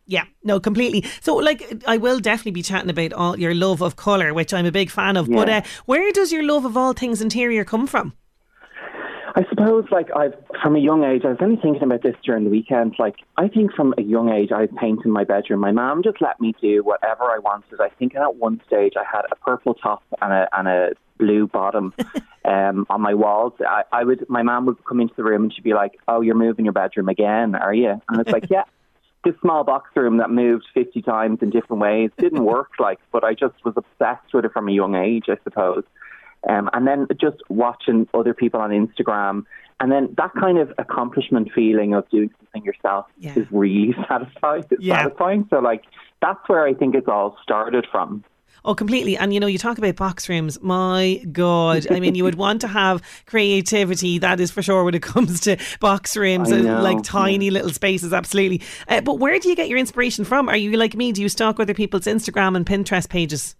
Yeah, 0.07 0.25
no, 0.43 0.59
completely. 0.59 1.05
So, 1.21 1.37
like, 1.37 1.83
I 1.87 1.99
will 1.99 2.19
definitely 2.19 2.53
be 2.53 2.63
chatting 2.63 2.89
about 2.89 3.13
all 3.13 3.39
your 3.39 3.55
love 3.55 3.83
of 3.83 3.97
colour, 3.97 4.33
which 4.33 4.55
I'm 4.55 4.65
a 4.65 4.73
big 4.73 4.91
fan 4.91 5.19
of. 5.19 5.29
Yeah. 5.29 5.37
But 5.37 5.49
uh, 5.51 5.63
where 5.85 6.11
does 6.13 6.33
your 6.33 6.43
love 6.43 6.65
of 6.65 6.79
all 6.79 6.95
things 6.95 7.21
interior 7.21 7.63
come 7.65 7.87
from? 7.87 8.15
I 9.35 9.45
suppose, 9.49 9.85
like, 9.91 10.09
I've 10.17 10.35
from 10.63 10.77
a 10.77 10.79
young 10.79 11.05
age, 11.05 11.23
I 11.25 11.29
was 11.29 11.39
only 11.41 11.57
thinking 11.57 11.83
about 11.83 12.03
this 12.03 12.17
during 12.25 12.45
the 12.45 12.51
weekend. 12.51 12.95
Like, 12.99 13.17
I 13.37 13.49
think 13.49 13.73
from 13.73 13.95
a 13.99 14.03
young 14.03 14.31
age, 14.31 14.51
I 14.53 14.63
was 14.63 14.71
painting 14.79 15.11
my 15.11 15.25
bedroom. 15.25 15.61
My 15.61 15.73
mom 15.73 16.03
just 16.03 16.21
let 16.21 16.41
me 16.41 16.55
do 16.61 16.83
whatever 16.83 17.25
I 17.25 17.39
wanted. 17.39 17.81
I 17.81 17.89
think 17.91 18.15
at 18.15 18.37
one 18.37 18.61
stage, 18.67 18.95
I 18.97 19.05
had 19.05 19.23
a 19.31 19.37
purple 19.37 19.75
top 19.75 20.03
and 20.23 20.33
a 20.33 20.49
and 20.57 20.69
a 20.69 20.91
blue 21.19 21.47
bottom 21.47 21.93
um, 22.45 22.87
on 22.89 23.01
my 23.01 23.15
walls. 23.15 23.53
I, 23.61 23.83
I 23.93 24.05
would, 24.05 24.25
my 24.29 24.43
mom 24.43 24.67
would 24.67 24.83
come 24.85 25.01
into 25.01 25.15
the 25.17 25.25
room 25.25 25.45
and 25.45 25.53
she'd 25.53 25.65
be 25.65 25.75
like, 25.75 25.99
"Oh, 26.09 26.21
you're 26.21 26.35
moving 26.35 26.65
your 26.65 26.73
bedroom 26.73 27.09
again, 27.09 27.55
are 27.55 27.75
you?" 27.75 28.01
And 28.09 28.21
it's 28.21 28.31
like, 28.31 28.47
"Yeah." 28.51 28.65
This 29.25 29.35
small 29.41 29.65
box 29.65 29.91
room 29.97 30.19
that 30.19 30.31
moved 30.31 30.67
50 30.75 31.03
times 31.03 31.41
in 31.43 31.51
different 31.51 31.83
ways 31.83 32.11
didn't 32.19 32.45
work 32.45 32.71
like, 32.79 33.01
but 33.11 33.25
I 33.25 33.35
just 33.35 33.57
was 33.65 33.75
obsessed 33.77 34.33
with 34.33 34.45
it 34.45 34.53
from 34.53 34.69
a 34.69 34.73
young 34.73 34.95
age, 34.95 35.25
I 35.29 35.37
suppose. 35.43 35.83
Um, 36.49 36.71
and 36.73 36.87
then 36.87 37.07
just 37.21 37.37
watching 37.49 38.07
other 38.15 38.35
people 38.35 38.61
on 38.61 38.71
Instagram, 38.71 39.45
and 39.81 39.93
then 39.93 40.15
that 40.17 40.33
kind 40.39 40.59
of 40.59 40.73
accomplishment 40.79 41.51
feeling 41.55 41.95
of 41.95 42.09
doing 42.11 42.31
something 42.39 42.65
yourself 42.65 43.07
yeah. 43.19 43.39
is 43.39 43.47
really 43.51 43.95
satisfying. 44.09 44.65
Yeah. 44.79 45.03
satisfying. 45.03 45.47
So, 45.51 45.59
like, 45.59 45.85
that's 46.21 46.41
where 46.49 46.65
I 46.67 46.75
think 46.75 46.95
it's 46.95 47.09
all 47.09 47.37
started 47.43 47.87
from. 47.91 48.25
Oh, 48.65 48.75
completely. 48.75 49.17
And 49.17 49.33
you 49.33 49.41
know, 49.41 49.47
you 49.47 49.59
talk 49.59 49.79
about 49.79 49.97
box 49.97 50.29
rooms. 50.29 50.61
My 50.61 51.25
God, 51.31 51.87
I 51.91 52.01
mean, 52.01 52.15
you 52.15 52.25
would 52.25 52.35
want 52.35 52.61
to 52.63 52.69
have 52.69 53.03
creativity. 53.27 54.19
That 54.19 54.41
is 54.41 54.51
for 54.51 54.63
sure 54.63 54.85
when 54.85 54.95
it 54.95 55.03
comes 55.03 55.41
to 55.41 55.57
box 55.81 56.17
rooms 56.17 56.51
and 56.51 56.65
like 56.83 57.03
tiny 57.03 57.47
yeah. 57.47 57.53
little 57.53 57.71
spaces. 57.71 58.13
Absolutely. 58.13 58.63
Uh, 58.89 59.01
but 59.01 59.19
where 59.19 59.39
do 59.39 59.49
you 59.49 59.57
get 59.57 59.69
your 59.69 59.79
inspiration 59.79 60.25
from? 60.25 60.49
Are 60.49 60.57
you 60.57 60.77
like 60.77 60.95
me? 60.95 61.13
Do 61.13 61.23
you 61.23 61.29
stalk 61.29 61.61
other 61.61 61.75
people's 61.75 62.05
Instagram 62.05 62.57
and 62.57 62.67
Pinterest 62.67 63.09
pages? 63.09 63.55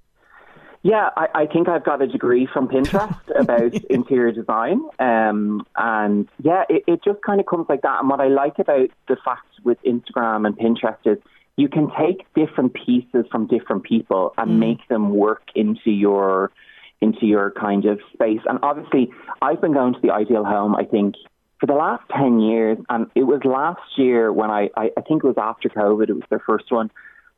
Yeah, 0.83 1.11
I, 1.17 1.27
I 1.35 1.47
think 1.47 1.69
I've 1.69 1.85
got 1.85 2.03
a 2.03 2.07
degree 2.07 2.49
from 2.53 2.69
Pinterest 2.69 3.19
about 3.37 3.75
interior 3.91 4.33
design. 4.33 4.83
Um, 4.99 5.67
and 5.77 6.29
yeah, 6.41 6.65
it, 6.69 6.85
it 6.87 7.05
just 7.05 7.21
kind 7.23 7.41
of 7.41 7.47
comes 7.47 7.67
like 7.69 7.83
that. 7.83 8.01
And 8.01 8.09
what 8.09 8.21
I 8.21 8.29
like 8.29 8.59
about 8.59 8.91
the 9.09 9.17
fact 9.25 9.47
with 9.65 9.79
Instagram 9.83 10.47
and 10.47 10.57
Pinterest 10.57 10.99
is 11.05 11.19
you 11.57 11.69
can 11.69 11.91
take 11.99 12.25
different 12.35 12.75
pieces 12.75 13.27
from 13.31 13.49
different 13.49 13.83
people 13.83 14.33
and 14.39 14.53
mm. 14.53 14.59
make 14.59 14.89
them 14.89 15.11
work 15.11 15.43
into 15.55 15.91
your 15.91 16.53
into 17.01 17.27
your 17.27 17.53
kind 17.53 17.85
of 17.85 18.01
space. 18.13 18.41
And 18.49 18.59
obviously, 18.63 19.11
I've 19.43 19.61
been 19.61 19.73
going 19.73 19.95
to 19.95 20.01
the 20.01 20.13
ideal 20.13 20.45
home. 20.45 20.75
I 20.75 20.85
think 20.85 21.17
for 21.61 21.67
the 21.67 21.75
last 21.75 22.05
ten 22.17 22.39
years, 22.39 22.79
and 22.89 23.09
it 23.17 23.25
was 23.25 23.41
last 23.45 23.81
year 23.97 24.33
when 24.33 24.51
I, 24.51 24.71
I 24.77 24.91
I 24.97 25.01
think 25.01 25.25
it 25.25 25.27
was 25.27 25.37
after 25.37 25.69
COVID. 25.69 26.09
It 26.09 26.15
was 26.15 26.25
their 26.31 26.43
first 26.47 26.71
one, 26.71 26.91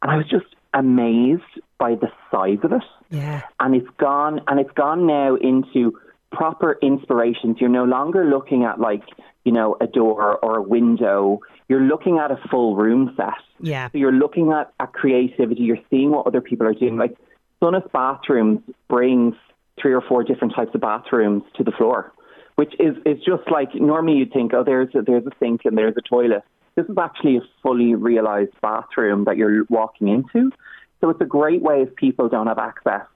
and 0.02 0.10
I 0.10 0.16
was 0.16 0.26
just 0.28 0.54
amazed 0.74 1.42
by 1.80 1.96
the 1.96 2.08
size 2.30 2.58
of 2.62 2.72
it. 2.72 2.84
Yeah, 3.10 3.42
and 3.58 3.74
it's 3.74 3.90
gone, 3.98 4.40
and 4.46 4.60
it's 4.60 4.72
gone 4.72 5.06
now 5.06 5.34
into 5.34 5.98
proper 6.30 6.78
inspirations. 6.80 7.56
You're 7.58 7.70
no 7.70 7.84
longer 7.84 8.24
looking 8.24 8.62
at 8.62 8.78
like 8.78 9.02
you 9.44 9.50
know 9.50 9.76
a 9.80 9.88
door 9.88 10.38
or 10.44 10.58
a 10.58 10.62
window 10.62 11.40
you're 11.70 11.80
looking 11.80 12.18
at 12.18 12.32
a 12.32 12.40
full 12.50 12.74
room 12.74 13.14
set. 13.16 13.28
Yeah. 13.60 13.88
So 13.92 13.98
you're 13.98 14.10
looking 14.12 14.50
at, 14.50 14.72
at 14.80 14.92
creativity, 14.92 15.62
you're 15.62 15.78
seeing 15.88 16.10
what 16.10 16.26
other 16.26 16.40
people 16.40 16.66
are 16.66 16.74
doing. 16.74 16.96
Like 16.96 17.16
Sonas 17.62 17.88
Bathrooms 17.92 18.58
brings 18.88 19.36
three 19.80 19.94
or 19.94 20.00
four 20.00 20.24
different 20.24 20.52
types 20.52 20.74
of 20.74 20.80
bathrooms 20.80 21.44
to 21.54 21.62
the 21.62 21.70
floor, 21.70 22.12
which 22.56 22.74
is, 22.80 22.96
is 23.06 23.18
just 23.18 23.48
like 23.52 23.72
normally 23.76 24.18
you'd 24.18 24.32
think, 24.32 24.52
oh, 24.52 24.64
there's 24.64 24.92
a, 24.96 25.02
there's 25.02 25.24
a 25.24 25.30
sink 25.38 25.60
and 25.64 25.78
there's 25.78 25.94
a 25.96 26.00
toilet. 26.00 26.42
This 26.74 26.86
is 26.86 26.96
actually 27.00 27.36
a 27.36 27.42
fully 27.62 27.94
realized 27.94 28.50
bathroom 28.60 29.22
that 29.26 29.36
you're 29.36 29.64
walking 29.68 30.08
into. 30.08 30.50
So 31.00 31.10
it's 31.10 31.20
a 31.20 31.26
great 31.26 31.62
way 31.62 31.82
if 31.82 31.94
people 31.96 32.28
don't 32.28 32.46
have 32.46 32.58
access 32.58 33.06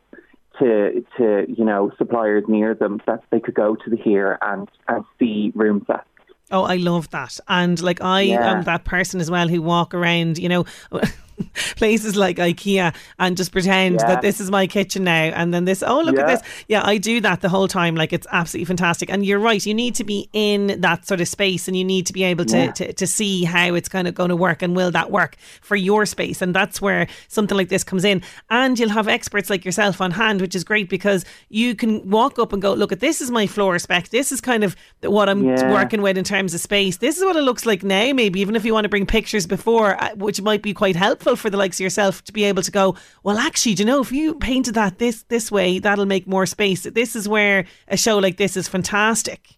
to 0.59 1.05
to 1.19 1.47
you 1.49 1.65
know 1.65 1.91
suppliers 1.99 2.45
near 2.47 2.75
them 2.75 3.01
that 3.07 3.25
they 3.31 3.41
could 3.41 3.55
go 3.55 3.75
to 3.75 3.91
the 3.91 3.97
here 3.97 4.39
and 4.41 4.71
and 4.89 5.05
see 5.19 5.53
room 5.55 5.85
sets 5.87 6.07
Oh, 6.51 6.63
I 6.63 6.77
love 6.77 7.11
that. 7.11 7.41
And 7.49 7.81
like 7.83 8.03
I 8.03 8.23
yeah. 8.23 8.53
am 8.53 8.65
that 8.65 8.85
person 8.85 9.21
as 9.21 9.31
well 9.31 9.49
who 9.49 9.63
walk 9.63 9.95
around, 9.95 10.39
you 10.39 10.49
know, 10.49 10.65
places 11.77 12.17
like 12.17 12.37
IKEA 12.37 12.95
and 13.19 13.37
just 13.37 13.53
pretend 13.53 13.97
yeah. 14.01 14.07
that 14.07 14.23
this 14.23 14.41
is 14.41 14.51
my 14.51 14.67
kitchen 14.67 15.05
now 15.05 15.13
and 15.13 15.53
then 15.53 15.65
this 15.65 15.83
oh 15.83 16.01
look 16.01 16.17
yeah. 16.17 16.23
at 16.23 16.27
this. 16.27 16.65
Yeah 16.69 16.83
I 16.85 16.99
do 16.99 17.21
that 17.21 17.41
the 17.41 17.49
whole 17.49 17.69
time 17.69 17.95
like 17.95 18.13
it's 18.13 18.27
absolutely 18.33 18.67
fantastic. 18.67 19.11
And 19.11 19.25
you're 19.25 19.39
right 19.39 19.65
you 19.65 19.75
need 19.75 19.95
to 19.97 20.05
be 20.05 20.29
in 20.33 20.81
that 20.81 21.07
sort 21.07 21.21
of 21.21 21.29
space 21.29 21.69
and 21.69 21.77
you 21.77 21.85
need 21.85 22.07
to 22.07 22.13
be 22.13 22.25
able 22.25 22.45
to, 22.47 22.57
yeah. 22.57 22.73
to, 22.73 22.93
to 22.93 23.07
see 23.07 23.45
how 23.45 23.75
it's 23.75 23.89
kind 23.89 24.09
of 24.09 24.15
going 24.15 24.29
to 24.31 24.37
work 24.37 24.63
and 24.63 24.77
will 24.77 24.91
that 24.91 25.11
work 25.11 25.37
for 25.61 25.77
your 25.77 26.07
space? 26.07 26.43
And 26.43 26.55
that's 26.55 26.81
where 26.81 27.07
something 27.29 27.57
like 27.57 27.69
this 27.69 27.85
comes 27.85 28.05
in. 28.05 28.23
And 28.51 28.79
you'll 28.79 28.89
have 28.91 29.09
experts 29.09 29.51
like 29.51 29.65
yourself 29.65 30.01
on 30.01 30.11
hand 30.11 30.41
which 30.41 30.55
is 30.55 30.65
great 30.65 30.89
because 30.89 31.25
you 31.49 31.75
can 31.75 32.09
walk 32.09 32.39
up 32.39 32.53
and 32.53 32.61
go 32.61 32.75
look 32.75 32.93
at 32.93 33.01
this 33.01 33.21
is 33.21 33.31
my 33.31 33.47
floor 33.47 33.79
spec. 33.79 34.09
This 34.09 34.33
is 34.33 34.41
kind 34.41 34.65
of 34.65 34.77
what 35.03 35.29
I'm 35.29 35.45
working 35.45 36.03
with 36.03 36.17
in 36.19 36.25
terms 36.25 36.55
of 36.55 36.61
space. 36.61 36.99
This 36.99 37.19
is 37.19 37.25
what 37.25 37.37
it 37.37 37.43
looks 37.43 37.67
like 37.67 37.83
now 37.83 38.13
maybe 38.13 38.41
even 38.41 38.57
if 38.57 38.65
you 38.65 38.73
want 38.73 38.85
to 38.85 38.89
bring 38.89 39.07
pictures 39.07 39.47
before 39.47 40.01
uh, 40.03 40.15
which 40.17 40.41
might 40.43 40.63
be 40.63 40.75
quite 40.75 40.97
helpful 40.97 41.24
helpful 41.25 41.37
for 41.37 41.51
the 41.51 41.57
likes 41.57 41.77
of 41.77 41.81
yourself 41.81 42.23
to 42.25 42.33
be 42.33 42.45
able 42.45 42.63
to 42.63 42.71
go, 42.71 42.97
well, 43.23 43.39
actually, 43.39 43.75
do 43.75 43.83
you 43.83 43.87
know, 43.87 44.01
if 44.01 44.13
you 44.13 44.35
painted 44.35 44.75
that 44.75 44.99
this 44.99 45.25
this 45.29 45.51
way, 45.51 45.79
that'll 45.79 46.07
make 46.07 46.27
more 46.27 46.47
space. 46.47 46.83
This 46.83 47.17
is 47.17 47.29
where 47.29 47.65
a 47.89 47.97
show 47.97 48.19
like 48.19 48.37
this 48.37 48.57
is 48.57 48.69
fantastic. 48.69 49.57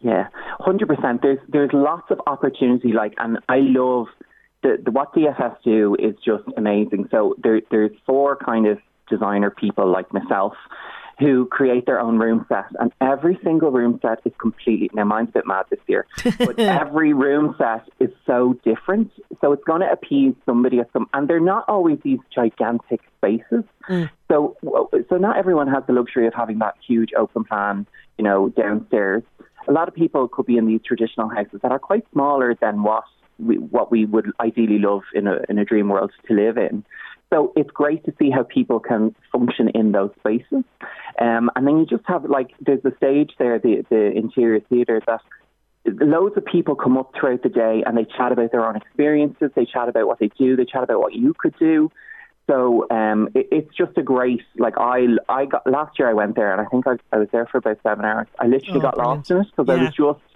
Yeah, 0.00 0.28
hundred 0.60 0.88
percent. 0.88 1.22
There's 1.22 1.38
there's 1.48 1.70
lots 1.72 2.10
of 2.10 2.20
opportunity. 2.26 2.92
Like, 2.92 3.14
and 3.18 3.38
I 3.48 3.58
love 3.60 4.06
the, 4.62 4.76
the 4.84 4.90
what 4.90 5.14
DFS 5.14 5.56
do 5.64 5.96
is 5.98 6.14
just 6.24 6.44
amazing. 6.56 7.08
So 7.10 7.34
there 7.42 7.60
there's 7.70 7.92
four 8.04 8.36
kind 8.36 8.66
of 8.66 8.78
designer 9.08 9.50
people 9.50 9.90
like 9.90 10.12
myself 10.12 10.54
who 11.22 11.46
create 11.46 11.86
their 11.86 12.00
own 12.00 12.18
room 12.18 12.44
set, 12.48 12.66
and 12.80 12.92
every 13.00 13.38
single 13.44 13.70
room 13.70 13.98
set 14.02 14.18
is 14.24 14.32
completely. 14.38 14.90
Now, 14.92 15.04
mine's 15.04 15.28
a 15.30 15.32
bit 15.32 15.46
mad 15.46 15.66
this 15.70 15.80
year, 15.86 16.06
but 16.38 16.58
every 16.58 17.12
room 17.12 17.54
set 17.56 17.88
is 18.00 18.10
so 18.26 18.58
different. 18.64 19.10
So 19.40 19.52
it's 19.52 19.64
going 19.64 19.82
to 19.82 19.90
appease 19.90 20.34
somebody 20.44 20.80
at 20.80 20.92
some, 20.92 21.06
and 21.14 21.28
they're 21.28 21.40
not 21.40 21.64
always 21.68 21.98
these 22.02 22.18
gigantic 22.34 23.00
spaces. 23.16 23.64
Mm. 23.88 24.10
So, 24.28 24.56
so 25.08 25.16
not 25.16 25.36
everyone 25.36 25.68
has 25.68 25.84
the 25.86 25.92
luxury 25.92 26.26
of 26.26 26.34
having 26.34 26.58
that 26.58 26.74
huge 26.86 27.10
open 27.16 27.44
plan, 27.44 27.86
you 28.18 28.24
know, 28.24 28.48
downstairs. 28.48 29.22
A 29.68 29.72
lot 29.72 29.86
of 29.86 29.94
people 29.94 30.26
could 30.26 30.46
be 30.46 30.56
in 30.56 30.66
these 30.66 30.80
traditional 30.84 31.28
houses 31.28 31.60
that 31.62 31.70
are 31.70 31.78
quite 31.78 32.04
smaller 32.12 32.56
than 32.60 32.82
what 32.82 33.04
we, 33.38 33.58
what 33.58 33.90
we 33.92 34.04
would 34.04 34.30
ideally 34.40 34.78
love 34.78 35.02
in 35.14 35.26
a 35.26 35.38
in 35.48 35.58
a 35.58 35.64
dream 35.64 35.88
world 35.88 36.10
to 36.26 36.34
live 36.34 36.58
in. 36.58 36.84
So 37.32 37.52
it's 37.56 37.70
great 37.70 38.04
to 38.04 38.12
see 38.18 38.30
how 38.30 38.42
people 38.42 38.78
can 38.78 39.14
function 39.32 39.70
in 39.74 39.92
those 39.92 40.10
spaces. 40.18 40.64
Um, 41.18 41.50
and 41.56 41.66
then 41.66 41.78
you 41.78 41.86
just 41.86 42.04
have 42.06 42.24
like 42.24 42.50
there's 42.60 42.84
a 42.84 42.94
stage 42.96 43.32
there, 43.38 43.58
the 43.58 43.84
the 43.88 44.12
interior 44.14 44.60
theatre 44.60 45.00
that 45.06 45.20
loads 45.86 46.36
of 46.36 46.44
people 46.44 46.74
come 46.74 46.98
up 46.98 47.12
throughout 47.18 47.42
the 47.42 47.48
day 47.48 47.82
and 47.86 47.96
they 47.96 48.04
chat 48.04 48.32
about 48.32 48.52
their 48.52 48.66
own 48.66 48.76
experiences, 48.76 49.50
they 49.56 49.64
chat 49.64 49.88
about 49.88 50.06
what 50.06 50.18
they 50.18 50.28
do, 50.38 50.56
they 50.56 50.64
chat 50.64 50.82
about 50.84 51.00
what 51.00 51.14
you 51.14 51.34
could 51.36 51.54
do. 51.58 51.90
So 52.48 52.86
um, 52.90 53.28
it, 53.34 53.48
it's 53.50 53.74
just 53.76 53.96
a 53.96 54.02
great 54.02 54.42
like 54.58 54.74
I 54.76 55.06
I 55.28 55.46
got 55.46 55.66
last 55.66 55.98
year 55.98 56.10
I 56.10 56.14
went 56.14 56.36
there 56.36 56.52
and 56.52 56.60
I 56.60 56.66
think 56.66 56.86
I, 56.86 56.96
I 57.12 57.18
was 57.18 57.28
there 57.32 57.46
for 57.46 57.58
about 57.58 57.78
seven 57.82 58.04
hours. 58.04 58.26
I 58.38 58.46
literally 58.46 58.80
Oh, 58.80 58.80
got 58.80 58.98
lost 58.98 59.30
in 59.30 59.38
it 59.38 59.46
because 59.46 59.68
I 59.70 59.76
was 59.76 59.94
just 59.94 60.31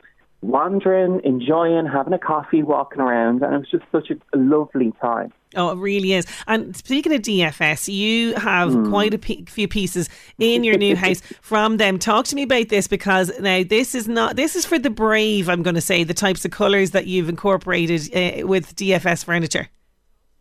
wandering, 0.47 1.20
enjoying, 1.24 1.86
having 1.86 2.12
a 2.12 2.18
coffee, 2.18 2.62
walking 2.62 3.01
around, 3.01 3.42
and 3.42 3.55
it 3.55 3.59
was 3.59 3.70
just 3.70 3.84
such 3.90 4.11
a, 4.11 4.16
lovely 4.36 4.92
time. 5.01 5.32
Oh, 5.57 5.70
it 5.70 5.78
really 5.78 6.12
is. 6.12 6.26
And 6.47 6.76
speaking 6.76 7.12
of 7.14 7.22
DFS, 7.22 7.92
you 7.92 8.34
have 8.34 8.72
Hmm. 8.72 8.90
quite 8.90 9.14
a 9.14 9.18
few 9.18 9.66
pieces 9.66 10.09
in 10.38 10.62
your 10.62 10.76
new 10.78 10.94
house 11.05 11.20
from 11.40 11.78
them. 11.78 11.99
Talk 11.99 12.26
to 12.26 12.36
me 12.36 12.42
about 12.42 12.68
this 12.68 12.86
because 12.86 13.32
now 13.40 13.62
this 13.64 13.94
is 13.94 14.07
not 14.07 14.36
this 14.36 14.55
is 14.55 14.64
for 14.66 14.78
the 14.78 14.90
brave. 14.90 15.49
I'm 15.49 15.62
going 15.62 15.74
to 15.74 15.80
say 15.80 16.05
the 16.05 16.14
types 16.14 16.44
of 16.44 16.51
colours 16.51 16.90
that 16.92 17.07
you've 17.07 17.28
incorporated 17.28 18.03
uh, 18.14 18.47
with 18.47 18.76
DFS 18.76 19.24
furniture. 19.24 19.68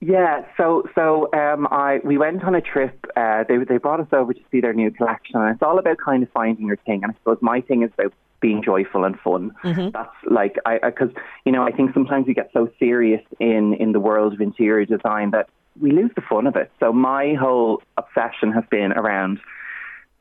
Yeah, 0.02 0.46
so 0.58 0.84
so 0.94 1.30
um, 1.34 1.68
I 1.72 2.00
we 2.04 2.18
went 2.18 2.44
on 2.44 2.54
a 2.54 2.62
trip. 2.62 3.06
Uh, 3.16 3.44
they 3.48 3.58
they 3.58 3.78
brought 3.78 4.02
us 4.02 4.08
over 4.12 4.34
to 4.34 4.42
see 4.52 4.60
their 4.62 4.74
new 4.74 4.92
collection, 4.92 5.38
and 5.38 5.52
it's 5.54 5.64
all 5.64 5.80
about 5.80 5.98
kind 5.98 6.22
of 6.22 6.30
finding 6.32 6.68
your 6.68 6.76
thing. 6.78 7.04
And 7.04 7.12
I 7.12 7.16
suppose 7.16 7.38
my 7.42 7.62
thing 7.62 7.82
is 7.82 7.92
about 7.98 8.14
being 8.40 8.62
joyful 8.64 9.06
and 9.06 9.20
fun. 9.20 9.52
That's 9.92 10.16
like 10.30 10.58
I 10.66 10.80
because 10.80 11.10
you 11.46 11.52
know 11.52 11.64
I 11.64 11.72
think 11.72 11.94
sometimes 11.94 12.28
we 12.28 12.34
get 12.34 12.50
so 12.54 12.70
serious 12.80 13.22
in 13.40 13.74
in 13.76 13.92
the 13.92 14.00
world 14.00 14.34
of 14.34 14.42
interior 14.42 14.86
design 14.86 15.32
that 15.32 15.50
we 15.80 15.92
lose 15.92 16.12
the 16.16 16.22
fun 16.22 16.48
of 16.48 16.56
it. 16.56 16.72
So 16.80 16.94
my 16.94 17.34
whole 17.34 17.82
obsession 17.98 18.52
has 18.52 18.64
been 18.70 18.92
around 18.94 19.40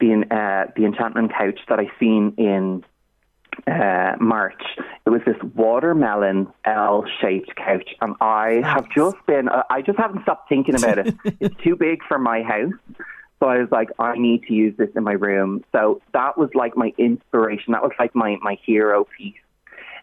the 0.01 0.25
uh, 0.31 0.73
the 0.77 0.85
enchantment 0.85 1.33
couch 1.33 1.61
that 1.69 1.79
I 1.79 1.87
seen 1.99 2.35
in 2.37 2.85
uh, 3.67 4.17
March. 4.21 4.62
It 5.07 5.11
was 5.11 5.21
this 5.27 5.37
watermelon 5.55 6.49
L-shaped 6.65 7.55
couch, 7.57 7.95
and 8.01 8.15
I 8.21 8.62
have 8.65 8.89
just 8.91 9.17
been. 9.27 9.49
Uh, 9.49 9.62
I 9.71 9.83
just 9.83 9.99
haven't 9.99 10.23
stopped 10.23 10.49
thinking 10.49 10.75
about 10.75 10.99
it. 10.99 11.15
it's 11.41 11.62
too 11.62 11.77
big 11.77 12.03
for 12.07 12.19
my 12.19 12.43
house, 12.43 12.73
so 13.45 13.49
I 13.51 13.59
was 13.59 13.68
like, 13.70 13.90
I 13.99 14.16
need 14.16 14.42
to 14.45 14.55
use 14.55 14.74
this 14.78 14.88
in 14.97 15.05
my 15.05 15.12
room. 15.12 15.62
So 15.72 16.01
that 16.14 16.38
was 16.38 16.49
like 16.55 16.76
my 16.76 16.92
inspiration. 16.99 17.72
That 17.72 17.82
was 17.82 17.92
like 17.99 18.14
my 18.14 18.36
my 18.42 18.57
hero 18.64 19.07
piece. 19.18 19.34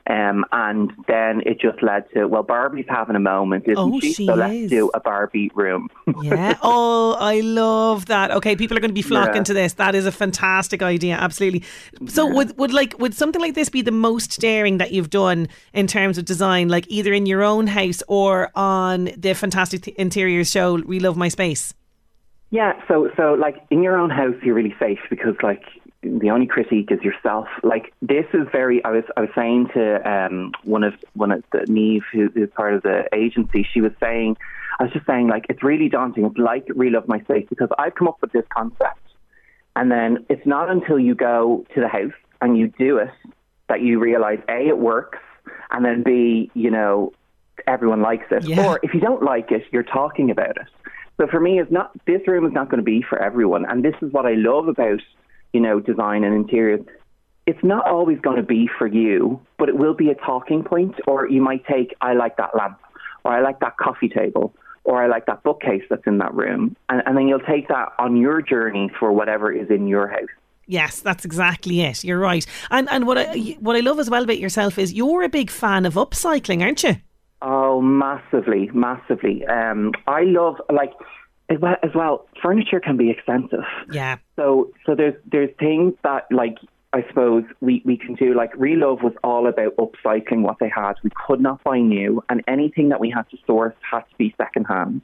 Um, 0.09 0.45
and 0.51 0.91
then 1.07 1.41
it 1.45 1.61
just 1.61 1.81
led 1.83 2.05
to 2.13 2.25
well, 2.25 2.41
Barbie's 2.43 2.85
having 2.89 3.15
a 3.15 3.19
moment, 3.19 3.65
isn't 3.65 3.77
Oh, 3.77 3.99
she? 3.99 4.13
she 4.13 4.25
so 4.25 4.33
let's 4.33 4.67
do 4.67 4.89
a 4.95 4.99
Barbie 4.99 5.51
room. 5.53 5.89
Yeah. 6.23 6.57
oh, 6.63 7.15
I 7.19 7.39
love 7.41 8.07
that. 8.07 8.31
Okay, 8.31 8.55
people 8.55 8.75
are 8.75 8.79
going 8.79 8.89
to 8.89 8.95
be 8.95 9.01
flocking 9.03 9.35
Yeah. 9.37 9.43
to 9.43 9.53
this. 9.53 9.73
That 9.73 9.93
is 9.95 10.05
a 10.07 10.11
fantastic 10.11 10.81
idea. 10.81 11.15
Absolutely. 11.15 11.63
So 12.07 12.25
would 12.25 12.57
would 12.57 12.73
like 12.73 12.97
would 12.99 13.13
something 13.13 13.41
like 13.41 13.53
this 13.53 13.69
be 13.69 13.81
the 13.83 13.91
most 13.91 14.39
daring 14.39 14.79
that 14.79 14.91
you've 14.91 15.11
done 15.11 15.47
in 15.73 15.85
terms 15.87 16.17
of 16.17 16.25
design, 16.25 16.67
like 16.67 16.85
either 16.89 17.13
in 17.13 17.25
your 17.27 17.43
own 17.43 17.67
house 17.67 18.01
or 18.07 18.49
on 18.55 19.05
the 19.17 19.33
fantastic 19.35 19.87
interiors 19.89 20.49
show 20.51 20.77
Relove 20.79 21.15
My 21.15 21.27
Space? 21.29 21.73
Yeah, 22.51 22.73
so 22.87 23.09
so 23.15 23.33
like 23.33 23.63
in 23.69 23.81
your 23.81 23.97
own 23.97 24.09
house, 24.09 24.35
you're 24.43 24.53
really 24.53 24.75
safe 24.77 24.99
because 25.09 25.35
like 25.41 25.63
the 26.03 26.29
only 26.31 26.47
critique 26.47 26.91
is 26.91 27.01
yourself. 27.01 27.47
Like 27.63 27.93
this 28.01 28.25
is 28.33 28.45
very. 28.51 28.83
I 28.83 28.91
was 28.91 29.05
I 29.15 29.21
was 29.21 29.29
saying 29.33 29.69
to 29.73 30.09
um, 30.09 30.51
one 30.63 30.83
of 30.83 30.93
one 31.13 31.31
of 31.31 31.43
the 31.53 31.65
Neve 31.67 32.03
who 32.11 32.29
is 32.35 32.49
part 32.53 32.73
of 32.73 32.83
the 32.83 33.07
agency. 33.13 33.65
She 33.73 33.79
was 33.79 33.93
saying, 34.01 34.35
I 34.79 34.83
was 34.83 34.91
just 34.91 35.05
saying 35.05 35.29
like 35.29 35.45
it's 35.47 35.63
really 35.63 35.87
daunting. 35.87 36.25
It's 36.25 36.37
like 36.37 36.65
Relove 36.67 37.07
My 37.07 37.21
Space 37.21 37.45
because 37.49 37.69
I've 37.77 37.95
come 37.95 38.09
up 38.09 38.17
with 38.19 38.33
this 38.33 38.45
concept, 38.49 38.99
and 39.77 39.89
then 39.89 40.25
it's 40.27 40.45
not 40.45 40.69
until 40.69 40.99
you 40.99 41.15
go 41.15 41.65
to 41.73 41.79
the 41.79 41.87
house 41.87 42.11
and 42.41 42.57
you 42.57 42.67
do 42.67 42.97
it 42.97 43.11
that 43.69 43.81
you 43.81 43.97
realize 43.97 44.39
a 44.49 44.67
it 44.67 44.77
works, 44.77 45.19
and 45.69 45.85
then 45.85 46.03
b 46.03 46.51
you 46.53 46.69
know 46.69 47.13
everyone 47.65 48.01
likes 48.01 48.25
it. 48.31 48.43
Yeah. 48.43 48.65
Or 48.65 48.79
if 48.83 48.93
you 48.93 48.99
don't 48.99 49.23
like 49.23 49.51
it, 49.51 49.63
you're 49.71 49.83
talking 49.83 50.31
about 50.31 50.57
it. 50.57 50.67
So 51.19 51.27
for 51.27 51.39
me, 51.39 51.59
it's 51.59 51.71
not 51.71 51.91
this 52.05 52.21
room 52.27 52.45
is 52.45 52.53
not 52.53 52.69
going 52.69 52.79
to 52.79 52.83
be 52.83 53.03
for 53.07 53.21
everyone, 53.21 53.65
and 53.65 53.83
this 53.83 53.95
is 54.01 54.11
what 54.11 54.25
I 54.25 54.33
love 54.33 54.67
about 54.67 55.01
you 55.53 55.59
know 55.61 55.79
design 55.79 56.23
and 56.23 56.35
interiors. 56.35 56.85
It's 57.47 57.63
not 57.63 57.87
always 57.87 58.19
going 58.19 58.37
to 58.37 58.43
be 58.43 58.69
for 58.77 58.87
you, 58.87 59.39
but 59.57 59.67
it 59.67 59.77
will 59.77 59.95
be 59.95 60.09
a 60.09 60.15
talking 60.15 60.63
point. 60.63 60.95
Or 61.07 61.27
you 61.27 61.41
might 61.41 61.65
take, 61.65 61.95
I 61.99 62.13
like 62.13 62.37
that 62.37 62.55
lamp, 62.55 62.79
or 63.25 63.33
I 63.33 63.41
like 63.41 63.59
that 63.61 63.77
coffee 63.77 64.09
table, 64.09 64.53
or 64.83 65.03
I 65.03 65.07
like 65.07 65.25
that 65.25 65.43
bookcase 65.43 65.83
that's 65.89 66.05
in 66.05 66.19
that 66.19 66.33
room, 66.33 66.75
and, 66.89 67.01
and 67.05 67.17
then 67.17 67.27
you'll 67.27 67.39
take 67.39 67.67
that 67.67 67.89
on 67.99 68.17
your 68.17 68.41
journey 68.41 68.91
for 68.99 69.11
whatever 69.11 69.51
is 69.51 69.69
in 69.69 69.87
your 69.87 70.07
house. 70.07 70.29
Yes, 70.67 71.01
that's 71.01 71.25
exactly 71.25 71.81
it. 71.81 72.03
You're 72.03 72.19
right. 72.19 72.45
And 72.69 72.89
and 72.89 73.05
what 73.05 73.17
I 73.17 73.57
what 73.59 73.75
I 73.75 73.81
love 73.81 73.99
as 73.99 74.09
well 74.09 74.23
about 74.23 74.39
yourself 74.39 74.77
is 74.77 74.93
you're 74.93 75.23
a 75.23 75.29
big 75.29 75.49
fan 75.49 75.85
of 75.85 75.95
upcycling, 75.95 76.61
aren't 76.61 76.83
you? 76.83 76.95
Oh, 77.41 77.81
massively, 77.81 78.69
massively. 78.73 79.45
Um, 79.45 79.93
I 80.07 80.23
love 80.23 80.55
like 80.71 80.93
as 81.49 81.59
well, 81.59 81.75
as 81.83 81.91
well. 81.95 82.27
Furniture 82.41 82.79
can 82.79 82.97
be 82.97 83.09
expensive. 83.09 83.65
Yeah. 83.91 84.17
So 84.35 84.71
so 84.85 84.95
there's 84.95 85.15
there's 85.31 85.49
things 85.59 85.93
that 86.03 86.25
like 86.31 86.57
I 86.93 87.05
suppose 87.07 87.43
we, 87.61 87.81
we 87.85 87.97
can 87.97 88.15
do 88.15 88.33
like 88.33 88.53
Relove 88.53 89.01
was 89.01 89.13
all 89.23 89.47
about 89.47 89.75
upcycling 89.77 90.41
what 90.41 90.57
they 90.59 90.69
had. 90.69 90.93
We 91.03 91.09
could 91.25 91.39
not 91.39 91.63
buy 91.63 91.79
new, 91.79 92.21
and 92.29 92.43
anything 92.47 92.89
that 92.89 92.99
we 92.99 93.09
had 93.09 93.29
to 93.31 93.37
source 93.47 93.75
had 93.89 94.01
to 94.01 94.15
be 94.17 94.35
secondhand. 94.37 95.01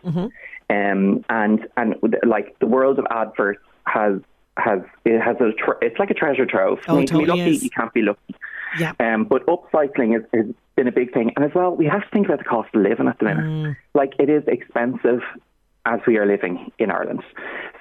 Um, 0.69 1.23
and 1.29 1.67
and 1.77 1.95
like 2.25 2.59
the 2.59 2.67
world 2.67 2.99
of 2.99 3.05
adverts 3.09 3.63
has 3.85 4.19
has 4.57 4.79
it 5.05 5.21
has 5.21 5.38
a 5.38 5.53
tre- 5.53 5.77
it's 5.81 5.97
like 5.97 6.09
a 6.09 6.13
treasure 6.13 6.45
trove. 6.45 6.79
Oh, 6.88 6.99
you 6.99 7.07
can 7.07 7.19
be 7.19 7.25
totally 7.25 7.39
lucky, 7.39 7.55
is. 7.55 7.63
you 7.63 7.69
can't 7.69 7.93
be 7.93 8.01
lucky. 8.01 8.35
Yeah. 8.80 8.93
Um, 8.99 9.25
but 9.25 9.45
upcycling 9.47 10.13
has, 10.13 10.23
has 10.34 10.53
been 10.75 10.88
a 10.88 10.91
big 10.91 11.13
thing, 11.13 11.32
and 11.36 11.45
as 11.45 11.51
well, 11.53 11.75
we 11.75 11.86
have 11.86 12.01
to 12.01 12.09
think 12.11 12.28
about 12.28 12.39
the 12.39 12.45
cost 12.45 12.73
of 12.73 12.82
living 12.82 13.07
at 13.07 13.19
the 13.19 13.25
minute. 13.25 13.45
Mm. 13.45 13.75
Like 13.93 14.13
it 14.19 14.30
is 14.30 14.43
expensive 14.47 15.21
as 15.86 15.99
we 16.05 16.17
are 16.17 16.25
living 16.25 16.71
in 16.80 16.91
Ireland. 16.91 17.23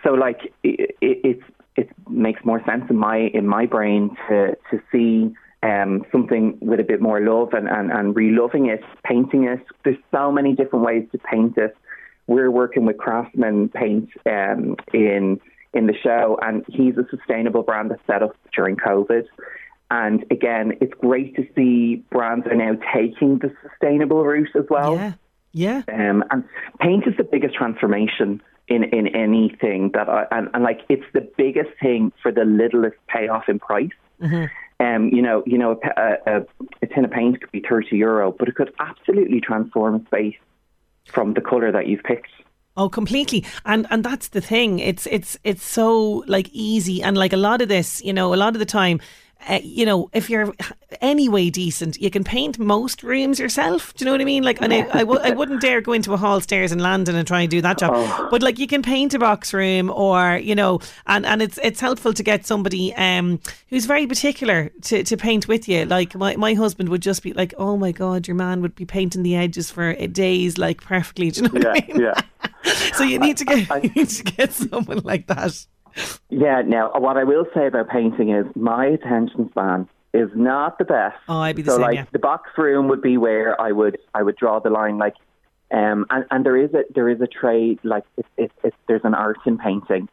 So 0.05 0.11
like 0.13 0.53
it, 0.63 0.97
it, 1.01 1.21
it's 1.25 1.43
it 1.77 1.91
makes 2.09 2.45
more 2.45 2.63
sense 2.65 2.85
in 2.89 2.97
my 2.97 3.19
in 3.19 3.47
my 3.47 3.67
brain 3.67 4.17
to 4.29 4.57
to 4.71 4.81
see 4.91 5.35
um, 5.63 6.05
something 6.13 6.59
with 6.61 6.81
a 6.81 6.85
bit 6.85 7.01
more 7.01 7.21
love 7.21 7.53
and, 7.53 7.69
and, 7.69 7.91
and 7.91 8.15
reloving 8.15 8.67
it, 8.67 8.85
painting 9.05 9.45
it. 9.45 9.65
There's 9.85 9.97
so 10.13 10.31
many 10.31 10.55
different 10.55 10.85
ways 10.85 11.09
to 11.13 11.19
paint 11.19 11.57
it. 11.57 11.77
We're 12.27 12.51
working 12.51 12.85
with 12.87 12.99
Craftsman 12.99 13.69
Paint 13.71 14.11
um, 14.27 14.77
in 14.93 15.41
in 15.73 15.87
the 15.87 15.95
show, 15.95 16.39
and 16.43 16.65
he's 16.69 16.97
a 16.97 17.07
sustainable 17.11 17.63
brand 17.63 17.91
that 17.91 18.01
set 18.07 18.23
up 18.23 18.35
during 18.55 18.77
COVID. 18.77 19.25
And 19.91 20.25
again, 20.31 20.73
it's 20.81 20.95
great 20.95 21.37
to 21.37 21.47
see 21.55 22.05
brands 22.11 22.47
are 22.47 22.57
now 22.57 22.77
taking 22.95 23.39
the 23.39 23.53
sustainable 23.63 24.25
route 24.25 24.55
as 24.55 24.65
well. 24.69 24.95
Yeah. 24.95 25.13
Yeah. 25.53 25.83
Um, 25.89 26.23
and 26.31 26.45
paint 26.81 27.07
is 27.07 27.17
the 27.17 27.25
biggest 27.25 27.55
transformation 27.55 28.43
in, 28.69 28.85
in 28.85 29.07
anything 29.15 29.93
that 29.95 30.09
I, 30.09 30.27
and, 30.31 30.49
and 30.53 30.63
like 30.63 30.81
it's 30.89 31.07
the 31.15 31.27
biggest 31.39 31.71
thing 31.81 32.13
for 32.23 32.31
the 32.31 32.45
littlest 32.45 32.97
payoff 33.09 33.49
in 33.49 33.59
price. 33.59 33.91
Um, 34.79 35.09
you 35.09 35.23
know, 35.23 35.43
you 35.47 35.57
know, 35.57 35.81
a, 35.97 36.01
a, 36.01 36.39
a, 36.39 36.47
a 36.83 36.87
tin 36.87 37.07
of 37.07 37.11
paint 37.11 37.41
could 37.41 37.51
be 37.53 37.65
thirty 37.67 37.97
euro, 37.97 38.33
but 38.33 38.49
it 38.49 38.57
could 38.57 38.75
absolutely 38.79 39.41
transform 39.41 40.05
space 40.07 40.37
from 41.07 41.33
the 41.33 41.41
color 41.41 41.73
that 41.73 41.87
you've 41.87 42.03
picked. 42.03 42.29
Oh, 42.77 42.91
completely. 42.91 43.45
And 43.65 43.87
and 43.91 44.05
that's 44.05 44.29
the 44.29 44.43
thing. 44.43 44.79
It's 44.79 45.07
it's 45.07 45.39
it's 45.45 45.65
so 45.65 46.25
like 46.27 46.51
easy 46.53 47.03
and 47.03 47.17
like 47.17 47.33
a 47.33 47.39
lot 47.39 47.63
of 47.63 47.69
this, 47.69 48.05
you 48.05 48.13
know, 48.13 48.35
a 48.35 48.37
lot 48.37 48.55
of 48.55 48.59
the 48.59 48.67
time 48.67 49.01
uh, 49.49 49.61
you 49.63 49.87
know, 49.87 50.11
if 50.13 50.29
you're 50.29 50.53
anyway 51.01 51.51
decent, 51.51 52.01
you 52.01 52.11
can 52.11 52.25
paint 52.25 52.59
most 52.59 53.03
rooms 53.03 53.39
yourself. 53.39 53.95
Do 53.95 54.03
you 54.03 54.07
know 54.07 54.13
what 54.13 54.21
I 54.21 54.25
mean? 54.25 54.43
Like, 54.43 54.61
and 54.61 54.73
I, 54.73 54.89
I, 54.93 54.99
w- 55.01 55.21
I 55.23 55.31
wouldn't 55.31 55.61
dare 55.61 55.81
go 55.81 55.93
into 55.93 56.13
a 56.13 56.17
hall 56.17 56.41
stairs 56.41 56.73
in 56.73 56.81
London 56.81 57.15
and 57.15 57.27
try 57.27 57.43
and 57.43 57.51
do 57.51 57.61
that 57.61 57.79
job. 57.79 57.93
Oh. 57.95 58.29
But 58.31 58.43
like, 58.43 58.59
you 58.59 58.67
can 58.67 58.83
paint 58.83 59.15
a 59.15 59.19
box 59.19 59.55
room, 59.55 59.91
or 59.91 60.37
you 60.39 60.55
know, 60.55 60.81
and, 61.07 61.25
and 61.25 61.43
it's 61.43 61.59
it's 61.63 61.81
helpful 61.81 62.13
to 62.13 62.23
get 62.23 62.45
somebody 62.45 62.95
um 62.97 63.39
who's 63.69 63.87
very 63.87 64.07
particular 64.07 64.71
to, 64.83 65.05
to 65.05 65.17
paint 65.17 65.47
with 65.47 65.69
you. 65.69 65.85
Like 65.85 66.15
my, 66.17 66.35
my 66.37 66.55
husband 66.55 66.89
would 66.89 67.03
just 67.03 67.23
be 67.23 67.33
like, 67.33 67.55
oh 67.57 67.77
my 67.77 67.93
god, 67.93 68.27
your 68.27 68.35
man 68.35 68.63
would 68.63 68.75
be 68.75 68.85
painting 68.85 69.23
the 69.23 69.37
edges 69.37 69.71
for 69.71 69.95
days, 69.95 70.59
like 70.59 70.81
perfectly. 70.83 71.31
Do 71.31 71.43
you 71.43 71.49
know 71.49 71.53
what 71.53 71.67
I 71.67 71.87
mean? 71.87 72.01
yeah. 72.01 72.21
So 72.95 73.05
you 73.05 73.21
need 73.21 73.37
to 73.37 73.45
get 73.45 73.69
you 73.85 73.91
need 73.91 74.09
to 74.09 74.25
get 74.25 74.53
someone 74.53 74.99
like 75.05 75.29
that. 75.29 75.67
Yeah, 76.29 76.63
now 76.67 76.93
what 76.97 77.17
I 77.17 77.25
will 77.25 77.47
say 77.55 77.67
about 77.67 77.89
painting 77.89 78.31
is 78.31 78.47
my 78.55 78.87
attention 78.87 79.49
span 79.51 79.89
is 80.13 80.31
not 80.35 80.79
the 80.79 80.85
best. 80.85 81.17
Oh, 81.29 81.39
I'd 81.39 81.57
be 81.57 81.63
the 81.63 81.73
so 81.73 81.77
same, 81.77 81.83
like 81.83 81.95
yeah. 81.95 82.05
the 82.13 82.19
box 82.19 82.51
room 82.57 82.89
would 82.89 83.03
be 83.03 83.17
where 83.17 83.61
I 83.61 83.73
would 83.73 83.99
I 84.15 84.23
would 84.23 84.37
draw 84.37 84.59
the 84.61 84.71
line 84.71 84.99
like 84.99 85.15
um 85.73 86.07
and, 86.11 86.25
and 86.31 86.47
there 86.47 86.57
is 86.57 86.73
a 86.75 86.85
there 86.95 87.09
is 87.09 87.21
a 87.21 87.27
trade 87.27 87.79
like 87.83 88.05
it's 88.17 88.29
it's 88.37 88.55
it's 88.65 88.77
there's 88.89 89.05
an 89.05 89.15
art 89.15 89.39
in 89.47 89.59
painting. 89.59 90.09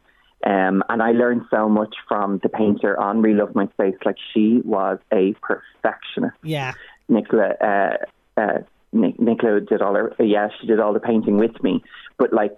Um, 0.46 0.84
and 0.90 1.02
I 1.02 1.12
learned 1.12 1.44
so 1.50 1.70
much 1.70 1.96
from 2.08 2.40
the 2.44 2.50
painter 2.50 3.00
on 3.00 3.22
Relove 3.22 3.56
My 3.56 3.68
Space. 3.68 3.96
Like 4.04 4.18
she 4.34 4.62
was 4.66 5.00
a 5.12 5.34
perfectionist. 5.42 6.36
Yeah. 6.44 6.74
Nicola, 7.08 7.54
uh, 7.62 7.98
uh, 8.36 8.60
Nic- 8.92 9.20
Nicola 9.20 9.62
did 9.62 9.82
all 9.82 9.96
her, 9.96 10.14
yeah, 10.20 10.50
she 10.60 10.68
did 10.68 10.82
all 10.82 10.92
the 10.92 11.00
painting 11.00 11.38
with 11.38 11.64
me. 11.64 11.82
But 12.18 12.34
like, 12.34 12.58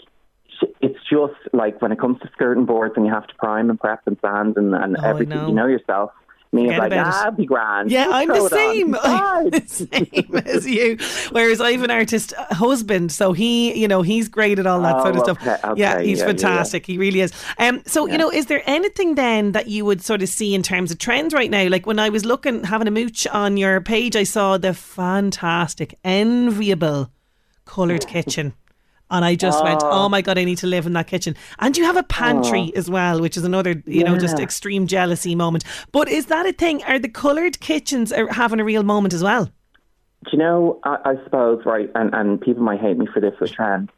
it's 0.81 0.99
just 1.09 1.33
like 1.53 1.81
when 1.81 1.91
it 1.91 1.99
comes 1.99 2.19
to 2.21 2.29
skirting 2.33 2.65
boards 2.65 2.93
and 2.97 3.05
you 3.05 3.11
have 3.13 3.27
to 3.27 3.35
prime 3.35 3.69
and 3.69 3.79
prep 3.79 4.01
and 4.05 4.17
sand 4.21 4.57
and, 4.57 4.73
and 4.75 4.97
Oh, 4.99 5.03
everything, 5.09 5.37
know. 5.37 5.47
you 5.47 5.53
know 5.53 5.67
yourself. 5.67 6.11
Me 6.51 6.67
Forget 6.67 6.79
like, 6.91 6.93
ah, 6.93 7.31
be 7.31 7.45
grand. 7.45 7.91
Yeah, 7.91 8.07
I'm 8.09 8.29
the 8.29 8.47
same. 8.47 8.95
I'm 9.03 9.49
the 9.49 9.61
same 9.67 10.37
as 10.45 10.65
you. 10.65 10.97
Whereas 11.31 11.59
I 11.59 11.73
have 11.73 11.83
an 11.83 11.91
artist 11.91 12.33
uh, 12.37 12.53
husband, 12.53 13.11
so 13.11 13.33
he, 13.33 13.73
you 13.77 13.89
know, 13.89 14.03
he's 14.03 14.29
great 14.29 14.57
at 14.57 14.65
all 14.65 14.79
that 14.83 14.95
Oh, 14.95 15.03
sort 15.03 15.15
of 15.17 15.23
stuff. 15.23 15.37
okay, 15.41 15.57
okay, 15.71 15.81
yeah, 15.81 15.99
he's 15.99 16.07
yeah, 16.07 16.13
yeah, 16.13 16.19
yeah. 16.21 16.25
fantastic. 16.27 16.85
He 16.85 16.97
really 16.97 17.19
is. 17.19 17.33
Um, 17.57 17.81
so 17.85 18.05
you 18.05 18.17
know, 18.17 18.31
is 18.31 18.45
there 18.45 18.61
anything 18.67 19.15
then 19.15 19.51
that 19.51 19.67
you 19.67 19.83
would 19.83 20.01
sort 20.01 20.21
of 20.21 20.29
see 20.29 20.55
in 20.55 20.63
terms 20.63 20.91
of 20.91 20.97
trends 20.97 21.33
right 21.33 21.51
now? 21.51 21.67
Like 21.67 21.85
when 21.87 21.99
I 21.99 22.07
was 22.07 22.23
looking, 22.23 22.63
having 22.63 22.87
a 22.87 22.91
mooch 22.91 23.27
on 23.27 23.57
your 23.57 23.81
page, 23.81 24.15
I 24.15 24.23
saw 24.23 24.57
the 24.57 24.73
fantastic, 24.73 25.97
enviable 26.05 27.09
coloured 27.65 28.07
kitchen. 28.07 28.53
And 29.11 29.23
I 29.23 29.35
just 29.35 29.63
went, 29.63 29.81
Oh. 29.83 29.89
oh 29.91 30.09
my 30.09 30.21
God, 30.21 30.37
I 30.37 30.43
need 30.43 30.57
to 30.59 30.67
live 30.67 30.85
in 30.85 30.93
that 30.93 31.07
kitchen. 31.07 31.35
And 31.59 31.77
you 31.77 31.83
have 31.83 31.97
a 31.97 32.03
pantry 32.03 32.71
oh. 32.75 32.77
as 32.79 32.89
well, 32.89 33.21
which 33.21 33.37
is 33.37 33.43
another, 33.43 33.81
you 33.85 34.03
know, 34.03 34.17
just 34.17 34.39
extreme 34.39 34.87
jealousy 34.87 35.35
moment. 35.35 35.63
But 35.91 36.07
is 36.09 36.27
that 36.27 36.45
a 36.45 36.53
thing? 36.53 36.83
Are 36.83 36.99
the 36.99 37.09
coloured 37.09 37.59
kitchens 37.59 38.11
are 38.11 38.31
having 38.31 38.59
a 38.59 38.63
real 38.63 38.83
moment 38.83 39.13
as 39.13 39.23
well? 39.23 39.45
Do 39.45 40.31
you 40.31 40.39
know, 40.39 40.79
I, 40.83 40.97
I 41.05 41.23
suppose, 41.23 41.63
right, 41.65 41.89
and, 41.93 42.13
and 42.15 42.41
people 42.41 42.63
might 42.63 42.79
hate 42.81 42.97
me 42.97 43.05
for 43.13 43.19
this 43.19 43.33
with 43.39 43.51
trends. 43.51 43.89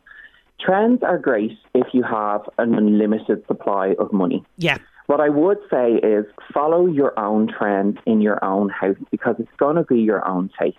Trends 0.59 1.03
are 1.03 1.17
great 1.17 1.57
if 1.73 1.87
you 1.93 2.03
have 2.03 2.41
an 2.57 2.75
unlimited 2.75 3.45
supply 3.47 3.95
of 3.99 4.11
money. 4.11 4.43
Yeah. 4.57 4.77
What 5.05 5.21
I 5.21 5.29
would 5.29 5.59
say 5.71 5.93
is 5.93 6.25
follow 6.53 6.85
your 6.85 7.17
own 7.17 7.47
trend 7.47 7.99
in 8.05 8.19
your 8.19 8.43
own 8.43 8.69
house 8.69 8.97
because 9.09 9.35
it's 9.39 9.55
going 9.57 9.77
to 9.77 9.83
be 9.83 10.01
your 10.01 10.27
own 10.27 10.49
taste. 10.59 10.77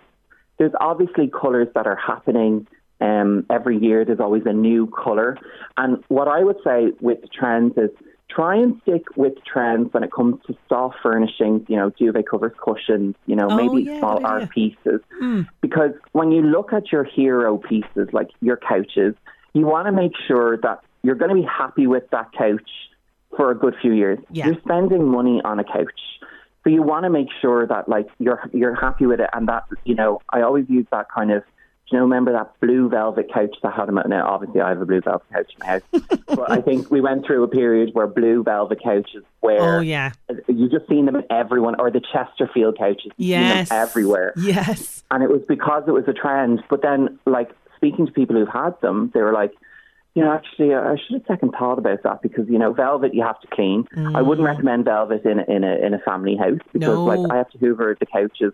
There's 0.59 0.73
obviously 0.79 1.29
colours 1.29 1.69
that 1.73 1.87
are 1.87 1.95
happening 1.95 2.67
um, 3.01 3.45
every 3.49 3.77
year. 3.77 4.05
There's 4.05 4.19
always 4.19 4.43
a 4.45 4.53
new 4.53 4.87
colour. 4.87 5.37
And 5.77 6.03
what 6.07 6.27
I 6.27 6.43
would 6.43 6.57
say 6.63 6.91
with 6.99 7.19
trends 7.31 7.77
is 7.77 7.89
try 8.29 8.55
and 8.55 8.79
stick 8.83 9.03
with 9.15 9.33
trends 9.43 9.91
when 9.93 10.03
it 10.03 10.11
comes 10.11 10.39
to 10.47 10.55
soft 10.67 10.97
furnishings, 11.01 11.63
you 11.67 11.75
know, 11.75 11.89
duvet 11.91 12.27
covers, 12.29 12.51
cushions, 12.63 13.15
you 13.25 13.35
know, 13.35 13.47
Oh, 13.49 13.55
maybe 13.55 13.83
yeah, 13.89 13.99
small 13.99 14.17
good 14.17 14.25
art 14.25 14.49
pieces. 14.51 15.01
Because 15.61 15.91
when 16.11 16.31
you 16.31 16.41
look 16.41 16.71
at 16.73 16.91
your 16.91 17.03
hero 17.03 17.57
pieces, 17.57 18.09
like 18.13 18.29
your 18.41 18.57
couches, 18.57 19.15
you 19.53 19.65
want 19.65 19.87
to 19.87 19.91
make 19.91 20.11
sure 20.27 20.57
that 20.57 20.83
you're 21.01 21.15
going 21.15 21.29
to 21.29 21.35
be 21.35 21.47
happy 21.47 21.87
with 21.87 22.03
that 22.11 22.31
couch 22.37 22.69
for 23.35 23.51
a 23.51 23.55
good 23.55 23.75
few 23.81 23.93
years. 23.93 24.19
Yeah. 24.31 24.47
You're 24.47 24.59
spending 24.61 25.07
money 25.07 25.41
on 25.43 25.59
a 25.59 25.63
couch. 25.63 25.99
So 26.63 26.69
you 26.69 26.83
want 26.83 27.05
to 27.05 27.09
make 27.09 27.29
sure 27.41 27.65
that 27.65 27.87
like 27.87 28.07
you're 28.19 28.41
you're 28.51 28.75
happy 28.75 29.05
with 29.05 29.21
it 29.21 29.29
and 29.33 29.47
that 29.47 29.63
you 29.85 29.95
know, 29.95 30.19
I 30.29 30.41
always 30.41 30.65
use 30.69 30.85
that 30.91 31.07
kind 31.09 31.31
of 31.31 31.43
you 31.91 31.97
know, 31.97 32.03
remember 32.03 32.31
that 32.33 32.51
blue 32.59 32.89
velvet 32.89 33.31
couch 33.33 33.55
that 33.63 33.73
had 33.73 33.87
them 33.87 33.97
out 33.97 34.07
now 34.09 34.27
obviously 34.27 34.61
I 34.61 34.69
have 34.69 34.81
a 34.81 34.85
blue 34.85 35.01
velvet 35.01 35.25
couch 35.31 35.51
in 35.53 35.59
my 35.59 35.65
house. 35.65 36.19
but 36.27 36.51
I 36.51 36.61
think 36.61 36.89
we 36.91 37.01
went 37.01 37.25
through 37.25 37.43
a 37.43 37.47
period 37.47 37.93
where 37.93 38.07
blue 38.07 38.43
velvet 38.43 38.81
couches 38.83 39.23
where 39.39 39.77
Oh, 39.77 39.79
yeah. 39.81 40.11
you 40.47 40.69
just 40.69 40.87
seen 40.87 41.05
them 41.05 41.15
in 41.15 41.23
everyone 41.29 41.79
or 41.79 41.89
the 41.91 42.01
Chesterfield 42.01 42.77
couches. 42.77 43.11
Yes. 43.17 43.71
everywhere 43.71 44.33
Yes. 44.37 45.03
and 45.11 45.23
it 45.23 45.29
was 45.29 45.41
because 45.47 45.83
it 45.87 45.91
was 45.91 46.05
a 46.07 46.13
trend. 46.13 46.63
But 46.69 46.81
then, 46.81 47.19
like 47.25 47.51
speaking 47.77 48.05
to 48.05 48.11
people 48.11 48.35
who've 48.35 48.47
had 48.47 48.79
them, 48.81 49.11
they 49.13 49.21
were 49.21 49.33
like, 49.33 49.51
you 50.15 50.23
know, 50.23 50.31
actually, 50.33 50.73
I 50.73 50.95
should 50.97 51.13
have 51.17 51.25
second 51.27 51.51
thought 51.57 51.77
about 51.77 52.03
that 52.03 52.21
because 52.21 52.47
you 52.49 52.57
know, 52.59 52.73
velvet 52.73 53.13
you 53.13 53.23
have 53.23 53.39
to 53.41 53.47
clean. 53.47 53.87
I 53.95 54.21
wouldn't 54.21 54.45
mm. 54.45 54.51
recommend 54.51 54.85
velvet 54.85 55.23
in 55.23 55.39
a, 55.39 55.43
in 55.43 55.63
a 55.63 55.75
in 55.85 55.93
a 55.93 55.99
family 55.99 56.35
house 56.35 56.59
because 56.73 56.89
No. 56.89 57.03
like 57.05 57.31
I 57.31 57.37
have 57.37 57.49
to 57.51 57.57
hoover 57.57 57.95
the 57.99 58.05
couches 58.05 58.53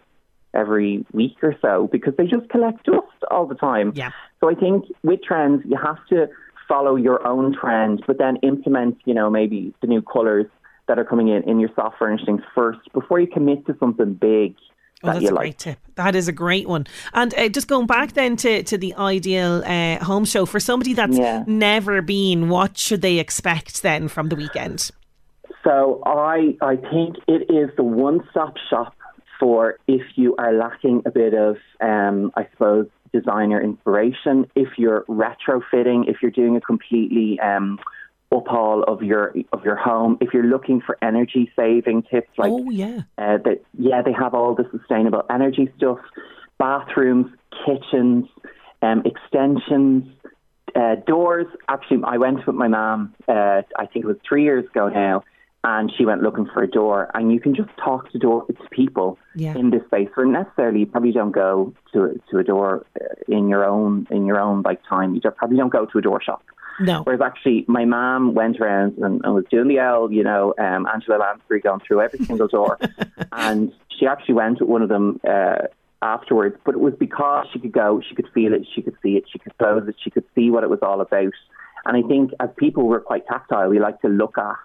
every 0.56 1.06
week 1.14 1.36
or 1.44 1.56
so 1.62 1.88
because 1.92 2.14
they 2.18 2.26
just 2.26 2.48
collect 2.50 2.86
dust 2.86 3.02
all 3.32 3.46
the 3.46 3.56
time. 3.56 3.92
Yeah. 3.96 4.12
So 4.40 4.50
I 4.50 4.56
think 4.56 4.86
with 5.04 5.22
trends, 5.24 5.64
you 5.66 5.78
have 5.78 5.98
to 6.10 6.28
follow 6.68 6.96
your 6.96 7.26
own 7.28 7.54
trend, 7.60 8.04
but 8.08 8.18
then 8.18 8.38
implement, 8.38 8.98
you 9.06 9.14
know, 9.14 9.30
maybe 9.30 9.74
the 9.82 9.88
new 9.88 10.02
colours 10.02 10.46
that 10.88 10.98
are 11.00 11.06
coming 11.06 11.28
in 11.28 11.44
in 11.50 11.60
your 11.60 11.70
soft 11.76 11.98
furnishings 12.00 12.42
first 12.54 12.80
before 12.94 13.20
you 13.20 13.28
commit 13.28 13.66
to 13.68 13.76
something 13.80 14.14
big 14.14 14.56
Oh, 15.04 15.08
that 15.08 15.20
that's 15.20 15.30
a 15.30 15.34
like. 15.34 15.42
great 15.42 15.60
tip. 15.60 15.80
That 15.96 16.16
is 16.16 16.28
a 16.28 16.32
great 16.32 16.68
one. 16.68 16.88
And 17.14 17.34
uh, 17.36 17.50
just 17.50 17.68
going 17.68 17.86
back 17.86 18.14
then 18.14 18.38
to, 18.38 18.64
to 18.64 18.78
the 18.78 18.96
ideal 18.96 19.62
uh, 19.66 20.04
home 20.04 20.26
show 20.26 20.46
for 20.46 20.60
somebody 20.60 20.94
that's 20.94 21.18
Yeah. 21.18 21.44
never 21.48 22.02
been, 22.02 22.50
what 22.50 22.78
should 22.78 23.02
they 23.02 23.20
expect 23.20 23.84
then 23.84 24.08
from 24.08 24.30
the 24.30 24.36
weekend? 24.36 24.90
So 25.64 26.02
I 26.06 26.56
I 26.62 26.76
think 26.78 27.18
it 27.28 27.52
is 27.52 27.70
the 27.76 27.84
one 27.84 28.22
stop 28.32 28.56
shop 28.70 28.96
for 29.46 29.78
if 29.88 30.02
you 30.16 30.36
are 30.40 30.52
lacking 30.52 31.04
a 31.06 31.12
bit 31.12 31.36
of 31.36 31.58
um, 31.80 32.32
I 32.36 32.48
suppose 32.52 32.88
designer 33.14 33.62
inspiration, 33.62 34.50
if 34.56 34.70
you're 34.76 35.06
retrofitting, 35.08 36.10
if 36.10 36.16
you're 36.24 36.32
doing 36.32 36.56
a 36.56 36.62
completely 36.62 37.40
um, 37.40 37.78
uphaul 38.34 38.84
of 38.88 39.04
your 39.04 39.36
of 39.54 39.64
your 39.64 39.76
home, 39.76 40.18
if 40.20 40.34
you're 40.34 40.48
looking 40.48 40.82
for 40.82 40.98
energy 41.00 41.52
saving 41.56 42.02
tips 42.10 42.32
like 42.40 42.52
oh 42.52 42.72
yeah. 42.72 43.02
uh, 43.20 43.38
that 43.46 43.62
yeah, 43.78 44.02
they 44.02 44.14
have 44.14 44.34
all 44.34 44.56
the 44.56 44.68
sustainable 44.72 45.22
energy 45.30 45.72
stuff, 45.78 46.00
bathrooms, 46.58 47.28
kitchens, 47.68 48.26
um, 48.82 49.04
extensions, 49.06 50.12
uh, 50.76 50.96
doors. 51.06 51.46
Actually, 51.70 52.02
I 52.04 52.18
went 52.18 52.48
with 52.48 52.56
my 52.56 52.68
mum. 52.68 53.14
Uh, 53.28 53.62
I 53.78 53.86
think 53.86 54.06
it 54.06 54.08
was 54.08 54.18
three 54.28 54.44
years 54.44 54.66
ago 54.66 54.90
now, 54.90 55.24
and 55.66 55.92
she 55.98 56.06
went 56.06 56.22
looking 56.22 56.48
for 56.54 56.62
a 56.64 56.70
door. 56.70 57.10
And 57.16 57.32
you 57.34 57.40
can 57.40 57.54
just 57.56 57.70
talk 57.84 58.12
to 58.12 58.20
door 58.20 58.46
to 58.46 58.54
people 58.70 59.18
Yeah. 59.36 59.58
in 59.58 59.72
this 59.72 59.84
space. 59.88 60.10
Where 60.14 60.26
necessarily 60.26 60.82
you 60.82 60.86
probably 60.86 61.12
don't 61.12 61.32
go 61.32 61.74
to 61.94 62.20
to 62.30 62.38
a 62.38 62.44
door 62.44 62.86
uh, 63.02 63.06
in 63.28 63.50
your 63.50 63.66
own 63.66 64.08
in 64.12 64.26
your 64.26 64.40
own 64.40 64.62
like 64.62 64.80
time. 64.88 65.16
You 65.16 65.22
don't, 65.22 65.36
probably 65.36 65.58
don't 65.58 65.74
go 65.74 65.86
to 65.88 65.98
a 65.98 66.02
door 66.02 66.22
shop. 66.22 66.44
No. 66.80 67.02
Whereas 67.04 67.22
actually, 67.22 67.66
my 67.68 67.86
mom 67.86 68.34
went 68.36 68.60
around 68.60 68.98
and, 68.98 69.22
and 69.24 69.34
was 69.34 69.46
doing 69.50 69.68
the 69.70 69.80
L, 69.80 70.12
you 70.12 70.24
know, 70.24 70.54
um, 70.60 70.86
Angela 70.94 71.18
Lansbury 71.18 71.62
going 71.62 71.80
through 71.88 72.02
every 72.02 72.20
single 72.20 72.48
door. 72.48 72.78
and 73.32 73.72
she 73.98 74.06
actually 74.06 74.36
went 74.36 74.60
with 74.60 74.70
one 74.70 74.82
of 74.82 74.90
them 74.90 75.20
uh, 75.28 75.68
afterwards, 76.02 76.58
but 76.66 76.76
it 76.76 76.82
was 76.82 76.94
because 77.00 77.48
she 77.54 77.60
could 77.60 77.72
go, 77.72 78.02
she 78.08 78.14
could 78.14 78.28
feel 78.34 78.54
it, 78.54 78.68
she 78.76 78.82
could 78.82 78.96
see 79.02 79.16
it, 79.16 79.24
she 79.32 79.40
could 79.40 79.58
close 79.58 79.88
it, 79.88 79.96
she 80.04 80.10
could 80.10 80.26
see 80.36 80.50
what 80.52 80.64
it 80.66 80.70
was 80.70 80.80
all 80.82 81.00
about. 81.00 81.34
And 81.86 81.96
I 82.04 82.06
think 82.08 82.32
as 82.42 82.50
people, 82.58 82.88
we're 82.88 83.00
quite 83.00 83.26
tactile. 83.28 83.70
We 83.70 83.80
like 83.80 84.02
to 84.02 84.10
look 84.10 84.38
at, 84.38 84.56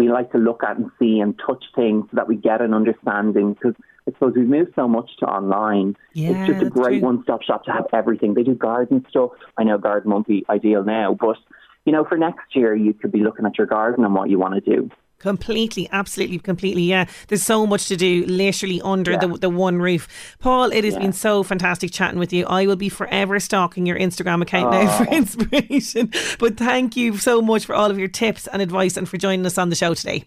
we 0.00 0.10
like 0.10 0.32
to 0.32 0.38
look 0.38 0.64
at 0.64 0.76
and 0.76 0.90
see 0.98 1.20
and 1.20 1.38
touch 1.46 1.64
things 1.76 2.06
so 2.10 2.16
that 2.16 2.26
we 2.26 2.36
get 2.36 2.60
an 2.60 2.74
understanding 2.74 3.54
because 3.54 3.74
I 4.08 4.12
suppose 4.12 4.32
we've 4.34 4.48
moved 4.48 4.72
so 4.74 4.88
much 4.88 5.10
to 5.18 5.26
online. 5.26 5.96
Yeah, 6.14 6.30
it's 6.30 6.50
just 6.50 6.62
a 6.62 6.70
great 6.70 7.00
true. 7.00 7.08
one-stop 7.08 7.42
shop 7.42 7.64
to 7.64 7.72
have 7.72 7.86
everything. 7.92 8.34
They 8.34 8.42
do 8.42 8.54
garden 8.54 9.04
stuff. 9.10 9.32
I 9.58 9.64
know 9.64 9.78
garden 9.78 10.10
won't 10.10 10.26
be 10.26 10.44
ideal 10.48 10.82
now, 10.82 11.16
but 11.20 11.36
you 11.84 11.92
know, 11.92 12.04
for 12.04 12.18
next 12.18 12.54
year, 12.54 12.74
you 12.74 12.92
could 12.94 13.12
be 13.12 13.20
looking 13.20 13.46
at 13.46 13.58
your 13.58 13.66
garden 13.66 14.04
and 14.04 14.14
what 14.14 14.30
you 14.30 14.38
want 14.38 14.54
to 14.54 14.60
do. 14.60 14.90
Completely, 15.20 15.86
absolutely, 15.92 16.38
completely. 16.38 16.82
Yeah, 16.82 17.04
there's 17.28 17.42
so 17.42 17.66
much 17.66 17.88
to 17.88 17.96
do, 17.96 18.24
literally 18.26 18.80
under 18.80 19.18
the 19.18 19.28
the 19.28 19.50
one 19.50 19.76
roof. 19.76 20.08
Paul, 20.38 20.72
it 20.72 20.82
has 20.84 20.96
been 20.96 21.12
so 21.12 21.42
fantastic 21.42 21.92
chatting 21.92 22.18
with 22.18 22.32
you. 22.32 22.46
I 22.46 22.66
will 22.66 22.76
be 22.76 22.88
forever 22.88 23.38
stalking 23.38 23.84
your 23.84 23.98
Instagram 23.98 24.40
account 24.40 24.72
now 24.72 24.98
for 24.98 25.04
inspiration. 25.12 26.10
But 26.38 26.56
thank 26.56 26.96
you 26.96 27.18
so 27.18 27.42
much 27.42 27.66
for 27.66 27.74
all 27.74 27.90
of 27.90 27.98
your 27.98 28.08
tips 28.08 28.46
and 28.46 28.62
advice, 28.62 28.96
and 28.96 29.06
for 29.06 29.18
joining 29.18 29.44
us 29.44 29.58
on 29.58 29.68
the 29.68 29.76
show 29.76 29.92
today. 29.92 30.24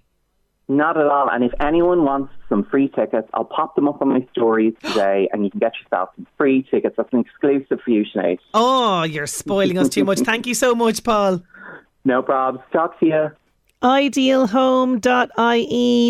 Not 0.67 0.95
at 0.95 1.07
all. 1.07 1.27
And 1.27 1.43
if 1.43 1.51
anyone 1.59 2.05
wants 2.05 2.31
some 2.47 2.63
free 2.63 2.87
tickets, 2.87 3.27
I'll 3.33 3.45
pop 3.45 3.75
them 3.75 3.87
up 3.87 3.99
on 3.99 4.09
my 4.09 4.27
stories 4.31 4.75
today, 4.83 5.27
and 5.33 5.43
you 5.43 5.49
can 5.49 5.59
get 5.59 5.73
yourself 5.81 6.09
some 6.15 6.27
free 6.37 6.67
tickets. 6.69 6.95
That's 6.97 7.11
an 7.13 7.21
exclusive 7.21 7.79
for 7.83 7.89
you, 7.89 8.05
Sinead. 8.15 8.37
Oh, 8.53 9.01
you're 9.01 9.25
spoiling 9.25 9.79
us 9.79 9.89
too 9.89 10.05
much. 10.05 10.19
Thank 10.31 10.45
you 10.45 10.53
so 10.53 10.75
much, 10.75 11.03
Paul. 11.03 11.41
No 12.05 12.21
problems. 12.21 12.63
Talk 12.71 12.99
to 12.99 13.05
you. 13.07 13.31
idealhome.ie. 13.83 15.01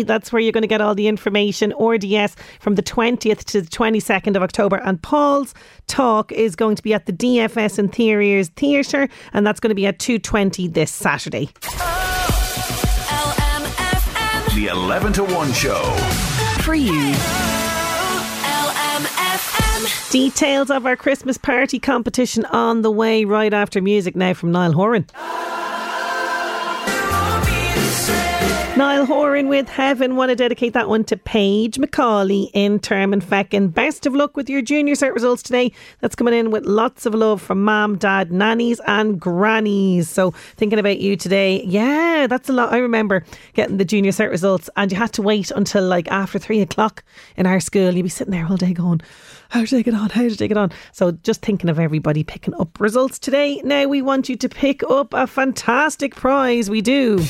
That's 0.04 0.32
where 0.32 0.40
you're 0.40 0.52
going 0.52 0.62
to 0.62 0.68
get 0.68 0.80
all 0.80 0.94
the 0.94 1.08
information. 1.08 1.74
RDS 1.78 2.36
from 2.60 2.76
the 2.76 2.82
20th 2.82 3.44
to 3.44 3.60
the 3.60 3.68
22nd 3.68 4.36
of 4.36 4.42
October. 4.42 4.76
And 4.76 5.02
Paul's 5.02 5.52
talk 5.86 6.32
is 6.32 6.56
going 6.56 6.76
to 6.76 6.82
be 6.82 6.94
at 6.94 7.06
the 7.06 7.12
DFS 7.12 7.78
Interiors 7.78 8.48
Theatre, 8.50 9.08
and 9.32 9.46
that's 9.46 9.60
going 9.60 9.70
to 9.70 9.74
be 9.74 9.86
at 9.86 9.98
2.20 9.98 10.72
this 10.72 10.90
Saturday. 10.90 11.50
The 14.54 14.68
11 14.70 15.12
to 15.14 15.24
1 15.24 15.52
show. 15.52 15.82
For 16.62 16.74
you. 16.74 17.14
Details 20.10 20.70
of 20.70 20.86
our 20.86 20.94
Christmas 20.94 21.36
party 21.36 21.80
competition 21.80 22.44
on 22.46 22.82
the 22.82 22.90
way 22.90 23.24
right 23.24 23.52
after 23.52 23.82
music 23.82 24.14
now 24.14 24.32
from 24.32 24.52
Niall 24.52 24.72
Horan. 24.72 25.06
Niall 28.76 29.06
Horan 29.06 29.46
with 29.46 29.68
Heaven. 29.68 30.16
Want 30.16 30.30
to 30.30 30.34
dedicate 30.34 30.72
that 30.72 30.88
one 30.88 31.04
to 31.04 31.16
Paige 31.16 31.78
Macaulay 31.78 32.50
in 32.54 32.80
Termonfeckin. 32.80 33.72
Best 33.72 34.04
of 34.04 34.16
luck 34.16 34.36
with 34.36 34.50
your 34.50 34.62
junior 34.62 34.94
cert 34.94 35.14
results 35.14 35.44
today. 35.44 35.70
That's 36.00 36.16
coming 36.16 36.34
in 36.34 36.50
with 36.50 36.64
lots 36.64 37.06
of 37.06 37.14
love 37.14 37.40
from 37.40 37.62
mom, 37.62 37.98
dad, 37.98 38.32
nannies, 38.32 38.80
and 38.88 39.20
grannies. 39.20 40.08
So 40.08 40.32
thinking 40.56 40.80
about 40.80 40.98
you 40.98 41.16
today. 41.16 41.62
Yeah, 41.64 42.26
that's 42.26 42.48
a 42.48 42.52
lot. 42.52 42.72
I 42.72 42.78
remember 42.78 43.24
getting 43.52 43.76
the 43.76 43.84
junior 43.84 44.10
cert 44.10 44.30
results, 44.30 44.68
and 44.76 44.90
you 44.90 44.98
had 44.98 45.12
to 45.12 45.22
wait 45.22 45.52
until 45.52 45.84
like 45.84 46.10
after 46.10 46.40
three 46.40 46.60
o'clock 46.60 47.04
in 47.36 47.46
our 47.46 47.60
school. 47.60 47.92
You'd 47.92 48.02
be 48.02 48.08
sitting 48.08 48.32
there 48.32 48.44
all 48.44 48.56
day 48.56 48.72
going, 48.72 49.02
"How 49.50 49.64
did 49.64 49.78
I 49.78 49.82
get 49.82 49.94
on? 49.94 50.10
How 50.10 50.22
did 50.22 50.42
I 50.42 50.48
get 50.48 50.56
on?" 50.56 50.72
So 50.90 51.12
just 51.12 51.42
thinking 51.42 51.70
of 51.70 51.78
everybody 51.78 52.24
picking 52.24 52.54
up 52.54 52.80
results 52.80 53.20
today. 53.20 53.60
Now 53.62 53.86
we 53.86 54.02
want 54.02 54.28
you 54.28 54.34
to 54.34 54.48
pick 54.48 54.82
up 54.82 55.14
a 55.14 55.28
fantastic 55.28 56.16
prize. 56.16 56.68
We 56.68 56.80
do. 56.80 57.24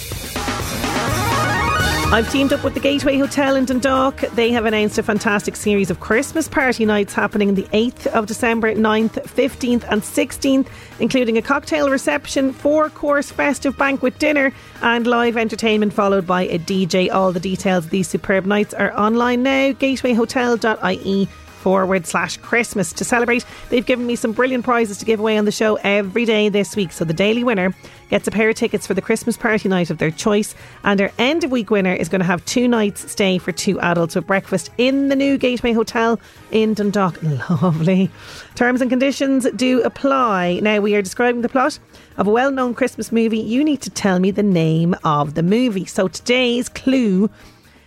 I've 2.12 2.30
teamed 2.30 2.52
up 2.52 2.62
with 2.62 2.74
the 2.74 2.80
Gateway 2.80 3.18
Hotel 3.18 3.56
in 3.56 3.64
Dundalk. 3.64 4.20
They 4.34 4.52
have 4.52 4.66
announced 4.66 4.98
a 4.98 5.02
fantastic 5.02 5.56
series 5.56 5.90
of 5.90 5.98
Christmas 5.98 6.46
party 6.46 6.84
nights 6.84 7.12
happening 7.12 7.54
the 7.54 7.64
8th 7.64 8.06
of 8.06 8.26
December, 8.26 8.72
9th, 8.72 9.14
15th, 9.24 9.84
and 9.90 10.00
16th, 10.00 10.68
including 11.00 11.38
a 11.38 11.42
cocktail 11.42 11.90
reception, 11.90 12.52
four 12.52 12.88
course 12.90 13.32
festive 13.32 13.76
banquet 13.76 14.16
dinner, 14.20 14.52
and 14.80 15.08
live 15.08 15.36
entertainment 15.36 15.92
followed 15.92 16.24
by 16.24 16.42
a 16.42 16.58
DJ. 16.58 17.12
All 17.12 17.32
the 17.32 17.40
details 17.40 17.86
of 17.86 17.90
these 17.90 18.06
superb 18.06 18.46
nights 18.46 18.74
are 18.74 18.96
online 18.96 19.42
now. 19.42 19.72
gatewayhotel.ie 19.72 21.28
forward 21.64 22.06
slash 22.06 22.36
Christmas. 22.36 22.92
To 22.92 23.04
celebrate, 23.04 23.44
they've 23.70 23.86
given 23.86 24.06
me 24.06 24.16
some 24.16 24.32
brilliant 24.32 24.64
prizes 24.64 24.98
to 24.98 25.06
give 25.06 25.18
away 25.18 25.38
on 25.38 25.46
the 25.46 25.50
show 25.50 25.76
every 25.76 26.26
day 26.26 26.50
this 26.50 26.76
week. 26.76 26.92
So 26.92 27.06
the 27.06 27.14
daily 27.14 27.42
winner 27.42 27.74
gets 28.10 28.28
a 28.28 28.30
pair 28.30 28.48
of 28.48 28.56
tickets 28.56 28.86
for 28.86 28.94
the 28.94 29.02
Christmas 29.02 29.36
party 29.36 29.68
night 29.68 29.90
of 29.90 29.98
their 29.98 30.10
choice, 30.10 30.54
and 30.84 31.00
our 31.00 31.10
end 31.18 31.44
of 31.44 31.50
week 31.50 31.70
winner 31.70 31.92
is 31.92 32.08
going 32.08 32.20
to 32.20 32.26
have 32.26 32.44
two 32.44 32.68
nights 32.68 33.10
stay 33.10 33.38
for 33.38 33.52
two 33.52 33.80
adults 33.80 34.14
with 34.14 34.26
breakfast 34.26 34.70
in 34.78 35.08
the 35.08 35.16
new 35.16 35.38
Gateway 35.38 35.72
Hotel 35.72 36.20
in 36.50 36.74
Dundalk. 36.74 37.22
Lovely. 37.62 38.10
Terms 38.54 38.80
and 38.80 38.90
conditions 38.90 39.46
do 39.56 39.82
apply. 39.82 40.60
Now 40.62 40.80
we 40.80 40.94
are 40.94 41.02
describing 41.02 41.42
the 41.42 41.48
plot 41.48 41.78
of 42.16 42.26
a 42.26 42.30
well-known 42.30 42.74
Christmas 42.74 43.10
movie. 43.10 43.38
You 43.38 43.64
need 43.64 43.82
to 43.82 43.90
tell 43.90 44.18
me 44.18 44.30
the 44.30 44.42
name 44.42 44.94
of 45.04 45.34
the 45.34 45.42
movie. 45.42 45.84
So 45.84 46.08
today's 46.08 46.68
clue 46.68 47.30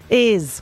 is 0.10 0.62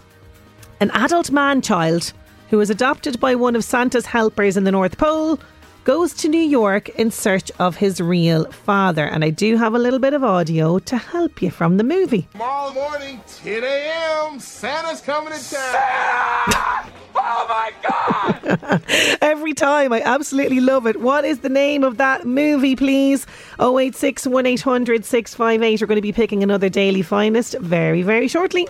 an 0.79 0.91
adult 0.91 1.31
man 1.31 1.61
child 1.61 2.13
who 2.49 2.57
was 2.57 2.69
adopted 2.69 3.19
by 3.19 3.35
one 3.35 3.55
of 3.55 3.63
Santa's 3.63 4.05
helpers 4.05 4.55
in 4.57 4.63
the 4.63 4.71
North 4.71 4.97
Pole, 4.97 5.39
goes 5.86 6.13
to 6.15 6.27
New 6.27 6.41
York 6.41 6.89
in 6.89 7.11
search 7.11 7.51
of 7.59 7.77
his 7.77 8.01
real 8.01 8.45
father. 8.51 9.05
And 9.05 9.23
I 9.23 9.29
do 9.29 9.55
have 9.55 9.75
a 9.75 9.79
little 9.79 9.99
bit 9.99 10.13
of 10.15 10.23
audio 10.23 10.79
to 10.79 10.97
help 10.97 11.41
you 11.43 11.51
from 11.51 11.77
the 11.77 11.83
movie. 11.83 12.27
Tomorrow 12.31 12.73
morning, 12.73 13.21
10 13.27 13.63
a.m., 13.63 14.39
Santa's 14.39 14.99
coming 14.99 15.31
to 15.31 15.39
town. 15.39 16.91
Oh 17.17 17.45
my 17.47 17.71
God! 17.88 18.81
Every 19.21 19.53
time, 19.53 19.93
I 19.93 20.01
absolutely 20.01 20.59
love 20.59 20.86
it. 20.88 20.99
What 20.99 21.23
is 21.23 21.39
the 21.39 21.49
name 21.49 21.83
of 21.83 21.97
that 21.97 22.25
movie, 22.25 22.75
please? 22.75 23.25
086 23.59 24.27
1800 24.27 25.05
658. 25.05 25.81
We're 25.81 25.88
going 25.88 25.95
to 25.95 26.01
be 26.01 26.11
picking 26.11 26.43
another 26.43 26.67
daily 26.67 27.03
finest 27.03 27.55
very, 27.59 28.01
very 28.01 28.27
shortly. 28.27 28.67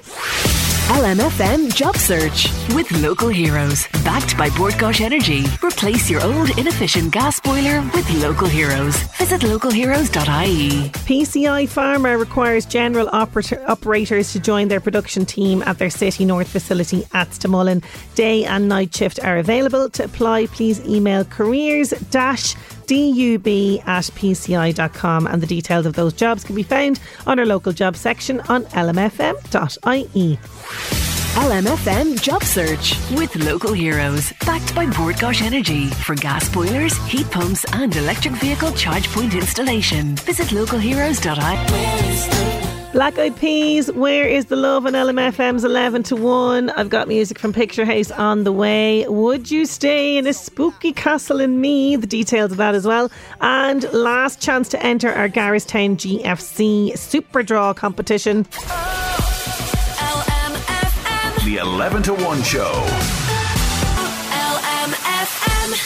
LMFM 0.85 1.73
Job 1.73 1.97
Search 1.97 2.47
with 2.75 2.91
local 3.01 3.27
heroes. 3.27 3.87
Backed 4.03 4.37
by 4.37 4.49
Gáis 4.49 5.01
Energy. 5.01 5.43
Replace 5.63 6.11
your 6.11 6.23
old 6.23 6.55
inefficient 6.59 7.11
gas 7.11 7.39
boiler 7.39 7.81
with 7.91 8.07
local 8.21 8.47
heroes. 8.47 8.95
Visit 9.17 9.41
localheroes.ie. 9.41 10.89
PCI 11.07 11.63
Pharma 11.67 12.19
requires 12.19 12.67
general 12.67 13.09
operator- 13.11 13.63
operators 13.67 14.31
to 14.33 14.39
join 14.39 14.67
their 14.67 14.79
production 14.79 15.25
team 15.25 15.63
at 15.63 15.79
their 15.79 15.89
City 15.89 16.23
North 16.23 16.49
facility 16.49 17.03
at 17.13 17.29
Stamullen. 17.31 17.83
Day 18.13 18.45
and 18.45 18.69
night 18.69 18.93
shift 18.95 19.19
are 19.23 19.37
available. 19.37 19.89
To 19.89 20.03
apply, 20.03 20.45
please 20.47 20.79
email 20.87 21.25
careers 21.25 21.89
dash 22.11 22.53
dub 22.87 23.47
at 23.87 24.05
pci.com 24.05 25.27
and 25.27 25.41
the 25.41 25.47
details 25.47 25.85
of 25.85 25.93
those 25.93 26.13
jobs 26.13 26.43
can 26.43 26.55
be 26.55 26.63
found 26.63 26.99
on 27.25 27.39
our 27.39 27.45
local 27.45 27.71
job 27.71 27.95
section 27.95 28.41
on 28.41 28.65
lmfm.ie. 28.65 30.39
LMFM 31.35 32.21
Job 32.21 32.43
Search 32.43 32.97
with 33.11 33.35
local 33.35 33.73
heroes. 33.73 34.31
Backed 34.45 34.73
by 34.73 34.85
Gáis 34.85 35.41
Energy 35.41 35.87
for 35.87 36.15
gas 36.15 36.47
boilers, 36.47 36.95
heat 37.07 37.29
pumps, 37.29 37.65
and 37.73 37.93
electric 37.95 38.35
vehicle 38.35 38.71
charge 38.71 39.09
point 39.09 39.33
installation. 39.33 40.15
Visit 40.15 40.47
localheroes.ie. 40.47 42.64
Black 42.95 43.19
Eyed 43.19 43.35
Peas, 43.35 43.91
Where 43.91 44.25
is 44.25 44.45
the 44.45 44.55
Love 44.55 44.85
on 44.85 44.93
LMFM's 44.93 45.65
11 45.65 46.03
to 46.03 46.15
1. 46.15 46.69
I've 46.69 46.87
got 46.87 47.09
music 47.09 47.37
from 47.37 47.51
Picture 47.51 47.83
House 47.83 48.09
on 48.09 48.45
the 48.45 48.53
way. 48.53 49.05
Would 49.09 49.51
you 49.51 49.65
stay 49.65 50.15
in 50.15 50.25
a 50.25 50.31
spooky 50.31 50.93
castle 50.93 51.41
in 51.41 51.59
me? 51.59 51.97
The 51.97 52.07
details 52.07 52.53
of 52.53 52.57
that 52.57 52.73
as 52.73 52.87
well. 52.87 53.11
And 53.41 53.83
last 53.91 54.41
chance 54.41 54.69
to 54.69 54.81
enter 54.81 55.11
our 55.11 55.27
Garristown 55.27 55.97
GFC 55.97 56.97
Super 56.97 57.43
Draw 57.43 57.73
competition. 57.73 58.43
The 61.43 61.57
11 61.61 62.03
to 62.03 62.13
1 62.13 62.43
show. 62.43 63.24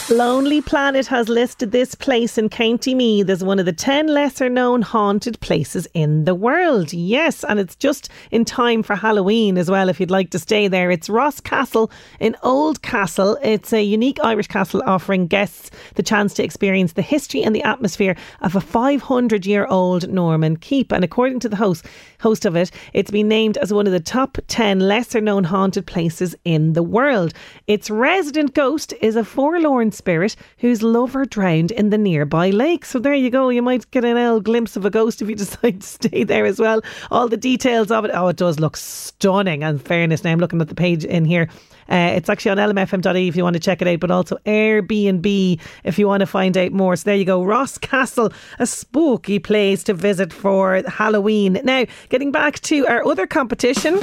Lonely 0.10 0.62
Planet 0.62 1.06
has 1.08 1.30
listed 1.30 1.72
this 1.72 1.94
place 1.94 2.38
in 2.38 2.50
County 2.50 2.96
Meath 2.96 3.30
as 3.30 3.44
one 3.44 3.60
of 3.60 3.66
the 3.66 3.74
10 3.74 4.08
lesser 4.08 4.50
known 4.50 4.82
haunted 4.82 5.40
places 5.40 5.88
in 5.94 6.26
the 6.26 6.34
world. 6.34 6.92
Yes, 6.92 7.44
and 7.44 7.60
it's 7.60 7.76
just 7.76 8.10
in 8.32 8.44
time 8.44 8.84
for 8.84 8.96
Halloween 8.96 9.58
as 9.58 9.70
well 9.70 9.88
if 9.88 10.00
you'd 10.00 10.12
like 10.12 10.32
to 10.32 10.40
stay 10.40 10.68
there. 10.68 10.90
It's 10.90 11.10
Ross 11.10 11.40
Castle 11.40 11.92
in 12.20 12.36
Oldcastle. 12.44 13.38
It's 13.44 13.72
a 13.72 13.84
unique 13.84 14.20
Irish 14.24 14.48
castle 14.48 14.82
offering 14.86 15.28
guests 15.28 15.72
the 15.96 16.04
chance 16.04 16.34
to 16.36 16.44
experience 16.44 16.94
the 16.94 17.02
history 17.02 17.44
and 17.44 17.56
the 17.56 17.64
atmosphere 17.64 18.16
of 18.42 18.56
a 18.56 18.62
500 18.62 19.46
year 19.46 19.66
old 19.68 20.10
Norman 20.10 20.58
keep. 20.58 20.92
And 20.92 21.04
according 21.04 21.40
to 21.42 21.50
the 21.50 21.56
host, 21.56 21.86
host 22.20 22.46
of 22.46 22.56
it, 22.56 22.72
it's 22.94 23.12
been 23.12 23.28
named 23.28 23.58
as 23.58 23.74
one 23.74 23.88
of 23.88 23.94
the 23.94 24.00
top 24.00 24.38
10 24.48 24.80
lesser 24.80 25.22
known 25.22 25.44
haunted 25.44 25.86
places 25.86 26.36
in 26.46 26.74
the 26.74 26.84
world. 26.84 27.34
Its 27.68 27.90
resident 27.90 28.54
ghost 28.54 28.94
is 29.02 29.16
a 29.16 29.24
forlorn 29.24 29.92
spirit 29.92 30.36
whose 30.58 30.84
lover 30.84 31.26
drowned 31.26 31.72
in 31.72 31.90
the 31.90 31.98
nearby 31.98 32.50
lake. 32.50 32.86
So 32.86 33.00
there 33.00 33.14
you 33.14 33.30
go. 33.30 33.50
You 33.50 33.62
might 33.62 33.90
get 33.92 34.06
an 34.06 34.18
old 34.18 34.44
glimpse 34.44 34.76
of 34.76 34.86
a 34.86 34.90
ghost 34.90 35.22
if 35.22 35.30
you 35.30 35.36
decide 35.38 35.82
to 35.82 35.88
stay 35.88 36.24
there 36.24 36.46
as 36.46 36.60
well. 36.60 36.82
All 37.12 37.28
the 37.28 37.38
details 37.38 37.92
of 37.92 38.06
it. 38.06 38.12
Oh, 38.14 38.28
it 38.28 38.38
does 38.38 38.60
look 38.60 38.78
stunning. 38.78 39.64
And 39.64 39.82
fairness, 39.82 40.24
now 40.24 40.32
I'm 40.32 40.40
looking 40.40 40.62
at 40.62 40.68
the 40.68 40.76
page 40.76 41.06
in 41.06 41.26
here. 41.26 41.50
Uh, 41.90 42.14
it's 42.16 42.30
actually 42.30 42.52
on 42.52 42.58
lmfm.ie 42.58 43.28
if 43.28 43.36
you 43.36 43.44
want 43.44 43.56
to 43.56 43.60
check 43.60 43.82
it 43.82 43.88
out, 43.88 44.00
but 44.00 44.12
also 44.12 44.38
Airbnb 44.46 45.60
if 45.84 45.98
you 45.98 46.08
want 46.08 46.22
to 46.22 46.28
find 46.28 46.56
out 46.56 46.72
more. 46.72 46.96
So 46.96 47.06
there 47.06 47.16
you 47.16 47.26
go. 47.26 47.44
Ross 47.44 47.78
Castle, 47.78 48.32
a 48.60 48.68
spooky 48.68 49.40
place 49.40 49.84
to 49.86 49.94
visit 49.96 50.32
for 50.32 50.84
Halloween. 50.88 51.60
Now, 51.64 51.86
getting 52.10 52.32
back 52.32 52.60
to 52.62 52.88
our 52.88 53.06
other 53.06 53.28
competition. 53.28 54.00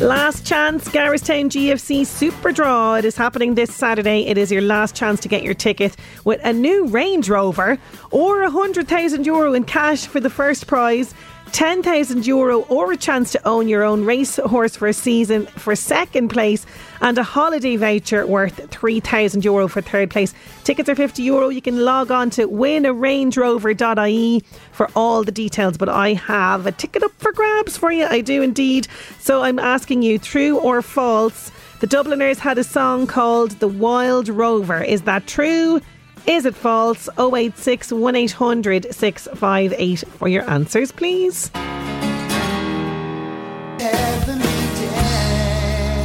Last 0.00 0.44
chance, 0.44 0.88
Garristown 0.88 1.48
GFC 1.48 2.04
Super 2.04 2.50
Draw. 2.50 2.96
It 2.96 3.04
is 3.04 3.16
happening 3.16 3.54
this 3.54 3.72
Saturday. 3.72 4.26
It 4.26 4.36
is 4.36 4.50
your 4.50 4.60
last 4.60 4.96
chance 4.96 5.20
to 5.20 5.28
get 5.28 5.44
your 5.44 5.54
ticket 5.54 5.96
with 6.24 6.40
a 6.44 6.52
new 6.52 6.86
Range 6.86 7.28
Rover 7.30 7.78
or 8.10 8.42
a 8.42 8.50
hundred 8.50 8.88
thousand 8.88 9.24
euro 9.24 9.54
in 9.54 9.62
cash 9.64 10.06
for 10.06 10.18
the 10.18 10.30
first 10.30 10.66
prize. 10.66 11.14
10,000 11.54 12.26
euro 12.26 12.62
or 12.62 12.90
a 12.90 12.96
chance 12.96 13.30
to 13.30 13.40
own 13.46 13.68
your 13.68 13.84
own 13.84 14.04
racehorse 14.04 14.74
for 14.74 14.88
a 14.88 14.92
season 14.92 15.46
for 15.46 15.76
second 15.76 16.28
place 16.28 16.66
and 17.00 17.16
a 17.16 17.22
holiday 17.22 17.76
voucher 17.76 18.26
worth 18.26 18.68
3,000 18.72 19.44
euro 19.44 19.68
for 19.68 19.80
third 19.80 20.10
place. 20.10 20.34
Tickets 20.64 20.88
are 20.88 20.96
50 20.96 21.22
euro. 21.22 21.50
You 21.50 21.62
can 21.62 21.84
log 21.84 22.10
on 22.10 22.30
to 22.30 22.48
winarangerover.ie 22.48 24.42
for 24.72 24.90
all 24.96 25.22
the 25.22 25.30
details. 25.30 25.78
But 25.78 25.88
I 25.88 26.14
have 26.14 26.66
a 26.66 26.72
ticket 26.72 27.04
up 27.04 27.12
for 27.18 27.30
grabs 27.30 27.76
for 27.76 27.92
you. 27.92 28.06
I 28.06 28.20
do 28.20 28.42
indeed. 28.42 28.88
So 29.20 29.42
I'm 29.42 29.60
asking 29.60 30.02
you, 30.02 30.18
true 30.18 30.58
or 30.58 30.82
false? 30.82 31.52
The 31.78 31.86
Dubliners 31.86 32.40
had 32.40 32.58
a 32.58 32.64
song 32.64 33.06
called 33.06 33.52
The 33.60 33.68
Wild 33.68 34.28
Rover. 34.28 34.82
Is 34.82 35.02
that 35.02 35.28
true? 35.28 35.80
Is 36.26 36.46
it 36.46 36.54
false? 36.54 37.08
086 37.18 37.92
1800 37.92 38.94
658 38.94 40.04
for 40.08 40.28
your 40.28 40.48
answers, 40.48 40.90
please. 40.90 41.50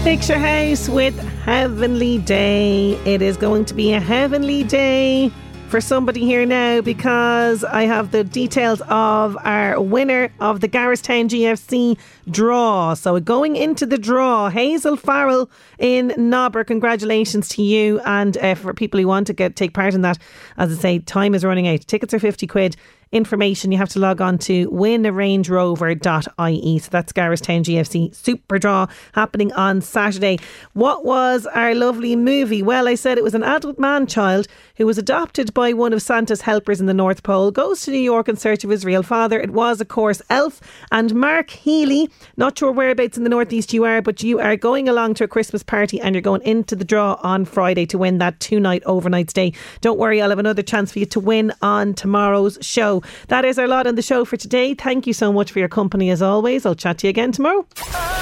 Picture 0.03 0.37
House 0.37 0.89
with 0.89 1.17
Heavenly 1.43 2.17
Day. 2.17 2.93
It 3.05 3.21
is 3.21 3.37
going 3.37 3.63
to 3.65 3.73
be 3.73 3.93
a 3.93 3.99
heavenly 3.99 4.63
day 4.63 5.31
for 5.69 5.79
somebody 5.79 6.21
here 6.21 6.47
now 6.47 6.81
because 6.81 7.63
I 7.63 7.83
have 7.83 8.09
the 8.09 8.23
details 8.23 8.81
of 8.89 9.37
our 9.43 9.79
winner 9.79 10.31
of 10.39 10.61
the 10.61 10.67
Garristown 10.67 11.29
GFC 11.29 11.95
draw. 12.31 12.95
So 12.95 13.19
going 13.19 13.55
into 13.55 13.85
the 13.85 13.99
draw, 13.99 14.49
Hazel 14.49 14.95
Farrell 14.95 15.47
in 15.77 16.11
Nobber. 16.17 16.63
Congratulations 16.63 17.47
to 17.49 17.61
you 17.61 17.99
and 18.03 18.35
uh, 18.39 18.55
for 18.55 18.73
people 18.73 18.99
who 18.99 19.07
want 19.07 19.27
to 19.27 19.33
get 19.33 19.55
take 19.55 19.75
part 19.75 19.93
in 19.93 20.01
that. 20.01 20.17
As 20.57 20.75
I 20.75 20.81
say, 20.81 20.99
time 20.99 21.35
is 21.35 21.45
running 21.45 21.67
out. 21.67 21.81
Tickets 21.81 22.15
are 22.15 22.19
50 22.19 22.47
quid. 22.47 22.75
Information, 23.11 23.71
you 23.71 23.77
have 23.77 23.89
to 23.89 23.99
log 23.99 24.21
on 24.21 24.37
to 24.39 24.69
winarangerover.ie. 24.69 26.79
So 26.79 26.89
that's 26.91 27.11
Garristown 27.11 27.63
GFC 27.63 28.15
Super 28.15 28.59
Draw 28.59 28.87
happening 29.13 29.51
on 29.53 29.81
Saturday. 29.81 30.39
What 30.73 31.05
was 31.05 31.45
our 31.47 31.73
lovely 31.73 32.15
movie? 32.15 32.61
Well, 32.61 32.87
I 32.87 32.95
said 32.95 33.17
it 33.17 33.23
was 33.23 33.33
an 33.33 33.43
adult 33.43 33.79
man 33.79 34.07
child 34.07 34.47
who 34.75 34.85
was 34.85 34.97
adopted 34.97 35.53
by 35.53 35.73
one 35.73 35.93
of 35.93 36.01
Santa's 36.01 36.41
helpers 36.41 36.79
in 36.79 36.85
the 36.85 36.93
North 36.93 37.23
Pole, 37.23 37.51
goes 37.51 37.81
to 37.83 37.91
New 37.91 37.97
York 37.97 38.29
in 38.29 38.37
search 38.37 38.63
of 38.63 38.69
his 38.69 38.85
real 38.85 39.03
father. 39.03 39.39
It 39.39 39.51
was, 39.51 39.81
of 39.81 39.87
course, 39.87 40.21
Elf 40.29 40.61
and 40.91 41.13
Mark 41.15 41.49
Healy. 41.49 42.09
Not 42.37 42.57
sure 42.57 42.71
whereabouts 42.71 43.17
in 43.17 43.23
the 43.23 43.29
Northeast 43.29 43.73
you 43.73 43.83
are, 43.85 44.01
but 44.01 44.23
you 44.23 44.39
are 44.39 44.55
going 44.55 44.87
along 44.87 45.15
to 45.15 45.23
a 45.23 45.27
Christmas 45.27 45.63
party 45.63 45.99
and 45.99 46.15
you're 46.15 46.21
going 46.21 46.43
into 46.43 46.75
the 46.75 46.85
draw 46.85 47.19
on 47.23 47.45
Friday 47.45 47.85
to 47.87 47.97
win 47.97 48.19
that 48.19 48.39
two 48.39 48.59
night 48.59 48.83
overnight 48.85 49.31
stay. 49.31 49.53
Don't 49.81 49.99
worry, 49.99 50.21
I'll 50.21 50.29
have 50.29 50.39
another 50.39 50.61
chance 50.61 50.91
for 50.91 50.99
you 50.99 51.05
to 51.07 51.19
win 51.19 51.51
on 51.61 51.93
tomorrow's 51.93 52.57
show. 52.61 52.98
That 53.27 53.45
is 53.45 53.59
our 53.59 53.67
lot 53.67 53.87
on 53.87 53.95
the 53.95 54.01
show 54.01 54.25
for 54.25 54.37
today. 54.37 54.73
Thank 54.73 55.07
you 55.07 55.13
so 55.13 55.31
much 55.31 55.51
for 55.51 55.59
your 55.59 55.69
company 55.69 56.09
as 56.09 56.21
always. 56.21 56.65
I'll 56.65 56.75
chat 56.75 56.99
to 56.99 57.07
you 57.07 57.09
again 57.09 57.31
tomorrow. 57.31 57.65
Oh, 57.77 58.19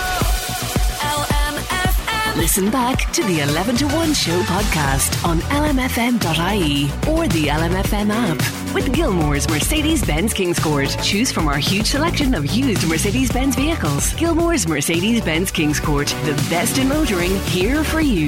Listen 2.37 2.69
back 2.69 3.11
to 3.13 3.23
the 3.23 3.39
11 3.39 3.77
to 3.77 3.87
1 3.87 4.13
show 4.13 4.39
podcast 4.43 5.25
on 5.27 5.39
lmfm.ie 5.39 6.83
or 7.11 7.27
the 7.29 7.47
LMFM 7.47 8.11
app. 8.11 8.37
With 8.75 8.93
Gilmore's 8.93 9.49
Mercedes 9.49 10.05
Benz 10.05 10.35
Kingscourt. 10.35 11.03
Choose 11.03 11.31
from 11.31 11.47
our 11.47 11.57
huge 11.57 11.87
selection 11.87 12.35
of 12.35 12.45
used 12.45 12.87
Mercedes 12.87 13.31
Benz 13.31 13.55
vehicles. 13.55 14.13
Gilmore's 14.13 14.67
Mercedes 14.67 15.25
Benz 15.25 15.51
Kingscourt. 15.51 16.09
The 16.25 16.35
best 16.47 16.77
in 16.77 16.87
motoring 16.87 17.35
here 17.39 17.83
for 17.83 18.01
you. 18.01 18.27